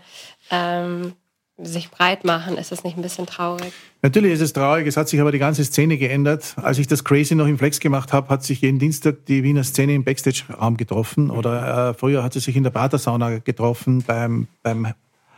ähm, 0.52 1.16
sich 1.58 1.92
breit 1.92 2.26
machen. 2.26 2.58
Ist 2.58 2.72
das 2.72 2.84
nicht 2.84 2.98
ein 2.98 3.04
bisschen 3.04 3.26
traurig? 3.26 3.72
Natürlich 4.02 4.34
ist 4.34 4.42
es 4.42 4.54
traurig. 4.54 4.88
Es 4.88 4.98
hat 4.98 5.08
sich 5.08 5.22
aber 5.22 5.32
die 5.32 5.40
ganze 5.40 5.64
Szene 5.64 5.98
geändert. 5.98 6.56
Als 6.58 6.80
ich 6.80 6.88
das 6.88 7.04
Crazy 7.04 7.36
noch 7.36 7.48
im 7.48 7.58
Flex 7.58 7.80
gemacht 7.80 8.12
habe, 8.12 8.30
hat 8.30 8.44
sich 8.44 8.62
jeden 8.62 8.80
Dienstag 8.80 9.26
die 9.28 9.44
Wiener 9.44 9.64
Szene 9.64 9.94
im 9.94 10.04
Backstage-Raum 10.04 10.78
getroffen. 10.78 11.30
Oder 11.30 11.90
äh, 11.90 11.94
früher 11.94 12.24
hat 12.24 12.34
sie 12.34 12.40
sich 12.40 12.56
in 12.56 12.64
der 12.64 12.72
Pratersauna 12.72 13.40
getroffen 13.40 14.04
beim, 14.06 14.48
beim 14.64 14.94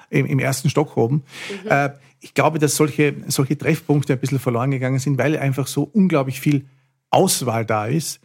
im, 0.10 0.26
im 0.26 0.40
ersten 0.40 0.70
Stock 0.70 0.96
oben. 0.96 1.24
Mhm. 1.64 1.72
Äh, 1.72 1.90
ich 2.22 2.34
glaube, 2.34 2.60
dass 2.60 2.76
solche, 2.76 3.14
solche 3.28 3.58
Treffpunkte 3.58 4.14
ein 4.14 4.20
bisschen 4.20 4.40
verloren 4.40 4.72
gegangen 4.72 5.00
sind, 5.00 5.18
weil 5.18 5.38
einfach 5.38 5.68
so 5.68 5.90
unglaublich 5.92 6.40
viel 6.40 6.66
Auswahl 7.10 7.66
da 7.66 7.86
ist. 7.86 8.20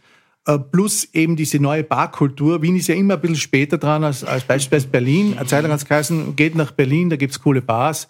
Äh, 0.47 0.59
plus 0.59 1.07
eben 1.13 1.37
diese 1.37 1.59
neue 1.59 1.85
Barkultur. 1.85 2.63
Wien 2.63 2.77
ist 2.77 2.89
ja 2.89 2.95
immer 2.95 3.15
ein 3.15 3.21
bisschen 3.21 3.37
später 3.37 3.77
dran 3.77 4.05
als, 4.05 4.25
als 4.25 4.45
beispielsweise 4.45 4.89
Berlin. 4.89 5.37
Eine 5.37 5.47
Zeit 5.47 5.63
lang 5.63 5.73
hat 5.73 5.81
es 5.81 5.85
geheißen, 5.85 6.35
geht 6.35 6.55
nach 6.55 6.71
Berlin, 6.71 7.11
da 7.11 7.17
gibt's 7.17 7.41
coole 7.41 7.61
Bars. 7.61 8.09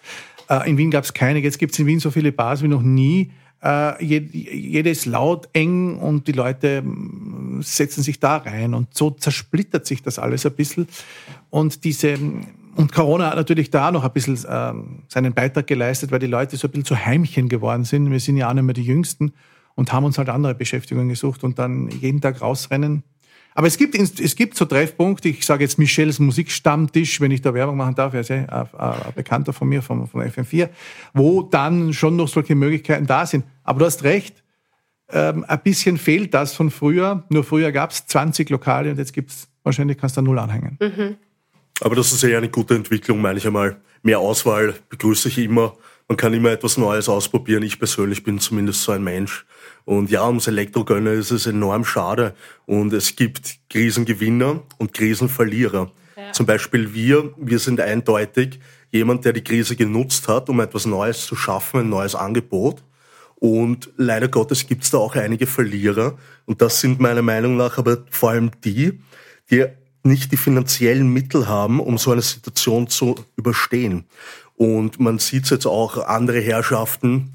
Äh, 0.49 0.69
in 0.69 0.77
Wien 0.77 0.91
gab's 0.91 1.13
keine. 1.13 1.39
Jetzt 1.39 1.59
gibt's 1.59 1.77
in 1.77 1.87
Wien 1.87 1.99
so 1.99 2.09
viele 2.09 2.31
Bars 2.31 2.63
wie 2.63 2.69
noch 2.69 2.81
nie. 2.81 3.31
Äh, 3.61 4.03
jede 4.03 4.89
ist 4.89 5.05
laut, 5.05 5.49
eng 5.51 5.97
und 5.97 6.27
die 6.27 6.31
Leute 6.31 6.81
mm, 6.81 7.61
setzen 7.63 8.01
sich 8.01 8.21
da 8.21 8.37
rein. 8.37 8.73
Und 8.73 8.93
so 8.93 9.11
zersplittert 9.11 9.85
sich 9.85 10.01
das 10.01 10.17
alles 10.17 10.45
ein 10.45 10.53
bisschen. 10.53 10.87
Und 11.49 11.83
diese, 11.83 12.17
und 12.75 12.93
Corona 12.93 13.31
hat 13.31 13.35
natürlich 13.35 13.71
da 13.71 13.91
noch 13.91 14.05
ein 14.05 14.11
bisschen 14.13 14.39
ähm, 14.49 15.03
seinen 15.09 15.33
Beitrag 15.33 15.67
geleistet, 15.67 16.11
weil 16.11 16.19
die 16.19 16.27
Leute 16.27 16.55
so 16.55 16.69
ein 16.69 16.71
bisschen 16.71 16.85
zu 16.85 17.05
Heimchen 17.05 17.49
geworden 17.49 17.83
sind. 17.83 18.09
Wir 18.09 18.21
sind 18.21 18.37
ja 18.37 18.49
auch 18.49 18.53
nicht 18.53 18.63
mehr 18.63 18.73
die 18.73 18.85
Jüngsten 18.85 19.33
und 19.75 19.93
haben 19.93 20.05
uns 20.05 20.17
halt 20.17 20.29
andere 20.29 20.55
Beschäftigungen 20.55 21.09
gesucht 21.09 21.43
und 21.43 21.59
dann 21.59 21.89
jeden 21.89 22.21
Tag 22.21 22.41
rausrennen. 22.41 23.03
Aber 23.53 23.67
es 23.67 23.77
gibt, 23.77 23.95
es 23.95 24.35
gibt 24.35 24.55
so 24.55 24.65
Treffpunkte, 24.65 25.27
ich 25.27 25.45
sage 25.45 25.63
jetzt 25.63 25.77
Michels 25.77 26.19
Musikstammtisch, 26.19 27.19
wenn 27.19 27.31
ich 27.31 27.41
da 27.41 27.53
Werbung 27.53 27.77
machen 27.77 27.95
darf, 27.95 28.13
er 28.13 28.21
ist 28.21 28.29
ja 28.29 28.45
ein, 28.45 28.67
ein 28.79 29.13
Bekannter 29.13 29.51
von 29.51 29.67
mir, 29.67 29.81
von, 29.81 30.07
von 30.07 30.21
FM4, 30.21 30.69
wo 31.13 31.41
dann 31.41 31.93
schon 31.93 32.15
noch 32.15 32.29
solche 32.29 32.55
Möglichkeiten 32.55 33.07
da 33.07 33.25
sind. 33.25 33.43
Aber 33.63 33.79
du 33.79 33.85
hast 33.85 34.03
recht, 34.03 34.41
ähm, 35.09 35.43
ein 35.47 35.59
bisschen 35.61 35.97
fehlt 35.97 36.33
das 36.33 36.53
von 36.53 36.71
früher. 36.71 37.25
Nur 37.29 37.43
früher 37.43 37.71
gab 37.71 37.91
es 37.91 38.05
20 38.07 38.49
Lokale 38.49 38.91
und 38.91 38.97
jetzt 38.97 39.13
gibt 39.13 39.31
es, 39.31 39.49
wahrscheinlich 39.63 39.97
kannst 39.97 40.15
du 40.15 40.21
null 40.21 40.39
anhängen. 40.39 40.77
Mhm. 40.79 41.17
Aber 41.81 41.95
das 41.95 42.13
ist 42.13 42.23
ja 42.23 42.37
eine 42.37 42.49
gute 42.49 42.75
Entwicklung, 42.75 43.21
meine 43.21 43.37
ich 43.37 43.45
einmal. 43.45 43.75
Mehr 44.03 44.19
Auswahl 44.19 44.75
begrüße 44.89 45.27
ich 45.27 45.37
immer. 45.39 45.75
Man 46.11 46.17
kann 46.17 46.33
immer 46.33 46.51
etwas 46.51 46.75
Neues 46.75 47.07
ausprobieren. 47.07 47.63
Ich 47.63 47.79
persönlich 47.79 48.21
bin 48.25 48.37
zumindest 48.37 48.83
so 48.83 48.91
ein 48.91 49.01
Mensch. 49.01 49.45
Und 49.85 50.11
ja, 50.11 50.27
ums 50.27 50.45
Elektrogönner 50.45 51.13
ist 51.13 51.31
es 51.31 51.45
enorm 51.45 51.85
schade. 51.85 52.35
Und 52.65 52.91
es 52.91 53.15
gibt 53.15 53.59
Krisengewinner 53.69 54.61
und 54.77 54.91
Krisenverlierer. 54.91 55.89
Ja. 56.17 56.31
Zum 56.33 56.45
Beispiel 56.45 56.93
wir, 56.93 57.33
wir 57.37 57.59
sind 57.59 57.79
eindeutig 57.79 58.59
jemand, 58.91 59.23
der 59.23 59.31
die 59.31 59.41
Krise 59.41 59.77
genutzt 59.77 60.27
hat, 60.27 60.49
um 60.49 60.59
etwas 60.59 60.85
Neues 60.85 61.25
zu 61.25 61.37
schaffen, 61.37 61.79
ein 61.79 61.89
neues 61.89 62.13
Angebot. 62.13 62.83
Und 63.35 63.89
leider 63.95 64.27
Gottes 64.27 64.67
gibt 64.67 64.83
es 64.83 64.91
da 64.91 64.97
auch 64.97 65.15
einige 65.15 65.47
Verlierer. 65.47 66.17
Und 66.45 66.61
das 66.61 66.81
sind 66.81 66.99
meiner 66.99 67.21
Meinung 67.21 67.55
nach 67.55 67.77
aber 67.77 67.99
vor 68.09 68.31
allem 68.31 68.51
die, 68.65 68.99
die 69.49 69.65
nicht 70.03 70.31
die 70.31 70.37
finanziellen 70.37 71.07
Mittel 71.07 71.47
haben, 71.47 71.79
um 71.79 71.97
so 71.97 72.11
eine 72.11 72.21
Situation 72.21 72.87
zu 72.87 73.15
überstehen. 73.35 74.05
Und 74.61 74.99
man 74.99 75.17
sieht 75.17 75.49
jetzt 75.49 75.65
auch 75.65 75.97
andere 76.05 76.39
Herrschaften, 76.39 77.33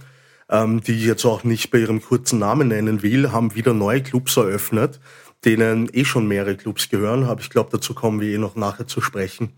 ähm, 0.49 0.81
die 0.81 0.93
ich 0.93 1.07
jetzt 1.07 1.25
auch 1.25 1.43
nicht 1.43 1.73
bei 1.73 1.79
ihrem 1.79 2.01
kurzen 2.01 2.39
Namen 2.39 2.69
nennen 2.69 3.03
will, 3.03 3.33
haben 3.33 3.57
wieder 3.57 3.75
neue 3.75 4.01
Clubs 4.01 4.37
eröffnet, 4.37 5.01
denen 5.45 5.91
eh 5.93 6.05
schon 6.05 6.29
mehrere 6.29 6.55
Clubs 6.55 6.89
gehören. 6.89 7.25
Aber 7.25 7.41
ich 7.41 7.51
glaube, 7.51 7.71
dazu 7.73 7.95
kommen 7.95 8.21
wir 8.21 8.29
eh 8.29 8.39
noch 8.39 8.55
nachher 8.55 8.87
zu 8.87 9.01
sprechen. 9.01 9.51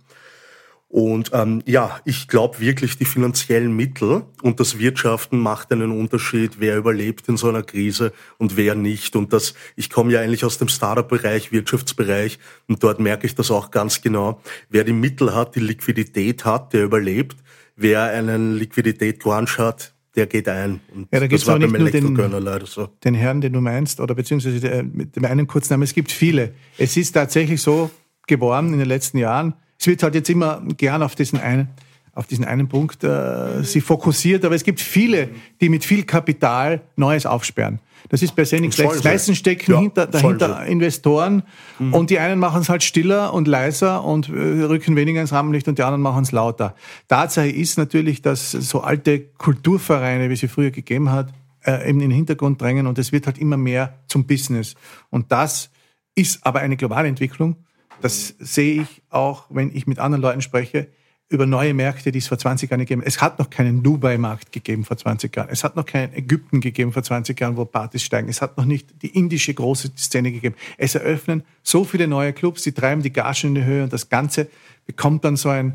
Und 0.88 1.33
ähm, 1.35 1.62
ja, 1.66 2.00
ich 2.07 2.26
glaube 2.26 2.59
wirklich, 2.61 2.96
die 2.96 3.04
finanziellen 3.04 3.76
Mittel 3.76 4.22
und 4.40 4.61
das 4.61 4.78
Wirtschaften 4.78 5.38
macht 5.38 5.70
einen 5.70 5.90
Unterschied, 5.90 6.61
wer 6.61 6.78
überlebt 6.78 7.28
in 7.28 7.37
so 7.37 7.50
einer 7.50 7.62
Krise 7.62 8.14
und 8.38 8.57
wer 8.57 8.76
nicht. 8.76 9.14
Und 9.14 9.35
das, 9.35 9.52
ich 9.76 9.90
komme 9.90 10.14
ja 10.14 10.20
eigentlich 10.22 10.46
aus 10.46 10.57
dem 10.57 10.68
Startup-Bereich, 10.68 11.52
Wirtschaftsbereich, 11.52 12.38
und 12.66 12.83
dort 12.83 12.98
merke 12.98 13.26
ich 13.26 13.35
das 13.35 13.50
auch 13.50 13.70
ganz 13.70 14.00
genau. 14.00 14.40
Wer 14.70 14.85
die 14.85 14.94
Mittel 14.94 15.35
hat, 15.35 15.54
die 15.54 15.61
Liquidität 15.61 16.46
hat, 16.46 16.72
der 16.72 16.85
überlebt. 16.85 17.37
Wer 17.80 18.02
einen 18.02 18.56
Liquidität-Crunch 18.56 19.58
hat, 19.58 19.94
der 20.16 20.26
geht 20.26 20.48
ein. 20.48 20.80
Und 20.92 21.08
ja, 21.12 21.20
da 21.20 21.28
gibt 21.28 21.40
es 21.40 21.48
auch 21.48 21.58
nicht 21.58 21.78
nur 21.78 21.90
den, 21.90 22.66
so. 22.66 22.88
den 23.04 23.14
Herrn, 23.14 23.40
den 23.40 23.52
du 23.52 23.60
meinst, 23.60 24.00
oder 24.00 24.16
beziehungsweise 24.16 24.58
der, 24.58 24.82
mit 24.82 25.14
dem 25.14 25.24
einen 25.24 25.46
Kurznamen. 25.46 25.84
Es 25.84 25.94
gibt 25.94 26.10
viele. 26.10 26.54
Es 26.76 26.96
ist 26.96 27.12
tatsächlich 27.12 27.62
so 27.62 27.90
geworden 28.26 28.72
in 28.72 28.80
den 28.80 28.88
letzten 28.88 29.18
Jahren, 29.18 29.54
es 29.78 29.86
wird 29.86 30.02
halt 30.02 30.14
jetzt 30.14 30.28
immer 30.28 30.62
gern 30.76 31.02
auf 31.02 31.14
diesen 31.14 31.38
einen, 31.38 31.68
auf 32.12 32.26
diesen 32.26 32.44
einen 32.44 32.68
Punkt 32.68 33.04
äh, 33.04 33.62
sich 33.62 33.84
fokussiert, 33.84 34.44
aber 34.44 34.56
es 34.56 34.64
gibt 34.64 34.80
viele, 34.80 35.30
die 35.60 35.68
mit 35.68 35.84
viel 35.84 36.02
Kapital 36.02 36.82
Neues 36.96 37.26
aufsperren. 37.26 37.78
Das 38.08 38.22
ist 38.22 38.34
per 38.34 38.46
se 38.46 38.61
nichts 38.61 38.76
Schlechtes. 38.76 39.04
Meistens 39.04 39.38
stecken 39.38 39.72
ja, 39.72 39.80
hinter, 39.80 40.06
dahinter 40.06 40.64
Investoren 40.66 41.42
mhm. 41.78 41.94
und 41.94 42.11
die 42.11 42.18
einen 42.18 42.38
machen 42.38 42.62
es 42.62 42.68
halt 42.68 42.82
stiller 42.82 43.34
und 43.34 43.48
leiser 43.48 44.04
und 44.04 44.28
äh, 44.28 44.32
rücken 44.32 44.96
weniger 44.96 45.20
ins 45.20 45.32
Rampenlicht 45.32 45.68
und 45.68 45.78
die 45.78 45.82
anderen 45.82 46.02
machen 46.02 46.22
es 46.22 46.32
lauter. 46.32 46.74
Tatsache 47.08 47.48
ist 47.48 47.78
natürlich, 47.78 48.22
dass 48.22 48.52
so 48.52 48.80
alte 48.80 49.20
Kulturvereine, 49.20 50.30
wie 50.30 50.37
sie 50.37 50.48
früher 50.48 50.70
gegeben 50.70 51.11
hat, 51.11 51.32
äh, 51.64 51.88
eben 51.88 52.00
in 52.00 52.11
den 52.11 52.16
Hintergrund 52.16 52.61
drängen 52.61 52.87
und 52.87 52.98
es 52.98 53.12
wird 53.12 53.26
halt 53.26 53.38
immer 53.38 53.56
mehr 53.56 53.98
zum 54.08 54.26
Business. 54.26 54.74
Und 55.11 55.32
das 55.32 55.70
ist 56.14 56.44
aber 56.46 56.61
eine 56.61 56.76
globale 56.76 57.08
Entwicklung 57.08 57.56
das 58.00 58.34
sehe 58.38 58.82
ich 58.82 59.02
auch, 59.11 59.46
wenn 59.50 59.74
ich 59.74 59.87
mit 59.87 59.98
anderen 59.98 60.22
Leuten 60.22 60.40
spreche, 60.40 60.88
über 61.30 61.44
neue 61.44 61.74
Märkte, 61.74 62.10
die 62.10 62.18
es 62.18 62.28
vor 62.28 62.38
20 62.38 62.70
Jahren 62.70 62.80
gegeben 62.80 63.02
hat. 63.02 63.08
Es 63.08 63.20
hat 63.20 63.38
noch 63.38 63.50
keinen 63.50 63.82
Dubai-Markt 63.82 64.50
gegeben 64.50 64.84
vor 64.84 64.96
20 64.96 65.34
Jahren. 65.36 65.48
Es 65.50 65.62
hat 65.62 65.76
noch 65.76 65.84
keinen 65.84 66.14
Ägypten 66.14 66.60
gegeben 66.60 66.92
vor 66.92 67.02
20 67.02 67.38
Jahren, 67.38 67.56
wo 67.56 67.66
Partys 67.66 68.02
steigen. 68.02 68.28
Es 68.30 68.40
hat 68.40 68.56
noch 68.56 68.64
nicht 68.64 69.02
die 69.02 69.08
indische 69.08 69.52
große 69.52 69.92
Szene 69.96 70.32
gegeben. 70.32 70.54
Es 70.78 70.94
eröffnen 70.94 71.42
so 71.62 71.84
viele 71.84 72.08
neue 72.08 72.32
Clubs, 72.32 72.62
die 72.62 72.72
treiben 72.72 73.02
die 73.02 73.12
Gagen 73.12 73.48
in 73.48 73.54
die 73.56 73.64
Höhe 73.64 73.84
und 73.84 73.92
das 73.92 74.08
Ganze 74.08 74.48
bekommt 74.86 75.24
dann 75.24 75.36
so 75.36 75.50
ein, 75.50 75.74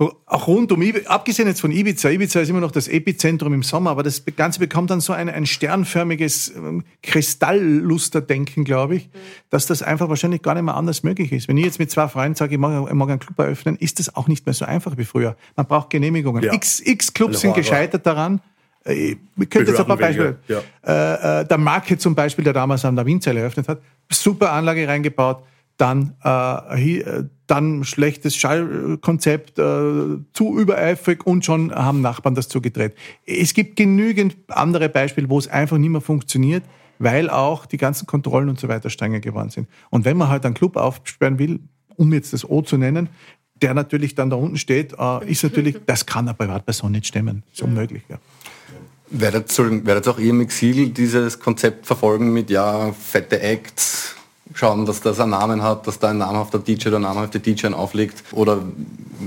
auch 0.00 0.46
rund 0.46 0.72
um, 0.72 0.82
abgesehen 1.06 1.46
jetzt 1.46 1.60
von 1.60 1.72
Ibiza, 1.72 2.08
Ibiza 2.08 2.40
ist 2.40 2.48
immer 2.48 2.60
noch 2.60 2.70
das 2.70 2.88
Epizentrum 2.88 3.52
im 3.52 3.62
Sommer, 3.62 3.90
aber 3.90 4.02
das 4.02 4.24
Ganze 4.36 4.58
bekommt 4.58 4.90
dann 4.90 5.00
so 5.00 5.12
ein, 5.12 5.28
ein 5.28 5.44
sternförmiges 5.44 6.54
ähm, 6.56 6.84
Kristalllusterdenken, 7.02 8.64
glaube 8.64 8.96
ich, 8.96 9.06
mhm. 9.06 9.18
dass 9.50 9.66
das 9.66 9.82
einfach 9.82 10.08
wahrscheinlich 10.08 10.40
gar 10.40 10.54
nicht 10.54 10.62
mehr 10.62 10.74
anders 10.74 11.02
möglich 11.02 11.32
ist. 11.32 11.48
Wenn 11.48 11.58
ich 11.58 11.66
jetzt 11.66 11.78
mit 11.78 11.90
zwei 11.90 12.08
Freunden 12.08 12.34
sage, 12.34 12.54
ich 12.54 12.58
mag, 12.58 12.88
ich 12.88 12.94
mag 12.94 13.10
einen 13.10 13.18
Club 13.18 13.38
eröffnen, 13.38 13.76
ist 13.76 13.98
das 13.98 14.14
auch 14.16 14.26
nicht 14.26 14.46
mehr 14.46 14.54
so 14.54 14.64
einfach 14.64 14.96
wie 14.96 15.04
früher. 15.04 15.36
Man 15.56 15.66
braucht 15.66 15.90
Genehmigungen. 15.90 16.42
Ja. 16.42 16.54
X, 16.54 16.80
X 16.80 17.12
Clubs 17.12 17.40
sind 17.40 17.54
gescheitert 17.54 18.06
daran. 18.06 18.40
Äh, 18.84 19.16
ich 19.36 19.50
könnte 19.50 19.70
jetzt 19.70 19.80
ein 19.80 19.86
paar 19.86 19.98
Beispiele. 19.98 20.38
Ja. 20.48 20.60
Äh, 20.82 21.40
äh, 21.42 21.46
der 21.46 21.58
Market 21.58 22.00
zum 22.00 22.14
Beispiel, 22.14 22.44
der 22.44 22.54
damals 22.54 22.84
an 22.86 22.96
der 22.96 23.04
Wienzeile 23.04 23.40
eröffnet 23.40 23.68
hat, 23.68 23.82
super 24.10 24.52
Anlage 24.52 24.88
reingebaut, 24.88 25.42
dann, 25.80 26.14
äh, 26.24 26.98
äh, 26.98 27.24
dann 27.46 27.84
schlechtes 27.84 28.36
Schallkonzept, 28.36 29.58
äh, 29.58 29.62
zu 30.32 30.58
übereifrig 30.58 31.26
und 31.26 31.44
schon 31.44 31.74
haben 31.74 32.00
Nachbarn 32.00 32.34
das 32.34 32.48
zugedreht. 32.48 32.94
Es 33.26 33.54
gibt 33.54 33.76
genügend 33.76 34.36
andere 34.48 34.88
Beispiele, 34.88 35.28
wo 35.30 35.38
es 35.38 35.48
einfach 35.48 35.78
nicht 35.78 35.90
mehr 35.90 36.00
funktioniert, 36.00 36.64
weil 36.98 37.30
auch 37.30 37.66
die 37.66 37.78
ganzen 37.78 38.06
Kontrollen 38.06 38.48
und 38.50 38.60
so 38.60 38.68
weiter 38.68 38.90
strenger 38.90 39.20
geworden 39.20 39.50
sind. 39.50 39.68
Und 39.88 40.04
wenn 40.04 40.16
man 40.16 40.28
halt 40.28 40.44
einen 40.44 40.54
Club 40.54 40.76
aufsperren 40.76 41.38
will, 41.38 41.60
um 41.96 42.12
jetzt 42.12 42.32
das 42.32 42.48
O 42.48 42.62
zu 42.62 42.76
nennen, 42.76 43.08
der 43.62 43.74
natürlich 43.74 44.14
dann 44.14 44.30
da 44.30 44.36
unten 44.36 44.58
steht, 44.58 44.94
äh, 44.98 45.30
ist 45.30 45.42
natürlich, 45.42 45.76
das 45.86 46.04
kann 46.04 46.28
eine 46.28 46.34
Privatperson 46.34 46.92
nicht 46.92 47.06
stemmen. 47.06 47.42
ist 47.52 47.62
unmöglich, 47.62 48.02
ja. 48.08 48.18
Werdet, 49.12 49.58
werdet 49.58 50.06
auch 50.06 50.20
ihr 50.20 50.30
im 50.30 50.40
Exil 50.40 50.90
dieses 50.90 51.40
Konzept 51.40 51.84
verfolgen 51.84 52.32
mit, 52.32 52.48
ja, 52.48 52.92
fette 52.92 53.40
Acts, 53.40 54.14
schauen, 54.54 54.86
dass 54.86 55.00
das 55.00 55.20
einen 55.20 55.30
Namen 55.30 55.62
hat, 55.62 55.86
dass 55.86 55.98
da 55.98 56.10
ein 56.10 56.18
namhafter 56.18 56.58
DJ 56.58 56.88
oder 56.88 56.96
ein 56.96 57.02
namhafter 57.02 57.38
DJ 57.38 57.68
auflegt? 57.68 58.22
Oder 58.32 58.62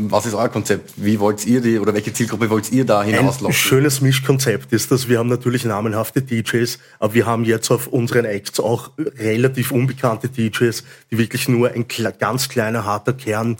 was 0.10 0.26
ist 0.26 0.34
euer 0.34 0.50
Konzept? 0.50 0.94
Wie 0.98 1.20
wollt 1.20 1.46
ihr 1.46 1.62
die 1.62 1.80
oder 1.80 1.94
welche 1.94 2.14
Zielgruppe 2.14 2.50
wollt 2.50 2.72
ihr 2.72 2.86
da 2.86 3.04
hinauslocken? 3.04 3.48
Ein 3.48 3.54
schönes 3.54 4.02
Mischkonzept 4.02 4.74
ist 4.74 4.92
das. 4.92 5.08
Wir 5.08 5.20
haben 5.20 5.30
natürlich 5.30 5.66
namenhafte 5.66 6.22
DJs, 6.22 6.80
aber 7.00 7.14
wir 7.14 7.26
haben 7.26 7.46
jetzt 7.46 7.70
auf 7.72 7.88
unseren 7.88 8.26
Acts 8.26 8.60
auch 8.60 8.92
relativ 8.98 9.72
unbekannte 9.72 10.30
DJs, 10.30 10.84
die 11.12 11.18
wirklich 11.18 11.48
nur 11.48 11.72
ein 11.72 11.86
ganz 12.20 12.50
kleiner 12.50 12.86
harter 12.86 13.14
Kern 13.14 13.58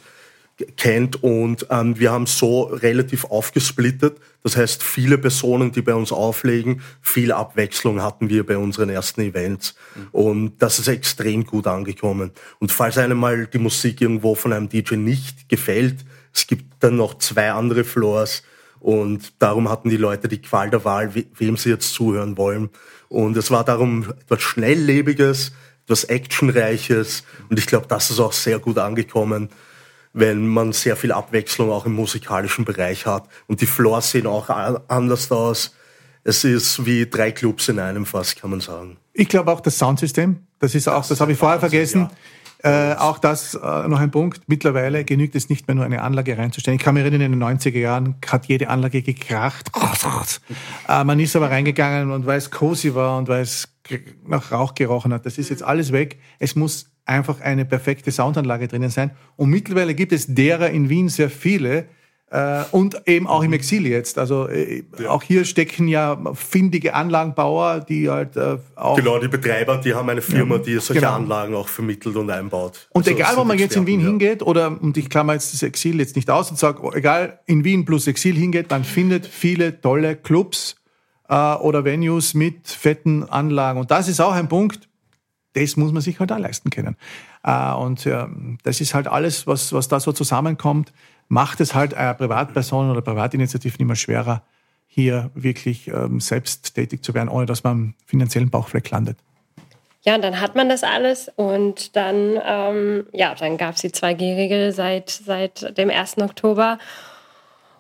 kennt 0.78 1.24
und 1.24 1.66
ähm, 1.70 1.98
wir 1.98 2.12
haben 2.12 2.28
so 2.28 2.64
relativ 2.64 3.26
aufgesplittet. 3.26 4.18
Das 4.44 4.56
heißt, 4.56 4.84
viele 4.84 5.18
Personen, 5.18 5.72
die 5.72 5.82
bei 5.82 5.96
uns 5.96 6.12
auflegen, 6.12 6.82
viel 7.02 7.32
Abwechslung 7.32 8.02
hatten 8.02 8.30
wir 8.30 8.46
bei 8.46 8.58
unseren 8.58 8.90
ersten 8.90 9.22
Events 9.22 9.76
mhm. 9.96 10.08
und 10.12 10.54
das 10.60 10.80
ist 10.80 10.88
extrem 10.88 11.46
gut 11.46 11.66
angekommen. 11.66 12.32
Und 12.60 12.72
falls 12.72 12.98
einem 12.98 13.18
mal 13.18 13.48
die 13.48 13.58
Musik 13.58 14.02
irgendwo 14.02 14.36
von 14.36 14.54
einem 14.54 14.70
DJ 14.70 14.96
nicht 14.96 15.50
gefällt, 15.50 16.06
es 16.34 16.46
gibt 16.46 16.66
dann 16.82 16.98
noch 16.98 17.18
zwei 17.18 17.52
andere 17.52 17.84
Floors 17.84 18.44
und 18.80 19.34
darum 19.40 19.70
hatten 19.70 19.90
die 19.90 19.98
Leute 19.98 20.28
die 20.28 20.42
Qual 20.42 20.70
der 20.70 20.86
Wahl, 20.86 21.14
wem 21.14 21.58
sie 21.58 21.70
jetzt 21.70 21.94
zuhören 21.94 22.38
wollen. 22.38 22.70
Und 23.08 23.38
es 23.38 23.50
war 23.50 23.64
darum 23.64 24.14
etwas 24.22 24.42
Schnelllebiges, 24.42 25.54
etwas 25.86 26.04
Actionreiches 26.04 27.24
und 27.50 27.58
ich 27.58 27.66
glaube, 27.66 27.88
das 27.88 28.12
ist 28.12 28.20
auch 28.20 28.34
sehr 28.34 28.60
gut 28.60 28.78
angekommen 28.78 29.50
wenn 30.14 30.48
man 30.48 30.72
sehr 30.72 30.96
viel 30.96 31.12
Abwechslung 31.12 31.72
auch 31.72 31.86
im 31.86 31.94
musikalischen 31.94 32.66
Bereich 32.66 33.06
hat. 33.06 33.28
Und 33.48 33.62
die 33.62 33.66
Floors 33.66 34.12
sehen 34.12 34.28
auch 34.28 34.50
anders 34.88 35.32
aus. 35.32 35.76
Es 36.24 36.44
ist 36.44 36.86
wie 36.86 37.08
drei 37.08 37.32
Clubs 37.32 37.68
in 37.68 37.80
einem 37.80 38.06
fast, 38.06 38.40
kann 38.40 38.52
man 38.52 38.62
sagen. 38.62 38.98
Ich 39.14 39.28
glaube 39.28 39.52
auch 39.52 39.60
das 39.60 39.78
Soundsystem, 39.78 40.40
das 40.60 40.76
ist 40.76 40.88
auch, 40.88 41.00
das, 41.00 41.10
das 41.10 41.20
habe 41.20 41.34
ich 41.34 41.38
vorher 41.38 41.60
vergessen. 41.60 42.02
Ja. 42.02 42.12
Äh, 42.64 42.96
auch 42.96 43.20
das 43.20 43.56
äh, 43.56 43.88
noch 43.90 44.00
ein 44.00 44.10
Punkt. 44.10 44.44
Mittlerweile 44.48 45.04
genügt 45.04 45.36
es 45.36 45.50
nicht 45.50 45.68
mehr 45.68 45.76
nur 45.76 45.84
eine 45.84 46.02
Anlage 46.02 46.38
reinzustellen. 46.38 46.78
Ich 46.80 46.84
kann 46.84 46.94
mich 46.94 47.04
erinnern, 47.04 47.34
in 47.34 47.38
den 47.38 47.44
90er 47.44 47.78
Jahren 47.78 48.16
hat 48.26 48.46
jede 48.46 48.70
Anlage 48.70 49.02
gekracht. 49.02 49.70
Äh, 50.88 51.04
man 51.04 51.20
ist 51.20 51.36
aber 51.36 51.50
reingegangen 51.50 52.12
und 52.12 52.26
weil 52.26 52.38
es 52.38 52.52
cozy 52.52 52.94
war 52.94 53.18
und 53.18 53.28
weil 53.28 53.42
es 53.42 53.70
nach 54.26 54.52
Rauch 54.52 54.76
gerochen 54.76 55.14
hat. 55.14 55.26
Das 55.26 55.38
ist 55.38 55.50
jetzt 55.50 55.64
alles 55.64 55.92
weg. 55.92 56.20
Es 56.40 56.56
muss 56.56 56.93
einfach 57.06 57.42
eine 57.42 57.66
perfekte 57.66 58.12
Soundanlage 58.12 58.68
drinnen 58.68 58.90
sein. 58.90 59.12
Und 59.36 59.50
mittlerweile 59.50 59.94
gibt 59.94 60.14
es 60.14 60.34
derer 60.34 60.70
in 60.70 60.90
Wien 60.90 61.10
sehr 61.10 61.30
viele, 61.30 61.86
Äh, 62.34 62.64
und 62.72 63.00
eben 63.06 63.28
auch 63.28 63.44
im 63.44 63.54
Exil 63.54 63.86
jetzt. 63.86 64.18
Also 64.18 64.48
äh, 64.48 64.84
ja. 64.98 65.12
auch 65.12 65.22
hier 65.22 65.46
stecken 65.46 65.88
ja 65.88 66.20
findige 66.34 66.96
Anlagenbauer, 66.96 67.82
die 67.82 68.10
halt 68.10 68.36
äh, 68.36 68.58
auch. 68.76 68.98
Genau, 68.98 69.20
die 69.20 69.28
Betreiber, 69.28 69.78
die 69.78 69.94
haben 69.94 70.10
eine 70.10 70.24
Firma, 70.24 70.58
die 70.58 70.80
solche 70.80 71.02
genau. 71.02 71.14
Anlagen 71.14 71.54
auch 71.54 71.68
vermittelt 71.68 72.16
und 72.16 72.32
einbaut. 72.32 72.88
Und 72.92 73.06
also, 73.06 73.16
egal, 73.16 73.38
wo 73.38 73.44
man 73.44 73.60
jetzt 73.60 73.76
in 73.76 73.86
Wien 73.86 74.00
ja. 74.00 74.08
hingeht, 74.08 74.42
oder 74.42 74.82
und 74.82 74.98
ich 74.98 75.12
klammer 75.12 75.34
jetzt 75.34 75.54
das 75.54 75.62
Exil 75.62 76.00
jetzt 76.00 76.16
nicht 76.16 76.32
aus 76.32 76.50
und 76.50 76.58
sage, 76.58 76.82
egal 76.96 77.40
in 77.46 77.64
Wien 77.64 77.86
plus 77.86 78.08
Exil 78.08 78.36
hingeht, 78.36 78.72
man 78.72 78.84
findet 78.84 79.28
viele 79.28 79.80
tolle 79.80 80.16
Clubs 80.16 80.76
äh, 81.30 81.36
oder 81.36 81.86
Venues 81.86 82.34
mit 82.34 82.68
fetten 82.68 83.30
Anlagen. 83.30 83.80
Und 83.80 83.92
das 83.92 84.08
ist 84.08 84.20
auch 84.20 84.34
ein 84.34 84.50
Punkt, 84.50 84.90
das 85.54 85.78
muss 85.78 85.92
man 85.92 86.02
sich 86.02 86.20
halt 86.20 86.32
auch 86.32 86.40
leisten 86.40 86.70
können. 86.70 86.98
Äh, 87.44 87.74
und 87.74 88.08
das 88.64 88.82
ist 88.82 88.94
halt 88.94 89.08
alles, 89.08 89.48
was, 89.48 89.74
was 89.74 89.88
da 89.88 90.00
so 90.00 90.12
zusammenkommt 90.12 90.92
macht 91.34 91.60
es 91.62 91.74
halt 91.74 91.94
einer 91.94 92.14
Privatperson 92.14 92.92
oder 92.92 93.02
Privatinitiativen 93.02 93.82
immer 93.82 93.96
schwerer, 93.96 94.44
hier 94.88 95.32
wirklich 95.34 95.88
ähm, 95.88 96.20
selbst 96.20 96.76
tätig 96.76 97.04
zu 97.04 97.14
werden, 97.14 97.30
ohne 97.30 97.46
dass 97.46 97.64
man 97.64 97.74
im 97.74 97.94
finanziellen 98.06 98.50
Bauchfleck 98.50 98.90
landet. 98.92 99.18
Ja, 100.04 100.16
und 100.16 100.24
dann 100.24 100.40
hat 100.42 100.56
man 100.56 100.70
das 100.70 100.84
alles 100.84 101.32
und 101.36 101.96
dann, 101.96 102.40
ähm, 102.46 103.08
ja, 103.14 103.34
dann 103.36 103.58
gab 103.58 103.76
es 103.76 103.82
die 103.82 103.90
2G-Regel 103.90 104.74
seit, 104.74 105.10
seit 105.10 105.78
dem 105.78 105.90
1. 105.90 106.18
Oktober. 106.20 106.78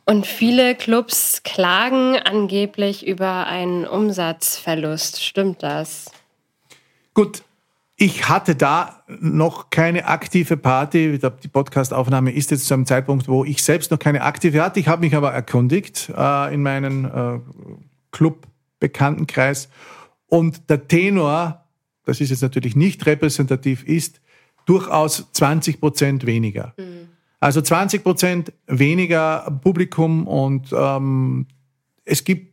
Und 0.05 0.25
viele 0.25 0.75
Clubs 0.75 1.43
klagen 1.43 2.17
angeblich 2.17 3.05
über 3.05 3.45
einen 3.47 3.85
Umsatzverlust. 3.85 5.23
Stimmt 5.23 5.63
das? 5.63 6.11
Gut, 7.13 7.43
ich 7.95 8.27
hatte 8.27 8.55
da 8.55 9.03
noch 9.19 9.69
keine 9.69 10.07
aktive 10.07 10.57
Party. 10.57 11.19
Die 11.43 11.47
Podcastaufnahme 11.47 12.31
ist 12.31 12.51
jetzt 12.51 12.65
zu 12.65 12.73
einem 12.73 12.85
Zeitpunkt, 12.85 13.27
wo 13.27 13.45
ich 13.45 13.63
selbst 13.63 13.91
noch 13.91 13.99
keine 13.99 14.23
aktive 14.23 14.61
hatte. 14.63 14.79
Ich 14.79 14.87
habe 14.87 15.01
mich 15.01 15.15
aber 15.15 15.31
erkundigt 15.31 16.11
äh, 16.15 16.53
in 16.53 16.63
meinen 16.63 17.05
äh, 17.05 17.39
Club-Bekanntenkreis. 18.11 19.69
Und 20.27 20.69
der 20.69 20.87
Tenor, 20.87 21.65
das 22.05 22.19
ist 22.19 22.31
jetzt 22.31 22.41
natürlich 22.41 22.75
nicht 22.75 23.05
repräsentativ, 23.05 23.83
ist 23.83 24.21
durchaus 24.65 25.31
20 25.31 25.79
Prozent 25.79 26.25
weniger. 26.25 26.73
Mhm. 26.77 27.09
Also 27.39 27.61
20 27.61 28.03
Prozent 28.03 28.53
weniger 28.67 29.59
Publikum 29.61 30.27
und 30.27 30.73
ähm, 30.75 31.45
es 32.05 32.23
gibt 32.23 32.52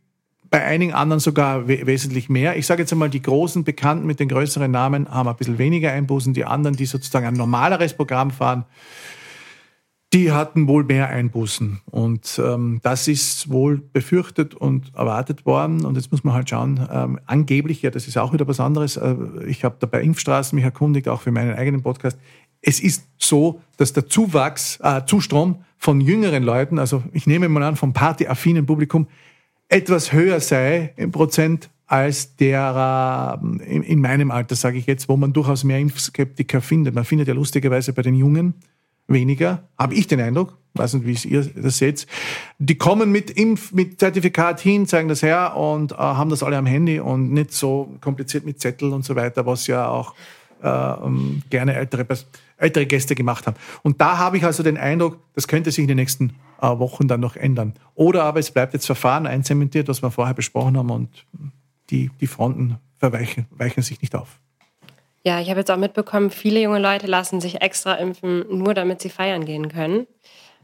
bei 0.51 0.65
einigen 0.65 0.93
anderen 0.93 1.21
sogar 1.21 1.69
we 1.69 1.87
wesentlich 1.87 2.29
mehr. 2.29 2.57
Ich 2.57 2.67
sage 2.67 2.81
jetzt 2.81 2.91
einmal, 2.91 3.09
die 3.09 3.21
großen 3.21 3.63
Bekannten 3.63 4.05
mit 4.05 4.19
den 4.19 4.27
größeren 4.27 4.69
Namen 4.69 5.09
haben 5.09 5.29
ein 5.29 5.35
bisschen 5.37 5.57
weniger 5.57 5.93
Einbußen. 5.93 6.33
Die 6.33 6.43
anderen, 6.43 6.75
die 6.75 6.85
sozusagen 6.85 7.25
ein 7.25 7.35
normaleres 7.35 7.93
Programm 7.93 8.31
fahren, 8.31 8.65
die 10.13 10.33
hatten 10.33 10.67
wohl 10.67 10.83
mehr 10.83 11.07
Einbußen. 11.07 11.79
Und 11.89 12.41
ähm, 12.45 12.81
das 12.83 13.07
ist 13.07 13.49
wohl 13.49 13.77
befürchtet 13.77 14.53
und 14.53 14.93
erwartet 14.93 15.45
worden. 15.45 15.85
Und 15.85 15.95
jetzt 15.95 16.11
muss 16.11 16.25
man 16.25 16.33
halt 16.33 16.49
schauen, 16.49 16.85
ähm, 16.91 17.17
angeblich, 17.25 17.81
ja, 17.81 17.89
das 17.89 18.09
ist 18.09 18.17
auch 18.17 18.33
wieder 18.33 18.45
was 18.45 18.59
anderes. 18.59 18.97
Äh, 18.97 19.15
ich 19.47 19.63
habe 19.63 19.77
da 19.79 19.87
bei 19.87 20.01
Impfstraßen 20.01 20.53
mich 20.53 20.65
erkundigt, 20.65 21.07
auch 21.07 21.21
für 21.21 21.31
meinen 21.31 21.55
eigenen 21.55 21.81
Podcast. 21.81 22.19
Es 22.61 22.81
ist 22.81 23.07
so, 23.17 23.61
dass 23.77 23.93
der 23.93 24.07
Zuwachs, 24.07 24.79
äh, 24.83 25.05
Zustrom 25.05 25.63
von 25.77 26.01
jüngeren 26.01 26.43
Leuten, 26.43 26.77
also 26.77 27.03
ich 27.13 27.25
nehme 27.25 27.47
mal 27.47 27.63
an, 27.63 27.77
vom 27.77 27.93
partyaffinen 27.93 28.65
Publikum, 28.65 29.07
etwas 29.71 30.11
höher 30.11 30.39
sei 30.41 30.93
im 30.97 31.11
Prozent 31.11 31.69
als 31.87 32.35
der 32.35 33.39
äh, 33.41 33.65
in, 33.65 33.83
in, 33.83 34.01
meinem 34.01 34.31
Alter, 34.31 34.55
sage 34.55 34.77
ich 34.77 34.85
jetzt, 34.85 35.09
wo 35.09 35.17
man 35.17 35.33
durchaus 35.33 35.63
mehr 35.63 35.79
Impfskeptiker 35.79 36.61
findet. 36.61 36.93
Man 36.93 37.05
findet 37.05 37.27
ja 37.27 37.33
lustigerweise 37.33 37.93
bei 37.93 38.01
den 38.01 38.15
Jungen 38.15 38.53
weniger, 39.07 39.67
habe 39.77 39.93
ich 39.95 40.07
den 40.07 40.21
Eindruck, 40.21 40.57
weiß 40.73 40.93
nicht, 40.95 41.25
wie 41.25 41.29
ihr 41.29 41.43
das 41.43 41.77
seht. 41.77 42.07
Die 42.59 42.77
kommen 42.77 43.11
mit 43.11 43.31
Impf, 43.31 43.71
mit 43.73 43.99
Zertifikat 43.99 44.61
hin, 44.61 44.87
zeigen 44.87 45.09
das 45.09 45.21
her 45.21 45.55
und 45.57 45.91
äh, 45.91 45.95
haben 45.95 46.29
das 46.29 46.43
alle 46.43 46.57
am 46.57 46.65
Handy 46.65 46.99
und 46.99 47.31
nicht 47.31 47.51
so 47.53 47.93
kompliziert 47.99 48.45
mit 48.45 48.61
Zettel 48.61 48.93
und 48.93 49.03
so 49.03 49.15
weiter, 49.15 49.45
was 49.45 49.67
ja 49.67 49.87
auch 49.87 50.13
ähm, 50.63 51.41
gerne 51.49 51.75
ältere, 51.75 52.05
ältere 52.57 52.85
Gäste 52.85 53.15
gemacht 53.15 53.47
haben. 53.47 53.57
Und 53.83 54.01
da 54.01 54.17
habe 54.17 54.37
ich 54.37 54.43
also 54.43 54.63
den 54.63 54.77
Eindruck, 54.77 55.19
das 55.33 55.47
könnte 55.47 55.71
sich 55.71 55.81
in 55.81 55.87
den 55.87 55.97
nächsten 55.97 56.35
äh, 56.61 56.67
Wochen 56.67 57.07
dann 57.07 57.19
noch 57.19 57.35
ändern. 57.35 57.73
Oder 57.95 58.23
aber 58.23 58.39
es 58.39 58.51
bleibt 58.51 58.73
jetzt 58.73 58.85
Verfahren 58.85 59.27
einzementiert, 59.27 59.87
was 59.87 60.01
wir 60.01 60.11
vorher 60.11 60.33
besprochen 60.33 60.77
haben 60.77 60.89
und 60.89 61.09
die, 61.89 62.09
die 62.19 62.27
Fronten 62.27 62.77
verweichen, 62.97 63.47
weichen 63.51 63.83
sich 63.83 64.01
nicht 64.01 64.15
auf. 64.15 64.39
Ja, 65.23 65.39
ich 65.39 65.49
habe 65.49 65.59
jetzt 65.59 65.69
auch 65.69 65.77
mitbekommen, 65.77 66.31
viele 66.31 66.61
junge 66.61 66.79
Leute 66.79 67.05
lassen 67.05 67.41
sich 67.41 67.61
extra 67.61 67.93
impfen, 67.95 68.45
nur 68.49 68.73
damit 68.73 69.01
sie 69.01 69.09
feiern 69.09 69.45
gehen 69.45 69.69
können. 69.69 70.07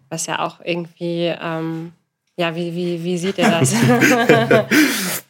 Was 0.10 0.25
ja 0.25 0.39
auch 0.39 0.62
irgendwie, 0.63 1.33
ähm, 1.39 1.91
ja, 2.38 2.55
wie, 2.55 2.73
wie, 2.73 3.03
wie 3.03 3.17
sieht 3.17 3.38
ihr 3.38 3.49
das? 3.49 3.75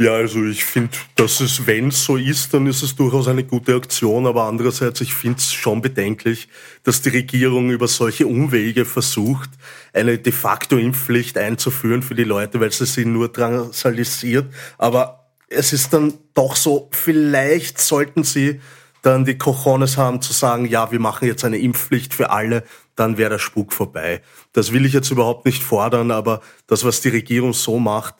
Ja, 0.00 0.12
also 0.12 0.44
ich 0.44 0.64
finde, 0.64 0.96
dass 1.16 1.40
es, 1.40 1.66
wenn 1.66 1.88
es 1.88 2.04
so 2.04 2.16
ist, 2.16 2.54
dann 2.54 2.68
ist 2.68 2.84
es 2.84 2.94
durchaus 2.94 3.26
eine 3.26 3.42
gute 3.42 3.74
Aktion, 3.74 4.28
aber 4.28 4.44
andererseits, 4.44 5.00
ich 5.00 5.12
finde 5.12 5.38
es 5.38 5.52
schon 5.52 5.82
bedenklich, 5.82 6.48
dass 6.84 7.02
die 7.02 7.08
Regierung 7.08 7.70
über 7.70 7.88
solche 7.88 8.28
Umwege 8.28 8.84
versucht, 8.84 9.50
eine 9.92 10.16
de 10.16 10.32
facto 10.32 10.76
Impfpflicht 10.76 11.36
einzuführen 11.36 12.02
für 12.02 12.14
die 12.14 12.22
Leute, 12.22 12.60
weil 12.60 12.70
sie 12.70 12.86
sie 12.86 13.06
nur 13.06 13.28
drangsalisiert. 13.28 14.46
Aber 14.78 15.32
es 15.48 15.72
ist 15.72 15.92
dann 15.92 16.14
doch 16.32 16.54
so, 16.54 16.88
vielleicht 16.92 17.80
sollten 17.80 18.22
sie 18.22 18.60
dann 19.02 19.24
die 19.24 19.36
Cojones 19.36 19.96
haben 19.96 20.22
zu 20.22 20.32
sagen, 20.32 20.66
ja, 20.66 20.92
wir 20.92 21.00
machen 21.00 21.26
jetzt 21.26 21.44
eine 21.44 21.58
Impfpflicht 21.58 22.14
für 22.14 22.30
alle, 22.30 22.62
dann 22.94 23.18
wäre 23.18 23.30
der 23.30 23.38
Spuk 23.40 23.72
vorbei. 23.72 24.22
Das 24.52 24.72
will 24.72 24.86
ich 24.86 24.92
jetzt 24.92 25.10
überhaupt 25.10 25.44
nicht 25.44 25.64
fordern, 25.64 26.12
aber 26.12 26.40
das, 26.68 26.84
was 26.84 27.00
die 27.00 27.08
Regierung 27.08 27.52
so 27.52 27.80
macht, 27.80 28.14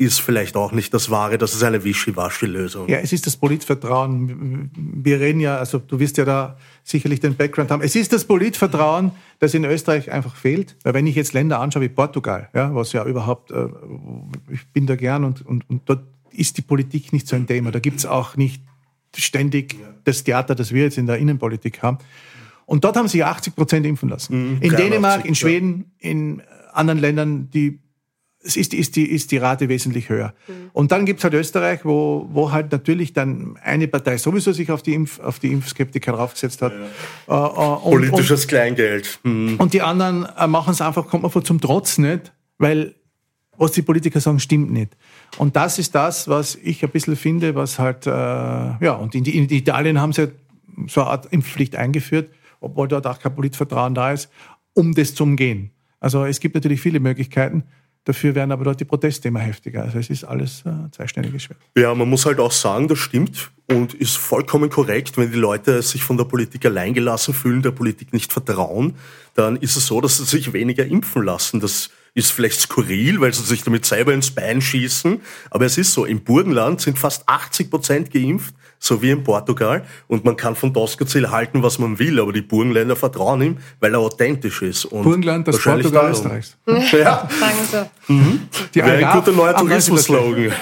ist 0.00 0.18
vielleicht 0.18 0.56
auch 0.56 0.72
nicht 0.72 0.94
das 0.94 1.10
Wahre. 1.10 1.36
Das 1.36 1.52
ist 1.52 1.62
eine 1.62 1.84
Wischiwaschi-Lösung. 1.84 2.88
Ja, 2.88 2.98
es 2.98 3.12
ist 3.12 3.26
das 3.26 3.36
Politvertrauen. 3.36 4.70
Wir 4.74 5.20
reden 5.20 5.40
ja, 5.40 5.58
also 5.58 5.78
du 5.78 5.98
wirst 5.98 6.16
ja 6.16 6.24
da 6.24 6.56
sicherlich 6.84 7.20
den 7.20 7.36
Background 7.36 7.70
haben. 7.70 7.82
Es 7.82 7.94
ist 7.94 8.10
das 8.14 8.24
Politvertrauen, 8.24 9.12
das 9.40 9.52
in 9.52 9.66
Österreich 9.66 10.10
einfach 10.10 10.36
fehlt. 10.36 10.74
Weil 10.84 10.94
wenn 10.94 11.06
ich 11.06 11.16
jetzt 11.16 11.34
Länder 11.34 11.60
anschaue 11.60 11.82
wie 11.82 11.90
Portugal, 11.90 12.48
ja, 12.54 12.74
was 12.74 12.94
ja 12.94 13.04
überhaupt, 13.04 13.50
äh, 13.50 13.66
ich 14.50 14.66
bin 14.72 14.86
da 14.86 14.96
gern 14.96 15.22
und, 15.22 15.44
und, 15.44 15.68
und 15.68 15.82
dort 15.84 16.04
ist 16.32 16.56
die 16.56 16.62
Politik 16.62 17.12
nicht 17.12 17.28
so 17.28 17.36
ein 17.36 17.46
Thema. 17.46 17.70
Da 17.70 17.78
gibt 17.78 17.98
es 17.98 18.06
auch 18.06 18.38
nicht 18.38 18.62
ständig 19.14 19.76
das 20.04 20.24
Theater, 20.24 20.54
das 20.54 20.72
wir 20.72 20.84
jetzt 20.84 20.96
in 20.96 21.06
der 21.06 21.18
Innenpolitik 21.18 21.82
haben. 21.82 21.98
Und 22.64 22.84
dort 22.84 22.96
haben 22.96 23.08
sich 23.08 23.22
80 23.22 23.54
Prozent 23.54 23.84
impfen 23.84 24.08
lassen. 24.08 24.54
Mhm, 24.54 24.62
in 24.62 24.70
Dänemark, 24.70 25.18
80, 25.18 25.28
in 25.28 25.34
Schweden, 25.34 25.92
ja. 26.00 26.10
in 26.10 26.42
anderen 26.72 27.00
Ländern, 27.00 27.50
die 27.50 27.80
ist, 28.42 28.72
ist, 28.72 28.96
die, 28.96 29.10
ist 29.10 29.30
die 29.32 29.36
Rate 29.36 29.68
wesentlich 29.68 30.08
höher. 30.08 30.32
Mhm. 30.48 30.70
Und 30.72 30.92
dann 30.92 31.04
gibt's 31.04 31.24
halt 31.24 31.34
Österreich, 31.34 31.84
wo, 31.84 32.26
wo 32.32 32.52
halt 32.52 32.72
natürlich 32.72 33.12
dann 33.12 33.58
eine 33.62 33.86
Partei 33.86 34.16
sowieso 34.16 34.52
sich 34.52 34.70
auf 34.70 34.82
die, 34.82 34.94
Impf, 34.94 35.20
auf 35.20 35.38
die 35.38 35.52
Impfskeptiker 35.52 36.12
draufgesetzt 36.12 36.62
hat. 36.62 36.72
Ja. 37.28 37.46
Äh, 37.46 37.48
äh, 37.48 37.88
und, 37.88 38.10
Politisches 38.10 38.42
und, 38.42 38.48
Kleingeld. 38.48 39.20
Mhm. 39.24 39.56
Und 39.58 39.74
die 39.74 39.82
anderen 39.82 40.26
äh, 40.38 40.46
machen 40.46 40.72
es 40.72 40.80
einfach, 40.80 41.06
kommt 41.06 41.22
man 41.22 41.30
vor 41.30 41.44
zum 41.44 41.60
Trotz 41.60 41.98
nicht, 41.98 42.32
weil 42.58 42.94
was 43.58 43.72
die 43.72 43.82
Politiker 43.82 44.20
sagen, 44.20 44.40
stimmt 44.40 44.72
nicht. 44.72 44.96
Und 45.36 45.54
das 45.54 45.78
ist 45.78 45.94
das, 45.94 46.28
was 46.28 46.54
ich 46.62 46.82
ein 46.82 46.88
bisschen 46.88 47.14
finde, 47.14 47.54
was 47.54 47.78
halt, 47.78 48.06
äh, 48.06 48.10
ja, 48.10 48.92
und 48.94 49.14
in, 49.14 49.22
die, 49.22 49.36
in 49.36 49.50
Italien 49.50 50.00
haben 50.00 50.14
sie 50.14 50.32
so 50.86 51.02
eine 51.02 51.10
Art 51.10 51.26
Impfpflicht 51.30 51.76
eingeführt, 51.76 52.30
obwohl 52.60 52.88
dort 52.88 53.06
auch 53.06 53.18
kein 53.18 53.34
Politvertrauen 53.34 53.94
da 53.94 54.12
ist, 54.12 54.30
um 54.72 54.94
das 54.94 55.14
zu 55.14 55.24
umgehen. 55.24 55.72
Also 56.00 56.24
es 56.24 56.40
gibt 56.40 56.54
natürlich 56.54 56.80
viele 56.80 57.00
Möglichkeiten. 57.00 57.64
Dafür 58.04 58.34
werden 58.34 58.50
aber 58.50 58.64
dort 58.64 58.80
die 58.80 58.86
Proteste 58.86 59.28
immer 59.28 59.40
heftiger. 59.40 59.82
Also 59.82 59.98
es 59.98 60.08
ist 60.08 60.24
alles 60.24 60.62
äh, 60.64 60.90
zweistelliges 60.90 61.42
Schwert. 61.42 61.60
Ja, 61.76 61.94
man 61.94 62.08
muss 62.08 62.24
halt 62.24 62.40
auch 62.40 62.52
sagen, 62.52 62.88
das 62.88 62.98
stimmt 62.98 63.50
und 63.68 63.92
ist 63.92 64.16
vollkommen 64.16 64.70
korrekt, 64.70 65.18
wenn 65.18 65.30
die 65.30 65.38
Leute 65.38 65.82
sich 65.82 66.02
von 66.02 66.16
der 66.16 66.24
Politik 66.24 66.64
alleingelassen 66.64 67.34
fühlen, 67.34 67.62
der 67.62 67.72
Politik 67.72 68.12
nicht 68.12 68.32
vertrauen, 68.32 68.94
dann 69.34 69.56
ist 69.56 69.76
es 69.76 69.86
so, 69.86 70.00
dass 70.00 70.16
sie 70.16 70.24
sich 70.24 70.52
weniger 70.54 70.86
impfen 70.86 71.22
lassen. 71.22 71.60
Das 71.60 71.90
ist 72.14 72.32
vielleicht 72.32 72.60
skurril, 72.60 73.20
weil 73.20 73.34
sie 73.34 73.44
sich 73.44 73.62
damit 73.62 73.84
selber 73.84 74.14
ins 74.14 74.30
Bein 74.30 74.60
schießen, 74.60 75.20
aber 75.50 75.66
es 75.66 75.78
ist 75.78 75.92
so, 75.92 76.04
im 76.04 76.24
Burgenland 76.24 76.80
sind 76.80 76.98
fast 76.98 77.28
80 77.28 77.70
Prozent 77.70 78.10
geimpft 78.10 78.54
so 78.80 79.02
wie 79.02 79.10
in 79.10 79.22
Portugal. 79.22 79.84
Und 80.08 80.24
man 80.24 80.36
kann 80.36 80.56
von 80.56 80.72
Doskozil 80.72 81.30
halten, 81.30 81.62
was 81.62 81.78
man 81.78 81.98
will, 81.98 82.18
aber 82.18 82.32
die 82.32 82.40
Burgenländer 82.40 82.96
vertrauen 82.96 83.42
ihm, 83.42 83.58
weil 83.78 83.92
er 83.92 84.00
authentisch 84.00 84.62
ist. 84.62 84.86
Und 84.86 85.02
Burgenland, 85.02 85.46
das 85.46 85.62
Portugal 85.62 86.10
Österreichs. 86.10 86.56
Ja. 86.92 87.28
Mhm. 88.08 88.48
Die 88.74 88.80
Wäre 88.80 89.06
ein 89.06 89.12
guter 89.12 89.30
neuer 89.30 89.54
Tourismus-Slogan. 89.54 90.52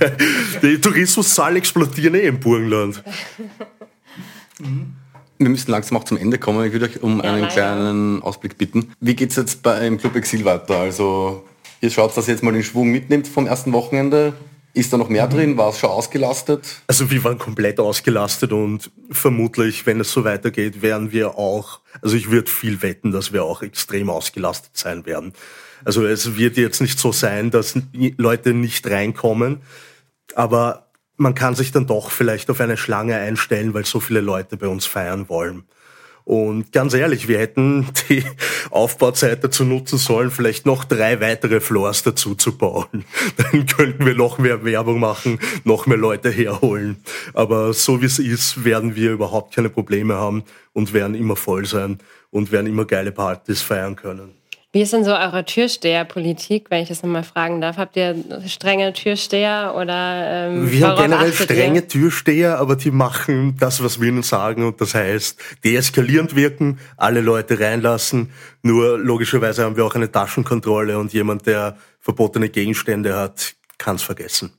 die 0.62 0.80
Tourismuszahlen 0.80 1.58
explodieren 1.58 2.16
eh 2.16 2.26
im 2.26 2.40
Burgenland. 2.40 3.04
Mhm. 4.58 4.94
Wir 5.38 5.48
müssen 5.48 5.70
langsam 5.70 5.96
auch 5.96 6.04
zum 6.04 6.16
Ende 6.16 6.38
kommen. 6.38 6.66
Ich 6.66 6.72
würde 6.72 6.86
euch 6.86 7.00
um 7.00 7.18
ja, 7.18 7.30
einen 7.30 7.42
leider. 7.42 7.52
kleinen 7.52 8.22
Ausblick 8.22 8.58
bitten. 8.58 8.90
Wie 8.98 9.14
geht 9.14 9.30
es 9.30 9.36
jetzt 9.36 9.62
beim 9.62 9.98
Club 9.98 10.16
Exil 10.16 10.44
weiter? 10.44 10.78
Also 10.78 11.44
ihr 11.80 11.90
schaut, 11.90 12.16
dass 12.16 12.26
ihr 12.26 12.34
jetzt 12.34 12.42
mal 12.42 12.52
den 12.52 12.64
Schwung 12.64 12.88
mitnimmt 12.88 13.28
vom 13.28 13.46
ersten 13.46 13.72
Wochenende. 13.72 14.32
Ist 14.74 14.92
da 14.92 14.96
noch 14.96 15.08
mehr 15.08 15.26
drin? 15.26 15.56
War 15.56 15.70
es 15.70 15.78
schon 15.78 15.90
ausgelastet? 15.90 16.82
Also 16.86 17.10
wir 17.10 17.24
waren 17.24 17.38
komplett 17.38 17.80
ausgelastet 17.80 18.52
und 18.52 18.90
vermutlich, 19.10 19.86
wenn 19.86 20.00
es 20.00 20.12
so 20.12 20.24
weitergeht, 20.24 20.82
werden 20.82 21.10
wir 21.10 21.36
auch, 21.36 21.80
also 22.02 22.16
ich 22.16 22.30
würde 22.30 22.50
viel 22.50 22.82
wetten, 22.82 23.10
dass 23.10 23.32
wir 23.32 23.44
auch 23.44 23.62
extrem 23.62 24.10
ausgelastet 24.10 24.76
sein 24.76 25.06
werden. 25.06 25.32
Also 25.84 26.04
es 26.06 26.36
wird 26.36 26.56
jetzt 26.56 26.80
nicht 26.80 26.98
so 26.98 27.12
sein, 27.12 27.50
dass 27.50 27.74
Leute 27.92 28.52
nicht 28.52 28.88
reinkommen, 28.88 29.62
aber 30.34 30.88
man 31.16 31.34
kann 31.34 31.54
sich 31.54 31.72
dann 31.72 31.86
doch 31.86 32.10
vielleicht 32.10 32.50
auf 32.50 32.60
eine 32.60 32.76
Schlange 32.76 33.16
einstellen, 33.16 33.74
weil 33.74 33.84
so 33.84 34.00
viele 34.00 34.20
Leute 34.20 34.56
bei 34.56 34.68
uns 34.68 34.86
feiern 34.86 35.28
wollen. 35.28 35.64
Und 36.28 36.72
ganz 36.72 36.92
ehrlich, 36.92 37.26
wir 37.26 37.38
hätten 37.38 37.86
die 38.10 38.22
Aufbauzeit 38.70 39.42
dazu 39.42 39.64
nutzen 39.64 39.96
sollen, 39.96 40.30
vielleicht 40.30 40.66
noch 40.66 40.84
drei 40.84 41.22
weitere 41.22 41.58
Floors 41.58 42.02
dazu 42.02 42.34
zu 42.34 42.58
bauen. 42.58 43.06
Dann 43.38 43.64
könnten 43.64 44.04
wir 44.04 44.14
noch 44.14 44.36
mehr 44.36 44.62
Werbung 44.62 45.00
machen, 45.00 45.40
noch 45.64 45.86
mehr 45.86 45.96
Leute 45.96 46.28
herholen. 46.28 47.02
Aber 47.32 47.72
so 47.72 48.02
wie 48.02 48.06
es 48.06 48.18
ist, 48.18 48.62
werden 48.62 48.94
wir 48.94 49.12
überhaupt 49.12 49.54
keine 49.54 49.70
Probleme 49.70 50.16
haben 50.16 50.44
und 50.74 50.92
werden 50.92 51.14
immer 51.14 51.34
voll 51.34 51.64
sein 51.64 51.98
und 52.30 52.52
werden 52.52 52.66
immer 52.66 52.84
geile 52.84 53.10
Partys 53.10 53.62
feiern 53.62 53.96
können. 53.96 54.34
Wie 54.70 54.82
ist 54.82 54.92
denn 54.92 55.02
so 55.02 55.12
eure 55.12 55.46
Türsteherpolitik, 55.46 56.66
wenn 56.70 56.82
ich 56.82 56.90
das 56.90 57.02
nochmal 57.02 57.24
fragen 57.24 57.62
darf? 57.62 57.78
Habt 57.78 57.96
ihr 57.96 58.14
strenge 58.46 58.92
Türsteher 58.92 59.74
oder 59.74 60.48
ähm, 60.50 60.70
Wir 60.70 60.88
haben 60.88 61.02
generell 61.02 61.32
strenge 61.32 61.80
ihr? 61.80 61.88
Türsteher, 61.88 62.58
aber 62.58 62.76
die 62.76 62.90
machen 62.90 63.56
das, 63.58 63.82
was 63.82 63.98
wir 63.98 64.08
ihnen 64.08 64.22
sagen 64.22 64.66
und 64.66 64.78
das 64.82 64.94
heißt 64.94 65.40
deeskalierend 65.64 66.36
wirken, 66.36 66.78
alle 66.98 67.22
Leute 67.22 67.58
reinlassen. 67.58 68.30
Nur 68.62 68.98
logischerweise 68.98 69.64
haben 69.64 69.76
wir 69.76 69.86
auch 69.86 69.94
eine 69.94 70.12
Taschenkontrolle 70.12 70.98
und 70.98 71.14
jemand, 71.14 71.46
der 71.46 71.78
verbotene 71.98 72.50
Gegenstände 72.50 73.16
hat, 73.16 73.54
kann 73.78 73.96
es 73.96 74.02
vergessen. 74.02 74.52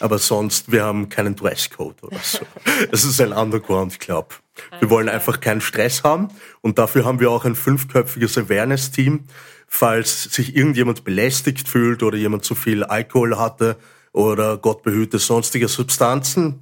Aber 0.00 0.18
sonst, 0.18 0.72
wir 0.72 0.82
haben 0.82 1.08
keinen 1.08 1.36
Dresscode 1.36 2.02
oder 2.02 2.18
so. 2.22 2.40
Es 2.90 3.04
ist 3.04 3.20
ein 3.20 3.32
Underground-Club. 3.32 4.40
Wir 4.78 4.90
wollen 4.90 5.08
einfach 5.08 5.40
keinen 5.40 5.60
Stress 5.60 6.04
haben 6.04 6.28
und 6.60 6.78
dafür 6.78 7.04
haben 7.04 7.20
wir 7.20 7.30
auch 7.30 7.44
ein 7.44 7.54
fünfköpfiges 7.54 8.38
Awareness-Team. 8.38 9.24
Falls 9.66 10.24
sich 10.24 10.54
irgendjemand 10.54 11.04
belästigt 11.04 11.68
fühlt 11.68 12.02
oder 12.02 12.16
jemand 12.16 12.44
zu 12.44 12.54
viel 12.54 12.84
Alkohol 12.84 13.38
hatte 13.38 13.76
oder 14.12 14.56
Gott 14.56 14.82
behüte 14.82 15.18
sonstige 15.18 15.66
Substanzen, 15.66 16.60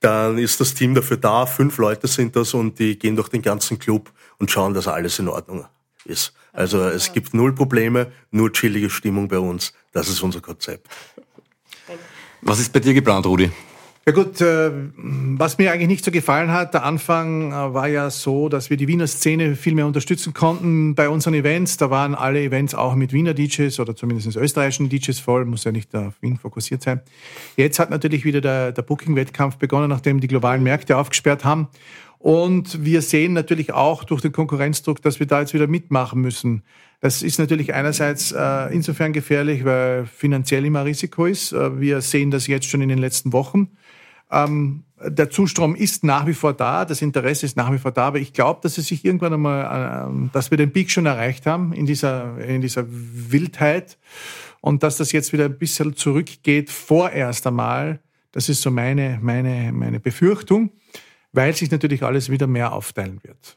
dann 0.00 0.38
ist 0.38 0.60
das 0.60 0.74
Team 0.74 0.94
dafür 0.94 1.16
da. 1.16 1.46
Fünf 1.46 1.78
Leute 1.78 2.06
sind 2.06 2.36
das 2.36 2.54
und 2.54 2.78
die 2.78 2.98
gehen 2.98 3.16
durch 3.16 3.28
den 3.28 3.42
ganzen 3.42 3.78
Club 3.78 4.12
und 4.38 4.50
schauen, 4.50 4.74
dass 4.74 4.86
alles 4.86 5.18
in 5.18 5.28
Ordnung 5.28 5.64
ist. 6.04 6.34
Also 6.52 6.82
es 6.88 7.12
gibt 7.12 7.34
null 7.34 7.54
Probleme, 7.54 8.12
nur 8.30 8.52
chillige 8.52 8.90
Stimmung 8.90 9.28
bei 9.28 9.38
uns. 9.38 9.72
Das 9.92 10.08
ist 10.08 10.20
unser 10.22 10.40
Konzept. 10.40 10.88
Was 12.42 12.58
ist 12.58 12.72
bei 12.72 12.80
dir 12.80 12.94
geplant, 12.94 13.26
Rudi? 13.26 13.50
Ja 14.04 14.12
gut, 14.12 14.40
äh, 14.40 14.72
was 14.96 15.58
mir 15.58 15.70
eigentlich 15.70 15.86
nicht 15.86 16.04
so 16.04 16.10
gefallen 16.10 16.50
hat, 16.50 16.74
der 16.74 16.84
Anfang 16.84 17.52
äh, 17.52 17.72
war 17.72 17.86
ja 17.86 18.10
so, 18.10 18.48
dass 18.48 18.68
wir 18.68 18.76
die 18.76 18.88
Wiener 18.88 19.06
Szene 19.06 19.54
viel 19.54 19.76
mehr 19.76 19.86
unterstützen 19.86 20.34
konnten 20.34 20.96
bei 20.96 21.08
unseren 21.08 21.34
Events. 21.34 21.76
Da 21.76 21.88
waren 21.88 22.16
alle 22.16 22.42
Events 22.42 22.74
auch 22.74 22.96
mit 22.96 23.12
Wiener 23.12 23.32
DJs 23.32 23.78
oder 23.78 23.94
zumindest 23.94 24.36
österreichischen 24.36 24.88
DJs 24.88 25.20
voll, 25.20 25.44
muss 25.44 25.62
ja 25.62 25.70
nicht 25.70 25.94
auf 25.94 26.14
Wien 26.20 26.36
fokussiert 26.36 26.82
sein. 26.82 27.00
Jetzt 27.56 27.78
hat 27.78 27.90
natürlich 27.90 28.24
wieder 28.24 28.40
der, 28.40 28.72
der 28.72 28.82
Booking-Wettkampf 28.82 29.58
begonnen, 29.58 29.88
nachdem 29.88 30.18
die 30.18 30.26
globalen 30.26 30.64
Märkte 30.64 30.96
aufgesperrt 30.96 31.44
haben. 31.44 31.68
Und 32.18 32.84
wir 32.84 33.02
sehen 33.02 33.34
natürlich 33.34 33.72
auch 33.72 34.02
durch 34.02 34.20
den 34.20 34.32
Konkurrenzdruck, 34.32 35.00
dass 35.02 35.20
wir 35.20 35.26
da 35.26 35.40
jetzt 35.40 35.54
wieder 35.54 35.68
mitmachen 35.68 36.20
müssen. 36.20 36.64
Das 37.00 37.22
ist 37.22 37.40
natürlich 37.40 37.74
einerseits 37.74 38.30
äh, 38.30 38.72
insofern 38.72 39.12
gefährlich, 39.12 39.64
weil 39.64 40.06
finanziell 40.06 40.64
immer 40.64 40.84
Risiko 40.84 41.26
ist. 41.26 41.52
Äh, 41.52 41.80
wir 41.80 42.00
sehen 42.00 42.30
das 42.30 42.46
jetzt 42.46 42.66
schon 42.66 42.80
in 42.80 42.88
den 42.88 42.98
letzten 42.98 43.32
Wochen. 43.32 43.70
Ähm, 44.32 44.84
der 45.04 45.30
Zustrom 45.30 45.74
ist 45.74 46.04
nach 46.04 46.26
wie 46.26 46.34
vor 46.34 46.52
da, 46.52 46.84
das 46.84 47.02
Interesse 47.02 47.44
ist 47.46 47.56
nach 47.56 47.72
wie 47.72 47.78
vor 47.78 47.90
da, 47.92 48.06
aber 48.06 48.18
ich 48.18 48.32
glaube, 48.32 48.60
dass 48.62 48.78
es 48.78 48.86
sich 48.86 49.04
irgendwann 49.04 49.34
einmal, 49.34 50.08
äh, 50.08 50.30
dass 50.32 50.50
wir 50.50 50.58
den 50.58 50.72
Peak 50.72 50.90
schon 50.90 51.06
erreicht 51.06 51.46
haben 51.46 51.72
in 51.72 51.86
dieser, 51.86 52.38
in 52.38 52.60
dieser 52.60 52.84
Wildheit 52.88 53.98
und 54.60 54.82
dass 54.82 54.96
das 54.96 55.12
jetzt 55.12 55.32
wieder 55.32 55.46
ein 55.46 55.58
bisschen 55.58 55.96
zurückgeht, 55.96 56.70
vorerst 56.70 57.46
einmal. 57.46 58.00
Das 58.30 58.48
ist 58.48 58.62
so 58.62 58.70
meine, 58.70 59.18
meine, 59.20 59.72
meine 59.72 60.00
Befürchtung 60.00 60.70
weil 61.32 61.54
sich 61.54 61.70
natürlich 61.70 62.02
alles 62.02 62.30
wieder 62.30 62.46
mehr 62.46 62.72
aufteilen 62.72 63.20
wird. 63.22 63.56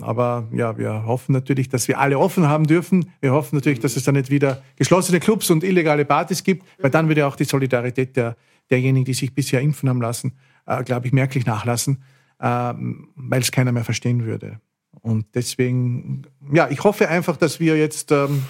Aber 0.00 0.48
ja, 0.52 0.78
wir 0.78 1.06
hoffen 1.06 1.32
natürlich, 1.32 1.68
dass 1.68 1.88
wir 1.88 1.98
alle 1.98 2.18
offen 2.18 2.46
haben 2.46 2.66
dürfen. 2.66 3.10
Wir 3.20 3.32
hoffen 3.32 3.56
natürlich, 3.56 3.80
dass 3.80 3.96
es 3.96 4.04
dann 4.04 4.14
nicht 4.14 4.30
wieder 4.30 4.62
geschlossene 4.76 5.18
Clubs 5.18 5.50
und 5.50 5.64
illegale 5.64 6.04
Partys 6.04 6.44
gibt, 6.44 6.64
weil 6.78 6.90
dann 6.90 7.08
würde 7.08 7.26
auch 7.26 7.36
die 7.36 7.44
Solidarität 7.44 8.16
der, 8.16 8.36
derjenigen, 8.70 9.04
die 9.04 9.14
sich 9.14 9.34
bisher 9.34 9.60
impfen 9.60 9.88
haben 9.88 10.00
lassen, 10.00 10.38
äh, 10.66 10.82
glaube 10.84 11.06
ich, 11.06 11.12
merklich 11.12 11.46
nachlassen, 11.46 12.02
äh, 12.38 12.46
weil 12.74 13.40
es 13.40 13.52
keiner 13.52 13.72
mehr 13.72 13.84
verstehen 13.84 14.24
würde. 14.24 14.60
Und 15.02 15.26
deswegen, 15.34 16.22
ja, 16.52 16.68
ich 16.70 16.82
hoffe 16.82 17.08
einfach, 17.08 17.36
dass 17.36 17.60
wir 17.60 17.76
jetzt 17.76 18.10
ähm, 18.12 18.42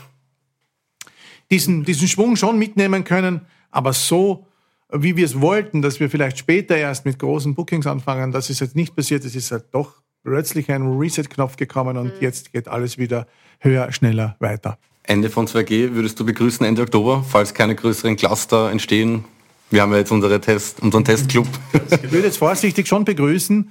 diesen, 1.50 1.84
diesen 1.84 2.08
Schwung 2.08 2.36
schon 2.36 2.58
mitnehmen 2.58 3.04
können, 3.04 3.42
aber 3.70 3.92
so 3.92 4.46
wie 4.92 5.16
wir 5.16 5.24
es 5.24 5.40
wollten, 5.40 5.82
dass 5.82 6.00
wir 6.00 6.10
vielleicht 6.10 6.38
später 6.38 6.76
erst 6.76 7.04
mit 7.04 7.18
großen 7.18 7.54
Bookings 7.54 7.86
anfangen, 7.86 8.32
das 8.32 8.50
ist 8.50 8.60
jetzt 8.60 8.76
nicht 8.76 8.94
passiert. 8.94 9.24
Es 9.24 9.34
ist 9.34 9.50
halt 9.50 9.66
doch 9.72 10.02
plötzlich 10.22 10.70
ein 10.70 10.98
Reset-Knopf 10.98 11.56
gekommen 11.56 11.96
und 11.96 12.14
mhm. 12.14 12.20
jetzt 12.20 12.52
geht 12.52 12.68
alles 12.68 12.98
wieder 12.98 13.26
höher, 13.60 13.90
schneller 13.92 14.36
weiter. 14.38 14.78
Ende 15.02 15.30
von 15.30 15.46
2G 15.46 15.94
würdest 15.94 16.18
du 16.18 16.26
begrüßen 16.26 16.66
Ende 16.66 16.82
Oktober, 16.82 17.24
falls 17.28 17.54
keine 17.54 17.74
größeren 17.74 18.16
Cluster 18.16 18.70
entstehen? 18.70 19.24
Wir 19.70 19.82
haben 19.82 19.92
ja 19.92 19.98
jetzt 19.98 20.12
unsere 20.12 20.40
Test, 20.40 20.80
unseren 20.80 21.04
Testclub. 21.04 21.46
Ich 22.02 22.12
würde 22.12 22.26
jetzt 22.26 22.38
vorsichtig 22.38 22.86
schon 22.86 23.04
begrüßen. 23.04 23.70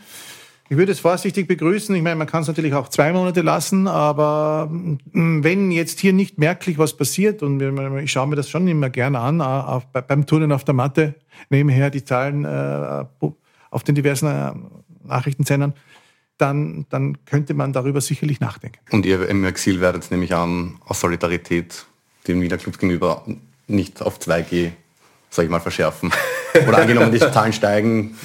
Ich 0.67 0.77
würde 0.77 0.91
es 0.91 0.99
vorsichtig 0.99 1.47
begrüßen. 1.47 1.93
Ich 1.95 2.01
meine, 2.01 2.15
man 2.15 2.27
kann 2.27 2.41
es 2.41 2.47
natürlich 2.47 2.73
auch 2.73 2.89
zwei 2.89 3.13
Monate 3.13 3.41
lassen, 3.41 3.87
aber 3.87 4.67
mm, 4.71 5.43
wenn 5.43 5.71
jetzt 5.71 5.99
hier 5.99 6.11
nicht 6.11 6.39
merklich 6.39 6.77
was 6.77 6.97
passiert, 6.97 7.43
und 7.43 7.61
ich 8.01 8.11
schaue 8.11 8.27
mir 8.27 8.35
das 8.35 8.49
schon 8.49 8.67
immer 8.67 8.89
gerne 8.89 9.19
an, 9.19 9.41
auf, 9.41 9.85
beim 9.85 10.25
Turnen 10.25 10.51
auf 10.51 10.63
der 10.63 10.73
Matte, 10.73 11.15
nebenher 11.49 11.91
die 11.91 12.03
Zahlen 12.03 12.45
äh, 12.45 13.05
auf 13.69 13.83
den 13.83 13.95
diversen 13.95 14.27
äh, 14.27 14.53
Nachrichtensendern, 15.07 15.75
dann, 16.37 16.85
dann 16.89 17.23
könnte 17.25 17.53
man 17.53 17.71
darüber 17.71 18.01
sicherlich 18.01 18.39
nachdenken. 18.39 18.79
Und 18.91 19.05
ihr 19.05 19.29
im 19.29 19.45
Exil 19.45 19.81
werdet 19.81 20.09
nämlich 20.09 20.33
an, 20.33 20.79
aus 20.85 20.99
Solidarität 20.99 21.85
dem 22.27 22.41
Wiener 22.41 22.57
Club 22.57 22.79
gegenüber 22.79 23.23
nicht 23.67 24.01
auf 24.01 24.19
2G, 24.19 24.71
sag 25.29 25.45
ich 25.45 25.51
mal, 25.51 25.59
verschärfen. 25.59 26.11
Oder 26.67 26.77
angenommen, 26.79 27.11
die 27.11 27.19
Zahlen 27.19 27.53
steigen, 27.53 28.15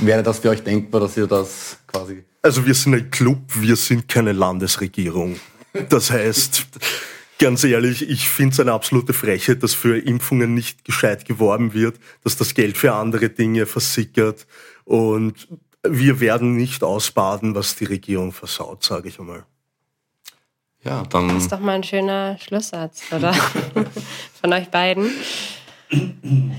Wäre 0.00 0.22
das 0.22 0.40
für 0.40 0.50
euch 0.50 0.62
denkbar, 0.62 1.00
dass 1.00 1.16
ihr 1.16 1.26
das 1.26 1.78
quasi... 1.86 2.24
Also 2.42 2.66
wir 2.66 2.74
sind 2.74 2.94
ein 2.94 3.10
Club, 3.10 3.38
wir 3.54 3.76
sind 3.76 4.08
keine 4.08 4.32
Landesregierung. 4.32 5.38
Das 5.88 6.10
heißt, 6.10 6.66
ganz 7.38 7.64
ehrlich, 7.64 8.08
ich 8.08 8.28
finde 8.28 8.52
es 8.52 8.60
eine 8.60 8.72
absolute 8.72 9.12
Frechheit, 9.12 9.62
dass 9.62 9.72
für 9.72 9.98
Impfungen 9.98 10.54
nicht 10.54 10.84
gescheit 10.84 11.24
geworben 11.24 11.74
wird, 11.74 11.98
dass 12.22 12.36
das 12.36 12.54
Geld 12.54 12.76
für 12.76 12.92
andere 12.94 13.30
Dinge 13.30 13.66
versickert 13.66 14.46
und 14.84 15.48
wir 15.86 16.20
werden 16.20 16.56
nicht 16.56 16.82
ausbaden, 16.82 17.54
was 17.54 17.76
die 17.76 17.84
Regierung 17.84 18.32
versaut, 18.32 18.82
sage 18.82 19.08
ich 19.08 19.20
einmal. 19.20 19.44
Ja, 20.82 21.02
dann. 21.04 21.28
Das 21.28 21.44
ist 21.44 21.52
doch 21.52 21.60
mal 21.60 21.76
ein 21.76 21.82
schöner 21.82 22.38
Schlusssatz, 22.38 23.04
oder? 23.10 23.32
Von 24.40 24.52
euch 24.52 24.68
beiden. 24.68 25.10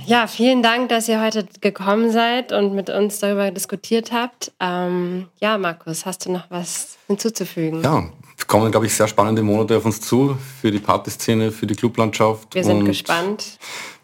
Ja, 0.05 0.27
vielen 0.27 0.61
Dank, 0.61 0.89
dass 0.89 1.07
ihr 1.07 1.21
heute 1.21 1.45
gekommen 1.61 2.11
seid 2.11 2.51
und 2.51 2.73
mit 2.73 2.89
uns 2.89 3.19
darüber 3.19 3.51
diskutiert 3.51 4.11
habt. 4.11 4.51
Ähm, 4.59 5.27
ja, 5.39 5.57
Markus, 5.57 6.05
hast 6.05 6.25
du 6.25 6.31
noch 6.31 6.45
was 6.49 6.97
hinzuzufügen? 7.07 7.81
Ja, 7.83 8.09
es 8.37 8.45
kommen, 8.47 8.71
glaube 8.71 8.85
ich, 8.85 8.93
sehr 8.93 9.07
spannende 9.07 9.41
Monate 9.41 9.77
auf 9.77 9.85
uns 9.85 10.01
zu 10.01 10.37
für 10.61 10.71
die 10.71 10.79
Partyszene, 10.79 11.51
für 11.51 11.65
die 11.65 11.75
Clublandschaft. 11.75 12.53
Wir 12.53 12.63
sind 12.63 12.85
gespannt. 12.85 13.57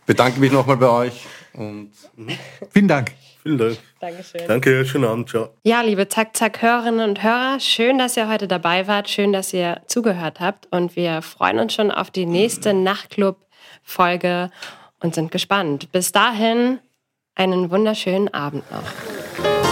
Bedanke 0.06 0.40
mich 0.40 0.52
nochmal 0.52 0.78
bei 0.78 0.90
euch 0.90 1.26
und 1.54 1.92
vielen 2.72 2.88
Dank. 2.88 3.12
Vielen 3.44 3.58
Dank. 3.58 3.78
Dankeschön. 4.00 4.42
Danke, 4.48 4.86
schönen 4.86 5.06
Abend, 5.06 5.30
ciao. 5.30 5.50
Ja, 5.64 5.82
liebe 5.82 6.08
Zack-Zack-Hörerinnen 6.08 7.10
und 7.10 7.24
Hörer, 7.24 7.60
schön, 7.60 7.98
dass 7.98 8.16
ihr 8.16 8.28
heute 8.30 8.48
dabei 8.48 8.88
wart, 8.88 9.10
schön, 9.10 9.34
dass 9.34 9.52
ihr 9.52 9.82
zugehört 9.88 10.40
habt 10.40 10.68
und 10.72 10.96
wir 10.96 11.22
freuen 11.22 11.60
uns 11.60 11.74
schon 11.74 11.92
auf 11.92 12.12
die 12.12 12.26
nächste 12.26 12.74
Nachtclub-Folge 12.74 14.52
und 15.02 15.16
sind 15.16 15.32
gespannt. 15.32 15.92
Bis 15.92 16.12
dahin 16.12 16.80
einen 17.36 17.72
wunderschönen 17.72 18.34
Abend 18.34 18.70
noch. 18.72 19.71